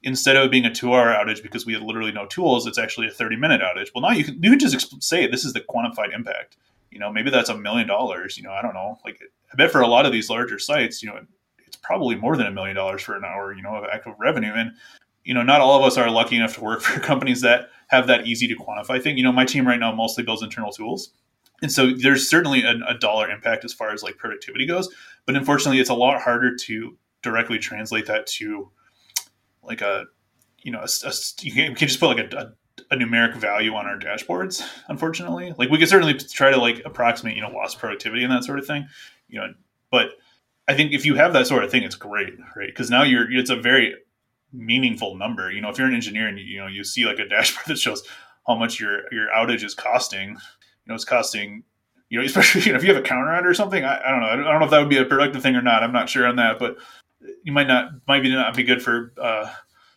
instead 0.02 0.34
of 0.34 0.50
being 0.50 0.64
a 0.64 0.74
two-hour 0.74 1.14
outage 1.14 1.44
because 1.44 1.64
we 1.64 1.72
had 1.72 1.82
literally 1.82 2.10
no 2.10 2.26
tools, 2.26 2.66
it's 2.66 2.76
actually 2.76 3.06
a 3.06 3.10
thirty-minute 3.10 3.60
outage. 3.62 3.88
Well, 3.94 4.02
now 4.02 4.10
you 4.10 4.24
can 4.24 4.42
you 4.42 4.50
can 4.50 4.58
just 4.58 5.02
say 5.02 5.28
this 5.28 5.44
is 5.44 5.52
the 5.52 5.60
quantified 5.60 6.12
impact. 6.12 6.56
You 6.90 6.98
know, 6.98 7.12
maybe 7.12 7.30
that's 7.30 7.50
a 7.50 7.56
million 7.56 7.86
dollars. 7.86 8.36
You 8.36 8.42
know, 8.42 8.52
I 8.52 8.60
don't 8.60 8.74
know. 8.74 8.98
Like, 9.04 9.20
I 9.52 9.56
bet 9.56 9.70
for 9.70 9.80
a 9.80 9.86
lot 9.86 10.06
of 10.06 10.12
these 10.12 10.28
larger 10.28 10.58
sites, 10.58 11.02
you 11.02 11.08
know, 11.08 11.20
it's 11.66 11.76
probably 11.76 12.16
more 12.16 12.36
than 12.36 12.48
a 12.48 12.50
million 12.50 12.74
dollars 12.74 13.00
for 13.00 13.14
an 13.14 13.24
hour. 13.24 13.54
You 13.54 13.62
know, 13.62 13.76
of 13.76 13.84
active 13.84 14.14
revenue, 14.18 14.52
and 14.52 14.72
you 15.24 15.34
know, 15.34 15.42
not 15.42 15.60
all 15.60 15.78
of 15.78 15.84
us 15.84 15.96
are 15.96 16.10
lucky 16.10 16.36
enough 16.36 16.54
to 16.54 16.60
work 16.62 16.80
for 16.80 17.00
companies 17.00 17.40
that 17.42 17.70
have 17.88 18.06
that 18.06 18.26
easy 18.26 18.48
to 18.48 18.56
quantify 18.56 19.02
thing. 19.02 19.16
You 19.16 19.24
know, 19.24 19.32
my 19.32 19.44
team 19.44 19.66
right 19.66 19.78
now 19.78 19.92
mostly 19.94 20.24
builds 20.24 20.42
internal 20.42 20.72
tools. 20.72 21.12
And 21.60 21.70
so 21.70 21.92
there's 21.92 22.28
certainly 22.28 22.64
a, 22.64 22.74
a 22.88 22.98
dollar 22.98 23.30
impact 23.30 23.64
as 23.64 23.72
far 23.72 23.92
as 23.92 24.02
like 24.02 24.16
productivity 24.16 24.66
goes, 24.66 24.88
but 25.26 25.36
unfortunately, 25.36 25.80
it's 25.80 25.90
a 25.90 25.94
lot 25.94 26.20
harder 26.20 26.56
to 26.56 26.98
directly 27.22 27.58
translate 27.58 28.06
that 28.06 28.26
to 28.26 28.70
like 29.62 29.80
a, 29.80 30.06
you 30.62 30.72
know, 30.72 30.80
a, 30.80 31.08
a, 31.08 31.12
you, 31.40 31.52
can, 31.52 31.76
just 31.76 32.00
put 32.00 32.16
like 32.16 32.32
a, 32.32 32.52
a 32.90 32.96
numeric 32.96 33.36
value 33.36 33.74
on 33.74 33.86
our 33.86 33.98
dashboards 33.98 34.66
unfortunately 34.88 35.54
like 35.58 35.70
we 35.70 35.78
could 35.78 35.88
certainly 35.88 36.14
try 36.14 36.50
to 36.50 36.56
like 36.56 36.82
approximate 36.84 37.36
you 37.36 37.42
know 37.42 37.50
lost 37.50 37.78
productivity 37.78 38.22
and 38.22 38.32
that 38.32 38.44
sort 38.44 38.58
of 38.58 38.66
thing 38.66 38.86
you 39.28 39.38
know 39.38 39.52
but 39.90 40.10
i 40.68 40.74
think 40.74 40.92
if 40.92 41.04
you 41.04 41.14
have 41.14 41.32
that 41.32 41.46
sort 41.46 41.64
of 41.64 41.70
thing 41.70 41.82
it's 41.82 41.94
great 41.94 42.34
right 42.56 42.68
because 42.68 42.90
now 42.90 43.02
you're 43.02 43.30
it's 43.30 43.50
a 43.50 43.56
very 43.56 43.94
meaningful 44.52 45.16
number. 45.16 45.50
You 45.50 45.60
know, 45.60 45.70
if 45.70 45.78
you're 45.78 45.86
an 45.88 45.94
engineer 45.94 46.28
and 46.28 46.38
you, 46.38 46.60
know 46.60 46.66
you 46.66 46.84
see 46.84 47.04
like 47.04 47.18
a 47.18 47.28
dashboard 47.28 47.66
that 47.66 47.78
shows 47.78 48.02
how 48.46 48.56
much 48.56 48.80
your 48.80 49.12
your 49.12 49.28
outage 49.36 49.64
is 49.64 49.74
costing, 49.74 50.30
you 50.30 50.36
know, 50.86 50.94
it's 50.94 51.04
costing. 51.04 51.64
You 52.08 52.18
know, 52.18 52.24
especially 52.26 52.62
you 52.62 52.72
know, 52.72 52.78
if 52.78 52.84
you 52.84 52.92
have 52.94 53.02
a 53.02 53.06
counter 53.06 53.30
on 53.32 53.46
or 53.46 53.54
something. 53.54 53.84
I, 53.84 54.00
I 54.06 54.10
don't 54.10 54.20
know. 54.20 54.26
I 54.26 54.36
don't 54.36 54.58
know 54.60 54.64
if 54.64 54.70
that 54.70 54.80
would 54.80 54.90
be 54.90 54.98
a 54.98 55.04
productive 55.04 55.42
thing 55.42 55.56
or 55.56 55.62
not. 55.62 55.82
I'm 55.82 55.92
not 55.92 56.10
sure 56.10 56.26
on 56.26 56.36
that, 56.36 56.58
but 56.58 56.76
you 57.42 57.52
might 57.52 57.68
not 57.68 57.90
might 58.06 58.22
be 58.22 58.34
not 58.34 58.54
be 58.54 58.62
good 58.62 58.82
for 58.82 59.12
uh, 59.20 59.50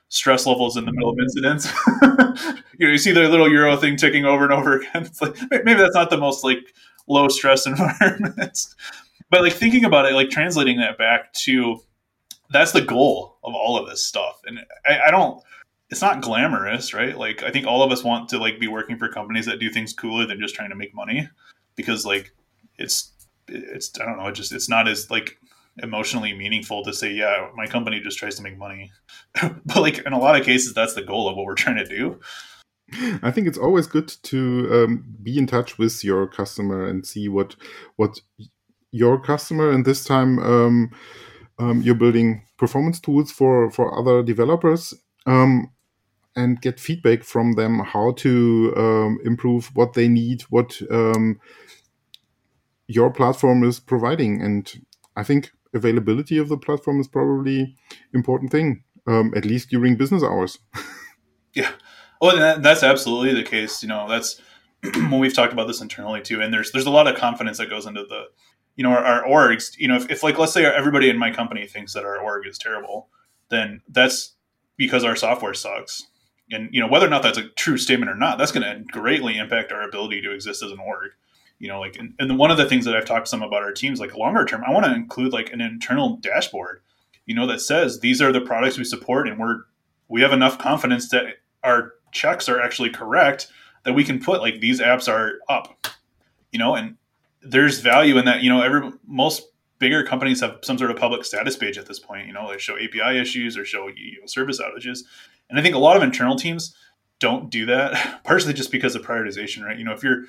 stress 0.10 0.46
levels 0.46 0.78
in 0.78 0.86
the 0.86 0.94
middle 0.94 1.10
of 1.10 1.18
incidents. 1.20 1.72
you 2.80 2.88
know, 2.88 2.92
you 2.92 2.98
see 2.98 3.12
the 3.12 3.28
little 3.28 3.52
euro 3.52 3.76
thing 3.76 3.98
ticking 3.98 4.26
over 4.26 4.44
and 4.44 4.54
over 4.54 4.80
again. 4.80 5.04
It's 5.04 5.22
like 5.22 5.36
maybe 5.52 5.76
that's 5.76 5.96
not 5.96 6.10
the 6.10 6.18
most 6.18 6.44
like 6.44 6.74
low 7.08 7.28
stress 7.28 7.66
environment. 7.66 8.60
but 9.30 9.42
like 9.42 9.54
thinking 9.54 9.86
about 9.86 10.06
it, 10.06 10.14
like 10.14 10.30
translating 10.30 10.78
that 10.80 10.98
back 10.98 11.34
to 11.34 11.80
that's 12.52 12.72
the 12.72 12.82
goal 12.82 13.38
of 13.44 13.54
all 13.54 13.78
of 13.78 13.88
this 13.88 14.04
stuff. 14.04 14.40
And 14.46 14.60
I, 14.86 15.08
I, 15.08 15.12
don't, 15.12 15.42
it's 15.90 16.02
not 16.02 16.22
glamorous, 16.22 16.94
right? 16.94 17.18
Like, 17.18 17.44
I 17.44 17.52
think 17.52 17.68
all 17.68 17.84
of 17.84 17.92
us 17.92 18.04
want 18.04 18.30
to 18.30 18.38
like 18.38 18.60
be 18.60 18.68
working 18.68 18.98
for 18.98 19.10
companies 19.10 19.46
that 19.46 19.60
do 19.60 19.70
things 19.70 19.94
cooler 19.94 20.26
than 20.26 20.40
just 20.40 20.56
trying 20.56 20.70
to 20.70 20.76
make 20.76 20.94
money 20.94 21.30
because 21.76 22.06
like 22.06 22.34
it's, 22.78 23.12
it's, 23.48 23.92
I 24.00 24.06
don't 24.06 24.18
know, 24.18 24.28
it 24.28 24.34
just, 24.36 24.52
it's 24.52 24.70
not 24.70 24.88
as 24.88 25.10
like 25.10 25.38
emotionally 25.84 26.34
meaningful 26.34 26.84
to 26.84 26.94
say, 26.94 27.12
yeah, 27.12 27.50
my 27.56 27.68
company 27.68 28.00
just 28.00 28.18
tries 28.18 28.36
to 28.36 28.42
make 28.42 28.58
money. 28.58 28.92
but 29.42 29.78
like 29.78 30.00
in 30.00 30.14
a 30.14 30.20
lot 30.20 30.40
of 30.40 30.46
cases, 30.46 30.74
that's 30.74 30.94
the 30.94 31.04
goal 31.04 31.28
of 31.28 31.36
what 31.36 31.46
we're 31.46 31.56
trying 31.56 31.78
to 31.78 31.86
do. 31.86 32.20
I 33.24 33.32
think 33.32 33.48
it's 33.48 33.58
always 33.58 33.88
good 33.88 34.08
to 34.08 34.70
um, 34.72 35.16
be 35.24 35.38
in 35.38 35.48
touch 35.48 35.78
with 35.78 36.04
your 36.04 36.28
customer 36.28 36.86
and 36.86 37.06
see 37.06 37.28
what 37.28 37.56
what 37.96 38.20
your 38.92 39.20
customer 39.20 39.72
and 39.72 39.86
this 39.86 40.04
time 40.04 40.40
um, 40.40 40.92
um, 41.60 41.82
you're 41.82 41.96
building 41.96 42.44
performance 42.58 43.00
tools 43.00 43.32
for 43.32 43.72
for 43.72 43.98
other 43.98 44.24
developers 44.24 44.94
um, 45.26 45.72
and 46.36 46.62
get 46.62 46.80
feedback 46.80 47.24
from 47.24 47.54
them 47.54 47.80
how 47.80 48.12
to 48.14 48.74
um, 48.76 49.20
improve 49.24 49.72
what 49.74 49.94
they 49.94 50.08
need 50.08 50.42
what 50.44 50.82
um, 50.92 51.40
your 52.88 53.10
platform 53.10 53.64
is 53.64 53.80
providing. 53.80 54.42
And 54.42 54.72
i 55.16 55.24
think 55.24 55.52
availability 55.74 56.38
of 56.38 56.50
the 56.50 56.58
platform 56.58 57.00
is 57.00 57.08
probably 57.08 57.76
important 58.14 58.52
thing 58.52 58.84
um, 59.08 59.34
at 59.36 59.46
least 59.46 59.70
during 59.70 59.96
business 59.96 60.24
hours. 60.24 60.60
Yeah. 61.54 61.72
Well 62.20 62.36
that, 62.36 62.64
that's 62.64 62.84
absolutely 62.84 63.34
the 63.34 63.50
case. 63.50 63.82
You 63.82 63.88
know 63.88 64.10
that's 64.10 64.42
when 64.84 65.20
we've 65.20 65.34
talked 65.34 65.54
about 65.54 65.68
this 65.68 65.80
internally 65.80 66.22
too 66.22 66.42
and 66.42 66.54
there's 66.54 66.70
there's 66.74 66.86
a 66.86 66.92
lot 66.92 67.08
of 67.08 67.16
confidence 67.16 67.60
that 67.60 67.70
goes 67.70 67.86
into 67.86 68.04
the 68.04 68.26
you 68.76 68.84
know, 68.84 68.90
our, 68.92 69.04
our 69.04 69.24
orgs, 69.24 69.78
you 69.78 69.88
know, 69.88 69.96
if, 69.96 70.10
if 70.10 70.24
like, 70.24 70.38
let's 70.38 70.54
say 70.54 70.66
everybody 70.66 71.10
in 71.10 71.18
my 71.18 71.32
company 71.32 71.66
thinks 71.66 71.94
that 71.94 72.04
our 72.04 72.18
org 72.18 72.46
is 72.46 72.58
terrible, 72.58 73.10
then 73.50 73.82
that's 73.88 74.34
because 74.78 75.04
our 75.04 75.16
software 75.16 75.54
sucks. 75.54 76.08
And, 76.52 76.70
you 76.72 76.80
know, 76.80 76.88
whether 76.88 77.08
or 77.08 77.10
not 77.10 77.24
that's 77.24 77.38
a 77.38 77.50
true 77.50 77.78
statement 77.78 78.12
or 78.12 78.16
not, 78.16 78.38
that's 78.38 78.52
going 78.52 78.64
to 78.64 78.84
greatly 78.92 79.38
impact 79.38 79.72
our 79.72 79.82
ability 79.82 80.22
to 80.22 80.34
exist 80.34 80.62
as 80.62 80.72
an 80.72 80.80
org. 80.80 81.12
You 81.58 81.70
know, 81.70 81.80
like, 81.80 81.96
and, 81.96 82.14
and 82.20 82.38
one 82.38 82.52
of 82.52 82.58
the 82.58 82.68
things 82.68 82.86
that 82.86 82.96
I've 82.96 83.06
talked 83.06 83.30
some 83.30 83.42
about 83.42 83.64
our 83.64 83.72
teams, 83.72 84.00
like 84.00 84.16
longer 84.16 84.46
term, 84.46 84.64
I 84.68 84.72
want 84.72 84.86
to 84.86 84.94
include 84.94 85.32
like 85.32 85.54
an 85.54 85.62
internal 85.62 86.18
dashboard, 86.18 86.82
you 87.26 87.34
know, 87.34 87.48
that 87.48 87.62
says 87.62 88.02
these 88.02 88.22
are 88.22 88.32
the 88.32 88.42
products 88.42 88.78
we 88.78 88.84
support 88.84 89.28
and 89.28 89.40
we're, 89.40 89.62
we 90.10 90.22
have 90.22 90.34
enough 90.34 90.60
confidence 90.60 91.10
that 91.10 91.26
our 91.64 91.94
checks 92.12 92.48
are 92.50 92.62
actually 92.62 92.90
correct 92.90 93.48
that 93.86 93.94
we 93.94 94.04
can 94.04 94.20
put 94.20 94.42
like 94.42 94.60
these 94.60 94.82
apps 94.82 95.12
are 95.12 95.40
up, 95.48 95.88
you 96.52 96.60
know, 96.60 96.76
and 96.76 96.98
there's 97.46 97.80
value 97.80 98.18
in 98.18 98.26
that. 98.26 98.42
You 98.42 98.50
know, 98.50 98.62
every 98.62 98.92
most 99.08 99.44
bigger 99.80 100.04
companies 100.04 100.42
have 100.42 100.60
some 100.64 100.78
sort 100.78 100.92
of 100.92 100.98
public 100.98 101.26
status 101.26 101.56
page 101.56 101.78
at 101.78 101.86
this 101.86 102.00
point. 102.00 102.28
You 102.28 102.34
know, 102.34 102.52
they 102.52 102.58
show 102.58 102.76
API 102.76 103.20
issues 103.20 103.58
or 103.58 103.66
show 103.66 103.88
you 103.88 104.20
know, 104.20 104.26
service 104.26 104.62
outages, 104.62 105.00
and 105.50 105.60
I 105.60 105.62
think 105.62 105.76
a 105.76 105.80
lot 105.80 105.98
of 105.98 106.04
internal 106.04 106.36
teams 106.36 106.76
don't 107.20 107.50
do 107.50 107.66
that, 107.68 108.22
partially 108.24 108.54
just 108.54 108.72
because 108.72 108.96
of 108.96 109.04
prioritization. 109.04 109.64
Right? 109.64 109.78
You 109.78 109.86
know, 109.86 109.94
if 109.94 110.04
you're 110.04 110.24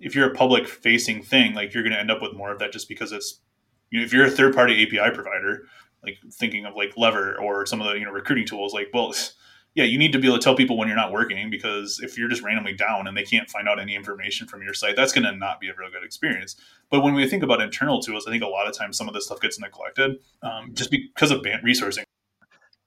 if 0.00 0.14
you're 0.14 0.30
a 0.30 0.34
public 0.34 0.66
facing 0.66 1.22
thing, 1.22 1.54
like 1.54 1.72
you're 1.72 1.82
going 1.82 1.92
to 1.92 2.00
end 2.00 2.10
up 2.10 2.20
with 2.20 2.34
more 2.34 2.50
of 2.50 2.58
that 2.58 2.72
just 2.72 2.88
because 2.88 3.12
it's 3.12 3.40
you 3.90 3.98
know, 3.98 4.04
if 4.04 4.12
you're 4.12 4.26
a 4.26 4.30
third 4.30 4.54
party 4.54 4.82
API 4.82 5.14
provider, 5.14 5.64
like 6.02 6.18
thinking 6.32 6.64
of 6.64 6.74
like 6.76 6.96
Lever 6.96 7.40
or 7.40 7.66
some 7.66 7.80
of 7.80 7.86
the 7.86 7.98
you 7.98 8.04
know 8.04 8.10
recruiting 8.10 8.46
tools, 8.46 8.74
like 8.74 8.88
well 8.92 9.12
yeah, 9.78 9.84
you 9.84 9.96
need 9.96 10.10
to 10.10 10.18
be 10.18 10.26
able 10.26 10.38
to 10.38 10.42
tell 10.42 10.56
people 10.56 10.76
when 10.76 10.88
you're 10.88 10.96
not 10.96 11.12
working 11.12 11.50
because 11.50 12.00
if 12.02 12.18
you're 12.18 12.28
just 12.28 12.42
randomly 12.42 12.72
down 12.72 13.06
and 13.06 13.16
they 13.16 13.22
can't 13.22 13.48
find 13.48 13.68
out 13.68 13.78
any 13.78 13.94
information 13.94 14.48
from 14.48 14.60
your 14.60 14.74
site, 14.74 14.96
that's 14.96 15.12
going 15.12 15.22
to 15.22 15.30
not 15.30 15.60
be 15.60 15.68
a 15.68 15.74
real 15.78 15.88
good 15.88 16.02
experience. 16.02 16.56
But 16.90 17.02
when 17.04 17.14
we 17.14 17.28
think 17.28 17.44
about 17.44 17.60
internal 17.60 18.02
tools, 18.02 18.26
I 18.26 18.32
think 18.32 18.42
a 18.42 18.48
lot 18.48 18.66
of 18.66 18.76
times 18.76 18.98
some 18.98 19.06
of 19.06 19.14
this 19.14 19.26
stuff 19.26 19.40
gets 19.40 19.60
neglected 19.60 20.16
um, 20.42 20.74
just 20.74 20.90
because 20.90 21.30
of 21.30 21.42
resourcing. 21.42 22.02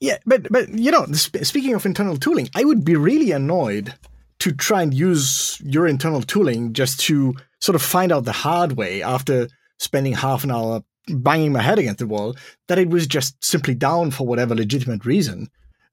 Yeah, 0.01 0.17
but 0.25 0.51
but 0.51 0.67
you 0.67 0.91
know, 0.91 1.05
speaking 1.13 1.75
of 1.75 1.85
internal 1.85 2.17
tooling, 2.17 2.49
I 2.55 2.65
would 2.65 2.83
be 2.83 2.97
really 2.97 3.31
annoyed 3.31 3.93
to 4.39 4.51
try 4.51 4.81
and 4.81 4.93
use 4.93 5.61
your 5.63 5.87
internal 5.87 6.21
tooling 6.21 6.73
just 6.73 6.99
to 7.01 7.35
sort 7.61 7.77
of 7.77 7.81
find 7.81 8.11
out 8.11 8.25
the 8.25 8.33
hard 8.33 8.73
way 8.73 9.01
after 9.01 9.47
spending 9.79 10.11
half 10.11 10.43
an 10.43 10.51
hour 10.51 10.83
banging 11.07 11.53
my 11.53 11.61
head 11.61 11.79
against 11.79 11.99
the 11.99 12.07
wall 12.07 12.35
that 12.67 12.79
it 12.79 12.89
was 12.89 13.07
just 13.07 13.41
simply 13.45 13.75
down 13.75 14.11
for 14.11 14.27
whatever 14.27 14.53
legitimate 14.53 15.05
reason. 15.05 15.49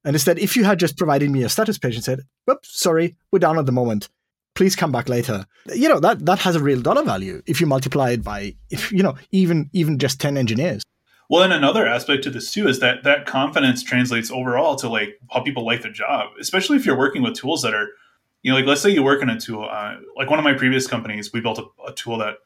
And 0.09 0.15
instead, 0.15 0.39
if 0.39 0.57
you 0.57 0.65
had 0.65 0.79
just 0.79 0.97
provided 0.97 1.29
me 1.29 1.43
a 1.43 1.51
status 1.51 1.77
page 1.77 1.95
and 1.95 2.03
said, 2.03 2.21
"Oops, 2.51 2.67
sorry, 2.81 3.15
we're 3.31 3.41
down 3.41 3.59
at 3.59 3.67
the 3.67 3.73
moment. 3.73 4.09
Please 4.55 4.75
come 4.75 4.91
back 4.91 5.07
later," 5.07 5.45
you 5.75 5.87
know 5.87 6.01
that 6.01 6.25
that 6.25 6.39
has 6.39 6.57
a 6.57 6.63
real 6.63 6.81
dollar 6.81 7.05
value 7.05 7.43
if 7.45 7.61
you 7.61 7.67
multiply 7.67 8.13
it 8.13 8.25
by, 8.25 8.55
if 8.71 8.91
you 8.91 9.03
know, 9.03 9.17
even 9.33 9.69
even 9.75 9.99
just 9.99 10.19
ten 10.19 10.39
engineers. 10.39 10.83
Well, 11.29 11.43
and 11.43 11.53
another 11.53 11.87
aspect 11.87 12.25
to 12.25 12.31
this 12.31 12.51
too 12.51 12.69
is 12.69 12.81
that 12.81 13.05
that 13.05 13.27
confidence 13.27 13.83
translates 13.83 14.31
overall 14.31 14.77
to 14.77 14.89
like 14.89 15.21
how 15.31 15.41
people 15.43 15.67
like 15.67 15.83
their 15.83 15.93
job, 15.93 16.31
especially 16.41 16.79
if 16.79 16.87
you're 16.87 16.97
working 16.97 17.23
with 17.23 17.35
tools 17.35 17.61
that 17.61 17.75
are, 17.75 17.89
you 18.41 18.51
know, 18.51 18.57
like 18.57 18.65
let's 18.65 18.81
say 18.81 18.89
you 18.89 19.03
work 19.03 19.21
in 19.23 19.29
a 19.29 19.39
tool, 19.39 19.69
uh, 19.71 19.97
like 20.17 20.31
one 20.31 20.39
of 20.39 20.45
my 20.47 20.55
previous 20.55 20.87
companies, 20.87 21.35
we 21.35 21.43
built 21.43 21.59
a, 21.59 21.67
a 21.87 21.93
tool 21.93 22.17
that 22.17 22.37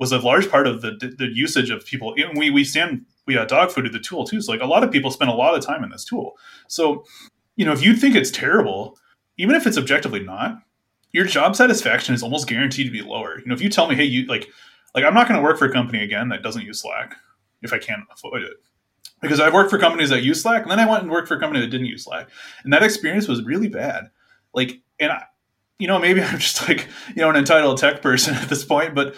was 0.00 0.10
a 0.10 0.18
large 0.18 0.50
part 0.50 0.66
of 0.66 0.82
the, 0.82 0.90
the, 1.16 1.28
usage 1.28 1.70
of 1.70 1.86
people. 1.86 2.16
we 2.34 2.50
we 2.50 2.64
stand 2.64 3.06
we 3.26 3.36
uh, 3.36 3.44
dog 3.44 3.70
fooded 3.70 3.92
the 3.92 4.00
tool 4.00 4.24
too. 4.24 4.40
So 4.40 4.52
like 4.52 4.60
a 4.60 4.66
lot 4.66 4.84
of 4.84 4.90
people 4.90 5.10
spend 5.10 5.30
a 5.30 5.34
lot 5.34 5.54
of 5.54 5.64
time 5.64 5.84
in 5.84 5.90
this 5.90 6.04
tool. 6.04 6.32
So 6.68 7.04
you 7.56 7.64
know 7.64 7.72
if 7.72 7.84
you 7.84 7.94
think 7.94 8.14
it's 8.14 8.30
terrible, 8.30 8.98
even 9.38 9.54
if 9.54 9.66
it's 9.66 9.78
objectively 9.78 10.20
not, 10.20 10.58
your 11.12 11.24
job 11.24 11.56
satisfaction 11.56 12.14
is 12.14 12.22
almost 12.22 12.48
guaranteed 12.48 12.86
to 12.86 12.92
be 12.92 13.02
lower. 13.02 13.38
You 13.38 13.46
know 13.46 13.54
if 13.54 13.62
you 13.62 13.68
tell 13.68 13.88
me 13.88 13.94
hey 13.94 14.04
you 14.04 14.26
like 14.26 14.48
like 14.94 15.04
I'm 15.04 15.14
not 15.14 15.28
going 15.28 15.38
to 15.38 15.44
work 15.44 15.58
for 15.58 15.66
a 15.66 15.72
company 15.72 16.02
again 16.02 16.28
that 16.30 16.42
doesn't 16.42 16.62
use 16.62 16.80
Slack 16.80 17.16
if 17.62 17.72
I 17.72 17.78
can't 17.78 18.02
avoid 18.10 18.42
it. 18.42 18.56
Because 19.20 19.38
I've 19.38 19.54
worked 19.54 19.70
for 19.70 19.78
companies 19.78 20.10
that 20.10 20.24
use 20.24 20.42
Slack, 20.42 20.62
and 20.62 20.70
then 20.70 20.80
I 20.80 20.90
went 20.90 21.04
and 21.04 21.10
worked 21.10 21.28
for 21.28 21.36
a 21.36 21.40
company 21.40 21.60
that 21.60 21.70
didn't 21.70 21.86
use 21.86 22.04
Slack, 22.04 22.28
and 22.64 22.72
that 22.72 22.82
experience 22.82 23.28
was 23.28 23.42
really 23.44 23.68
bad. 23.68 24.10
Like, 24.52 24.80
and 24.98 25.12
I, 25.12 25.24
you 25.78 25.86
know, 25.86 26.00
maybe 26.00 26.20
I'm 26.22 26.38
just 26.38 26.68
like 26.68 26.88
you 27.10 27.22
know 27.22 27.30
an 27.30 27.36
entitled 27.36 27.78
tech 27.78 28.02
person 28.02 28.34
at 28.36 28.48
this 28.48 28.64
point, 28.64 28.94
but 28.94 29.14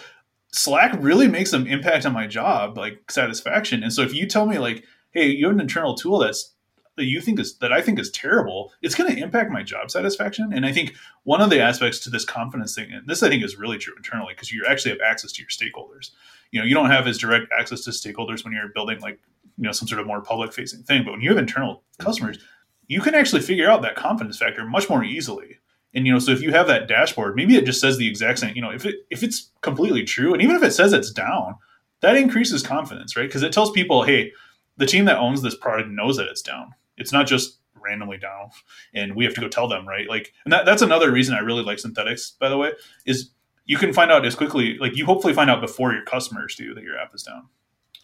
Slack 0.55 0.95
really 0.99 1.27
makes 1.27 1.51
an 1.51 1.67
impact 1.67 2.05
on 2.05 2.13
my 2.13 2.27
job, 2.27 2.77
like 2.77 3.11
satisfaction. 3.11 3.83
And 3.83 3.91
so 3.91 4.01
if 4.03 4.13
you 4.13 4.25
tell 4.25 4.45
me 4.45 4.57
like, 4.57 4.85
hey, 5.11 5.27
you 5.27 5.47
have 5.47 5.55
an 5.55 5.61
internal 5.61 5.95
tool 5.95 6.19
that's 6.19 6.53
that 6.95 7.05
you 7.05 7.19
think 7.19 7.41
is 7.41 7.57
that 7.57 7.73
I 7.73 7.81
think 7.81 7.99
is 7.99 8.09
terrible, 8.09 8.71
it's 8.81 8.95
going 8.95 9.13
to 9.13 9.21
impact 9.21 9.51
my 9.51 9.63
job 9.63 9.91
satisfaction. 9.91 10.53
And 10.53 10.65
I 10.65 10.71
think 10.71 10.93
one 11.23 11.41
of 11.41 11.49
the 11.49 11.59
aspects 11.59 11.99
to 11.99 12.09
this 12.09 12.23
confidence 12.23 12.73
thing, 12.73 12.89
and 12.93 13.05
this 13.05 13.21
I 13.21 13.27
think 13.27 13.43
is 13.43 13.57
really 13.57 13.77
true 13.77 13.95
internally, 13.97 14.33
because 14.33 14.53
you 14.53 14.65
actually 14.65 14.91
have 14.91 15.01
access 15.05 15.33
to 15.33 15.41
your 15.41 15.49
stakeholders. 15.49 16.11
You 16.51 16.61
know, 16.61 16.65
you 16.65 16.73
don't 16.73 16.89
have 16.89 17.05
as 17.05 17.17
direct 17.17 17.51
access 17.57 17.81
to 17.81 17.89
stakeholders 17.89 18.45
when 18.45 18.53
you're 18.53 18.69
building 18.69 19.01
like 19.01 19.19
you 19.57 19.65
know 19.65 19.73
some 19.73 19.89
sort 19.89 19.99
of 19.99 20.07
more 20.07 20.21
public 20.21 20.53
facing 20.53 20.83
thing, 20.83 21.03
but 21.03 21.11
when 21.11 21.21
you 21.21 21.29
have 21.29 21.37
internal 21.37 21.83
customers, 21.99 22.39
you 22.87 23.01
can 23.01 23.13
actually 23.13 23.41
figure 23.41 23.69
out 23.69 23.81
that 23.81 23.95
confidence 23.95 24.37
factor 24.37 24.63
much 24.65 24.89
more 24.89 25.03
easily. 25.03 25.59
And 25.95 26.05
you 26.05 26.11
know, 26.11 26.19
so 26.19 26.31
if 26.31 26.41
you 26.41 26.51
have 26.51 26.67
that 26.67 26.87
dashboard, 26.87 27.35
maybe 27.35 27.55
it 27.55 27.65
just 27.65 27.79
says 27.79 27.97
the 27.97 28.07
exact 28.07 28.39
same. 28.39 28.55
You 28.55 28.61
know, 28.61 28.71
if 28.71 28.85
it 28.85 29.07
if 29.09 29.23
it's 29.23 29.51
completely 29.61 30.03
true, 30.03 30.33
and 30.33 30.41
even 30.41 30.55
if 30.55 30.61
it 30.61 30.73
says 30.73 30.91
it's 30.91 31.11
down, 31.11 31.55
that 32.01 32.17
increases 32.17 32.61
confidence, 32.61 33.15
right? 33.15 33.27
Because 33.27 33.43
it 33.43 33.53
tells 33.53 33.71
people, 33.71 34.03
hey, 34.03 34.33
the 34.77 34.85
team 34.85 35.05
that 35.05 35.17
owns 35.17 35.41
this 35.41 35.55
product 35.55 35.89
knows 35.89 36.17
that 36.17 36.27
it's 36.27 36.41
down. 36.41 36.73
It's 36.97 37.13
not 37.13 37.27
just 37.27 37.59
randomly 37.79 38.17
down, 38.17 38.49
and 38.93 39.15
we 39.15 39.23
have 39.23 39.33
to 39.35 39.41
go 39.41 39.47
tell 39.47 39.69
them, 39.69 39.87
right? 39.87 40.07
Like, 40.09 40.33
and 40.43 40.51
that, 40.51 40.65
that's 40.65 40.81
another 40.81 41.11
reason 41.11 41.33
I 41.33 41.39
really 41.39 41.63
like 41.63 41.79
synthetics. 41.79 42.31
By 42.31 42.49
the 42.49 42.57
way, 42.57 42.73
is 43.05 43.31
you 43.65 43.77
can 43.77 43.93
find 43.93 44.11
out 44.11 44.25
as 44.25 44.35
quickly, 44.35 44.77
like 44.77 44.97
you 44.97 45.05
hopefully 45.05 45.33
find 45.33 45.49
out 45.49 45.61
before 45.61 45.93
your 45.93 46.03
customers 46.03 46.55
do 46.55 46.73
that 46.73 46.83
your 46.83 46.97
app 46.97 47.15
is 47.15 47.23
down. 47.23 47.47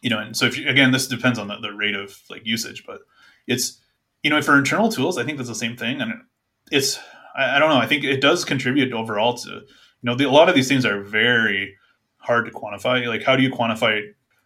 You 0.02 0.10
know, 0.10 0.20
and 0.20 0.36
so 0.36 0.46
if 0.46 0.58
you, 0.58 0.68
again, 0.68 0.92
this 0.92 1.08
depends 1.08 1.38
on 1.38 1.48
the, 1.50 1.58
the 1.58 1.74
rate 1.74 1.96
of 1.96 2.22
like 2.30 2.46
usage, 2.46 2.86
but 2.88 3.02
it's 3.48 3.80
you 4.24 4.30
know 4.30 4.42
for 4.42 4.58
internal 4.58 4.90
tools, 4.90 5.18
I 5.18 5.26
think 5.26 5.38
that's 5.38 5.50
the 5.50 5.56
same 5.56 5.76
thing, 5.76 6.00
and 6.00 6.14
it's 6.72 6.98
I, 7.36 7.56
I 7.56 7.60
don't 7.60 7.70
know. 7.70 7.78
I 7.78 7.88
think 7.88 8.04
it 8.04 8.22
does 8.22 8.46
contribute 8.46 8.94
overall 8.94 9.36
to 9.38 9.50
you 9.50 9.66
know 10.04 10.16
the, 10.16 10.28
a 10.28 10.32
lot 10.32 10.50
of 10.50 10.56
these 10.56 10.68
things 10.68 10.86
are 10.86 11.02
very 11.02 11.76
hard 12.18 12.46
to 12.46 12.52
quantify. 12.52 13.06
Like, 13.08 13.24
how 13.24 13.36
do 13.36 13.44
you 13.44 13.52
quantify 13.52 14.02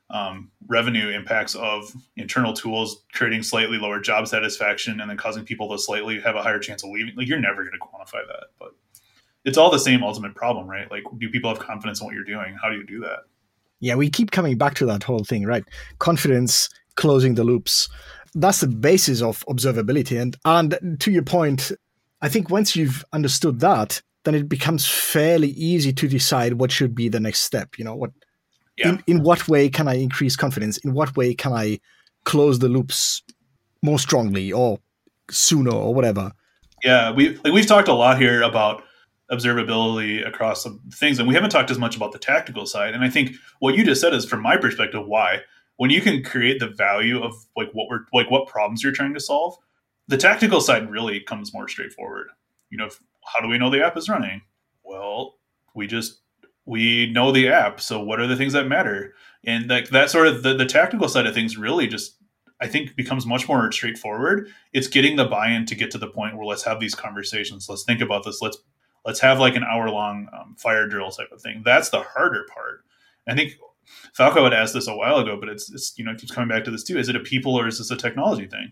um, 0.09 0.51
revenue 0.67 1.09
impacts 1.09 1.55
of 1.55 1.91
internal 2.15 2.53
tools 2.53 3.03
creating 3.13 3.43
slightly 3.43 3.77
lower 3.77 3.99
job 3.99 4.27
satisfaction 4.27 4.99
and 5.01 5.09
then 5.09 5.17
causing 5.17 5.43
people 5.43 5.69
to 5.69 5.77
slightly 5.77 6.21
have 6.21 6.36
a 6.36 6.41
higher 6.41 6.59
chance 6.59 6.83
of 6.83 6.89
leaving? 6.89 7.15
Like, 7.15 7.27
you're 7.27 7.39
never 7.39 7.63
going 7.63 7.73
to 7.73 7.79
quantify 7.79 8.25
that, 8.27 8.47
but 8.59 8.69
it's 9.43 9.57
all 9.57 9.69
the 9.69 9.79
same 9.79 10.03
ultimate 10.03 10.36
problem, 10.36 10.67
right? 10.67 10.89
Like, 10.89 11.03
do 11.17 11.29
people 11.29 11.53
have 11.53 11.59
confidence 11.59 12.01
in 12.01 12.05
what 12.05 12.15
you're 12.15 12.23
doing? 12.23 12.57
How 12.61 12.69
do 12.69 12.75
you 12.75 12.86
do 12.86 12.99
that? 13.01 13.19
Yeah, 13.79 13.95
we 13.95 14.09
keep 14.09 14.31
coming 14.31 14.57
back 14.57 14.73
to 14.75 14.86
that 14.88 15.03
whole 15.03 15.23
thing, 15.23 15.45
right? 15.45 15.63
Confidence, 15.99 16.69
closing 16.95 17.36
the 17.36 17.43
loops. 17.43 17.89
That's 18.33 18.61
the 18.61 18.67
basis 18.67 19.21
of 19.21 19.45
observability. 19.47 20.19
And 20.19 20.36
and 20.45 20.99
to 20.99 21.11
your 21.11 21.23
point, 21.23 21.71
I 22.26 22.28
think 22.28 22.49
once 22.49 22.76
you've 22.76 23.05
understood 23.13 23.59
that, 23.59 24.01
then 24.23 24.34
it 24.34 24.49
becomes 24.49 24.88
fairly 24.88 25.49
easy 25.49 25.93
to 25.93 26.07
decide 26.07 26.53
what 26.53 26.71
should 26.71 26.95
be 26.95 27.07
the 27.07 27.19
next 27.19 27.41
step. 27.41 27.78
You 27.78 27.86
know, 27.86 27.93
what 27.93 28.09
yeah. 28.78 28.89
in, 28.89 29.03
in 29.05 29.21
what 29.21 29.47
way 29.47 29.69
can 29.69 29.88
I 29.88 29.93
increase 29.93 30.36
confidence? 30.36 30.80
In 30.80 30.95
what 30.95 31.15
way 31.15 31.36
can 31.36 31.53
I 31.53 31.80
close 32.23 32.57
the 32.57 32.67
loops 32.67 33.21
more 33.84 33.99
strongly 33.99 34.51
or 34.51 34.80
sooner 35.30 35.69
or 35.69 35.93
whatever? 35.93 36.32
Yeah, 36.84 37.11
we 37.11 37.38
like 37.43 37.53
we've 37.53 37.67
talked 37.67 37.89
a 37.89 37.93
lot 37.93 38.17
here 38.17 38.41
about 38.41 38.82
observability 39.32 40.28
across 40.28 40.63
some 40.63 40.82
things, 40.95 41.19
and 41.19 41.28
we 41.28 41.36
haven't 41.36 41.51
talked 41.51 41.69
as 41.69 41.78
much 41.78 41.95
about 41.95 42.11
the 42.11 42.17
tactical 42.17 42.65
side. 42.65 42.95
And 42.95 43.03
I 43.03 43.09
think 43.11 43.36
what 43.59 43.76
you 43.76 43.86
just 43.86 44.01
said 44.01 44.15
is, 44.15 44.26
from 44.26 44.41
my 44.41 44.57
perspective, 44.57 45.05
why 45.05 45.41
when 45.78 45.91
you 45.91 46.01
can 46.01 46.23
create 46.23 46.59
the 46.59 46.69
value 46.69 47.21
of 47.21 47.36
like 47.55 47.69
what 47.73 47.88
we're 47.88 48.05
like 48.13 48.32
what 48.32 48.47
problems 48.47 48.82
you're 48.82 48.93
trying 48.93 49.13
to 49.13 49.19
solve, 49.19 49.55
the 50.08 50.18
tactical 50.18 50.62
side 50.62 50.89
really 50.89 51.20
comes 51.20 51.53
more 51.53 51.68
straightforward. 51.68 52.28
You 52.70 52.78
know, 52.78 52.89
how 53.34 53.41
do 53.41 53.47
we 53.47 53.58
know 53.58 53.70
the 53.70 53.84
app 53.84 53.97
is 53.97 54.10
running? 54.10 54.41
Well, 54.84 55.36
we 55.74 55.88
just 55.88 56.22
we 56.66 57.12
know 57.12 57.32
the 57.32 57.47
app. 57.49 57.80
So 57.80 58.01
what 58.01 58.20
are 58.20 58.28
the 58.28 58.36
things 58.36 58.53
that 58.53 58.68
matter? 58.68 59.14
And 59.45 59.70
like 59.70 59.89
that 59.89 60.10
sort 60.10 60.28
of 60.28 60.43
the, 60.43 60.56
the 60.56 60.66
tactical 60.66 61.08
side 61.08 61.28
of 61.28 61.34
things 61.34 61.58
really 61.58 61.88
just 61.88 62.18
I 62.62 62.68
think 62.68 62.95
becomes 62.95 63.26
much 63.26 63.47
more 63.47 63.72
straightforward. 63.72 64.49
It's 64.74 64.88
getting 64.88 65.18
the 65.18 65.26
buy-in 65.26 65.66
to 65.68 65.76
get 65.76 65.91
to 65.91 65.97
the 65.97 66.08
point 66.08 66.38
where 66.38 66.45
let's 66.45 66.64
have 66.64 66.80
these 66.80 66.95
conversations. 66.95 67.68
Let's 67.68 67.84
think 67.84 68.01
about 68.01 68.24
this. 68.24 68.41
Let's 68.41 68.58
let's 69.06 69.20
have 69.20 69.39
like 69.39 69.56
an 69.56 69.64
hour 69.64 69.89
long 69.89 70.28
um, 70.34 70.56
fire 70.58 70.88
drill 70.88 71.12
type 71.12 71.32
of 71.32 71.41
thing. 71.41 71.62
That's 71.66 71.89
the 71.89 72.01
harder 72.01 72.45
part. 72.53 72.82
I 73.28 73.36
think 73.36 73.53
Falco 74.14 74.43
had 74.43 74.53
asked 74.53 74.74
this 74.74 74.88
a 74.88 74.95
while 74.95 75.18
ago, 75.18 75.38
but 75.39 75.49
it's, 75.49 75.72
it's 75.72 75.97
you 75.97 76.06
know 76.06 76.12
it 76.12 76.20
keeps 76.20 76.32
coming 76.32 76.49
back 76.49 76.64
to 76.66 76.72
this 76.72 76.84
too. 76.84 76.97
Is 76.97 77.10
it 77.10 77.16
a 77.16 77.20
people 77.20 77.60
or 77.60 77.68
is 77.68 77.78
this 77.78 77.91
a 77.91 77.97
technology 77.97 78.47
thing? 78.47 78.72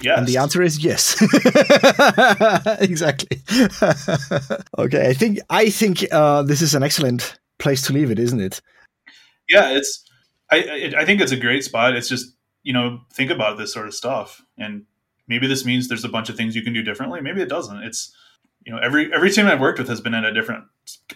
Yes. 0.00 0.18
And 0.18 0.26
the 0.26 0.36
answer 0.36 0.62
is 0.62 0.82
yes. 0.82 1.20
exactly. 2.80 3.42
okay, 4.78 5.08
I 5.08 5.14
think 5.14 5.38
I 5.50 5.70
think 5.70 6.06
uh, 6.12 6.42
this 6.42 6.62
is 6.62 6.74
an 6.74 6.82
excellent 6.82 7.38
place 7.58 7.82
to 7.82 7.92
leave 7.92 8.10
it, 8.10 8.18
isn't 8.18 8.40
it? 8.40 8.60
Yeah, 9.48 9.70
it's. 9.70 10.04
I 10.50 10.94
I 10.96 11.04
think 11.04 11.20
it's 11.20 11.32
a 11.32 11.36
great 11.36 11.64
spot. 11.64 11.96
It's 11.96 12.08
just 12.08 12.34
you 12.62 12.72
know 12.72 13.00
think 13.12 13.30
about 13.30 13.58
this 13.58 13.72
sort 13.72 13.86
of 13.86 13.94
stuff, 13.94 14.42
and 14.56 14.84
maybe 15.26 15.46
this 15.46 15.64
means 15.64 15.88
there's 15.88 16.04
a 16.04 16.08
bunch 16.08 16.28
of 16.28 16.36
things 16.36 16.54
you 16.54 16.62
can 16.62 16.72
do 16.72 16.82
differently. 16.82 17.20
Maybe 17.20 17.42
it 17.42 17.48
doesn't. 17.48 17.82
It's 17.82 18.14
you 18.64 18.72
know 18.72 18.78
every 18.78 19.12
every 19.12 19.30
team 19.30 19.46
I've 19.46 19.60
worked 19.60 19.78
with 19.78 19.88
has 19.88 20.00
been 20.00 20.14
at 20.14 20.24
a 20.24 20.32
different 20.32 20.64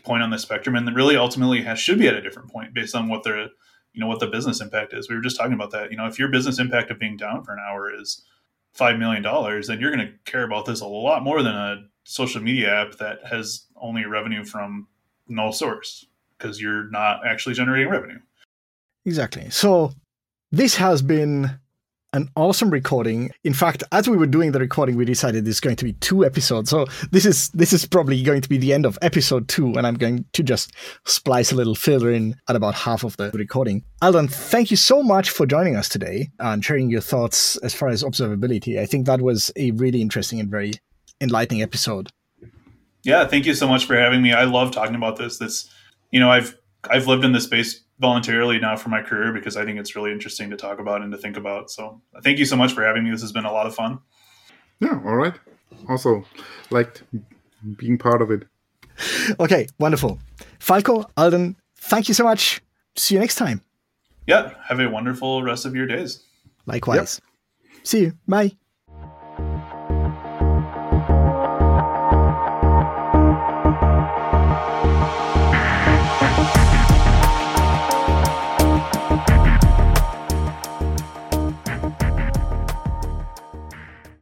point 0.02 0.22
on 0.22 0.30
the 0.30 0.38
spectrum, 0.38 0.74
and 0.74 0.94
really 0.94 1.16
ultimately 1.16 1.62
has, 1.62 1.78
should 1.78 1.98
be 1.98 2.08
at 2.08 2.14
a 2.14 2.22
different 2.22 2.50
point 2.50 2.74
based 2.74 2.96
on 2.96 3.08
what 3.08 3.22
their 3.22 3.48
you 3.92 4.00
know 4.00 4.06
what 4.08 4.20
the 4.20 4.26
business 4.26 4.60
impact 4.60 4.92
is. 4.92 5.08
We 5.08 5.14
were 5.14 5.22
just 5.22 5.36
talking 5.36 5.54
about 5.54 5.70
that. 5.70 5.90
You 5.90 5.96
know, 5.96 6.06
if 6.06 6.18
your 6.18 6.28
business 6.28 6.58
impact 6.58 6.90
of 6.90 6.98
being 6.98 7.16
down 7.16 7.44
for 7.44 7.52
an 7.52 7.60
hour 7.64 7.94
is 7.94 8.24
five 8.72 8.98
million 8.98 9.22
dollars, 9.22 9.66
then 9.66 9.80
you're 9.80 9.94
going 9.94 10.06
to 10.06 10.12
care 10.30 10.44
about 10.44 10.66
this 10.66 10.80
a 10.80 10.86
lot 10.86 11.22
more 11.22 11.42
than 11.42 11.54
a 11.54 11.84
social 12.04 12.42
media 12.42 12.74
app 12.74 12.96
that 12.98 13.24
has 13.24 13.66
only 13.76 14.04
revenue 14.04 14.44
from 14.44 14.88
no 15.28 15.50
source 15.50 16.06
because 16.36 16.60
you're 16.60 16.90
not 16.90 17.26
actually 17.26 17.54
generating 17.54 17.88
revenue. 17.88 18.18
Exactly. 19.04 19.50
So 19.50 19.92
this 20.50 20.76
has 20.76 21.02
been 21.02 21.58
an 22.12 22.28
awesome 22.36 22.70
recording. 22.70 23.30
In 23.44 23.54
fact, 23.54 23.82
as 23.90 24.08
we 24.08 24.16
were 24.16 24.26
doing 24.26 24.52
the 24.52 24.58
recording, 24.58 24.96
we 24.96 25.04
decided 25.04 25.44
there's 25.44 25.60
going 25.60 25.76
to 25.76 25.84
be 25.84 25.94
two 25.94 26.24
episodes. 26.24 26.70
So 26.70 26.86
this 27.10 27.24
is 27.24 27.48
this 27.50 27.72
is 27.72 27.86
probably 27.86 28.22
going 28.22 28.42
to 28.42 28.48
be 28.48 28.58
the 28.58 28.72
end 28.72 28.84
of 28.84 28.98
episode 29.02 29.48
two, 29.48 29.74
and 29.74 29.86
I'm 29.86 29.94
going 29.94 30.24
to 30.32 30.42
just 30.42 30.72
splice 31.04 31.52
a 31.52 31.54
little 31.54 31.74
filler 31.74 32.10
in 32.10 32.36
at 32.48 32.56
about 32.56 32.74
half 32.74 33.04
of 33.04 33.16
the 33.16 33.30
recording. 33.32 33.84
Alden, 34.02 34.28
thank 34.28 34.70
you 34.70 34.76
so 34.76 35.02
much 35.02 35.30
for 35.30 35.46
joining 35.46 35.76
us 35.76 35.88
today 35.88 36.30
and 36.38 36.64
sharing 36.64 36.90
your 36.90 37.00
thoughts 37.00 37.56
as 37.58 37.74
far 37.74 37.88
as 37.88 38.02
observability. 38.02 38.78
I 38.78 38.86
think 38.86 39.06
that 39.06 39.22
was 39.22 39.50
a 39.56 39.70
really 39.72 40.02
interesting 40.02 40.40
and 40.40 40.50
very 40.50 40.74
enlightening 41.20 41.62
episode. 41.62 42.10
Yeah, 43.04 43.26
thank 43.26 43.46
you 43.46 43.54
so 43.54 43.66
much 43.66 43.86
for 43.86 43.96
having 43.96 44.22
me. 44.22 44.32
I 44.32 44.44
love 44.44 44.70
talking 44.70 44.94
about 44.94 45.16
this. 45.16 45.38
This, 45.38 45.68
you 46.10 46.20
know, 46.20 46.30
I've 46.30 46.56
I've 46.90 47.06
lived 47.06 47.24
in 47.24 47.32
this 47.32 47.44
space 47.44 47.82
voluntarily 48.02 48.58
now 48.58 48.76
for 48.76 48.90
my 48.90 49.00
career 49.00 49.32
because 49.32 49.56
I 49.56 49.64
think 49.64 49.78
it's 49.78 49.96
really 49.96 50.12
interesting 50.12 50.50
to 50.50 50.56
talk 50.56 50.78
about 50.80 51.00
and 51.00 51.12
to 51.12 51.16
think 51.16 51.36
about. 51.38 51.70
So 51.70 52.02
uh, 52.14 52.20
thank 52.20 52.38
you 52.38 52.44
so 52.44 52.56
much 52.56 52.74
for 52.74 52.84
having 52.84 53.04
me. 53.04 53.10
This 53.10 53.22
has 53.22 53.32
been 53.32 53.46
a 53.46 53.52
lot 53.52 53.66
of 53.66 53.74
fun. 53.74 54.00
Yeah, 54.80 55.00
all 55.06 55.16
right. 55.16 55.34
Also 55.88 56.24
liked 56.70 57.04
being 57.78 57.96
part 57.96 58.20
of 58.20 58.30
it. 58.30 58.42
Okay, 59.40 59.66
wonderful. 59.78 60.18
Falco, 60.58 61.06
Alden, 61.16 61.56
thank 61.76 62.08
you 62.08 62.14
so 62.14 62.24
much. 62.24 62.60
See 62.96 63.14
you 63.14 63.20
next 63.20 63.36
time. 63.36 63.62
Yeah, 64.26 64.52
have 64.68 64.80
a 64.80 64.88
wonderful 64.90 65.42
rest 65.42 65.64
of 65.64 65.74
your 65.74 65.86
days. 65.86 66.24
Likewise. 66.66 67.20
Yep. 67.20 67.80
See 67.84 68.00
you. 68.00 68.12
Bye. 68.28 68.52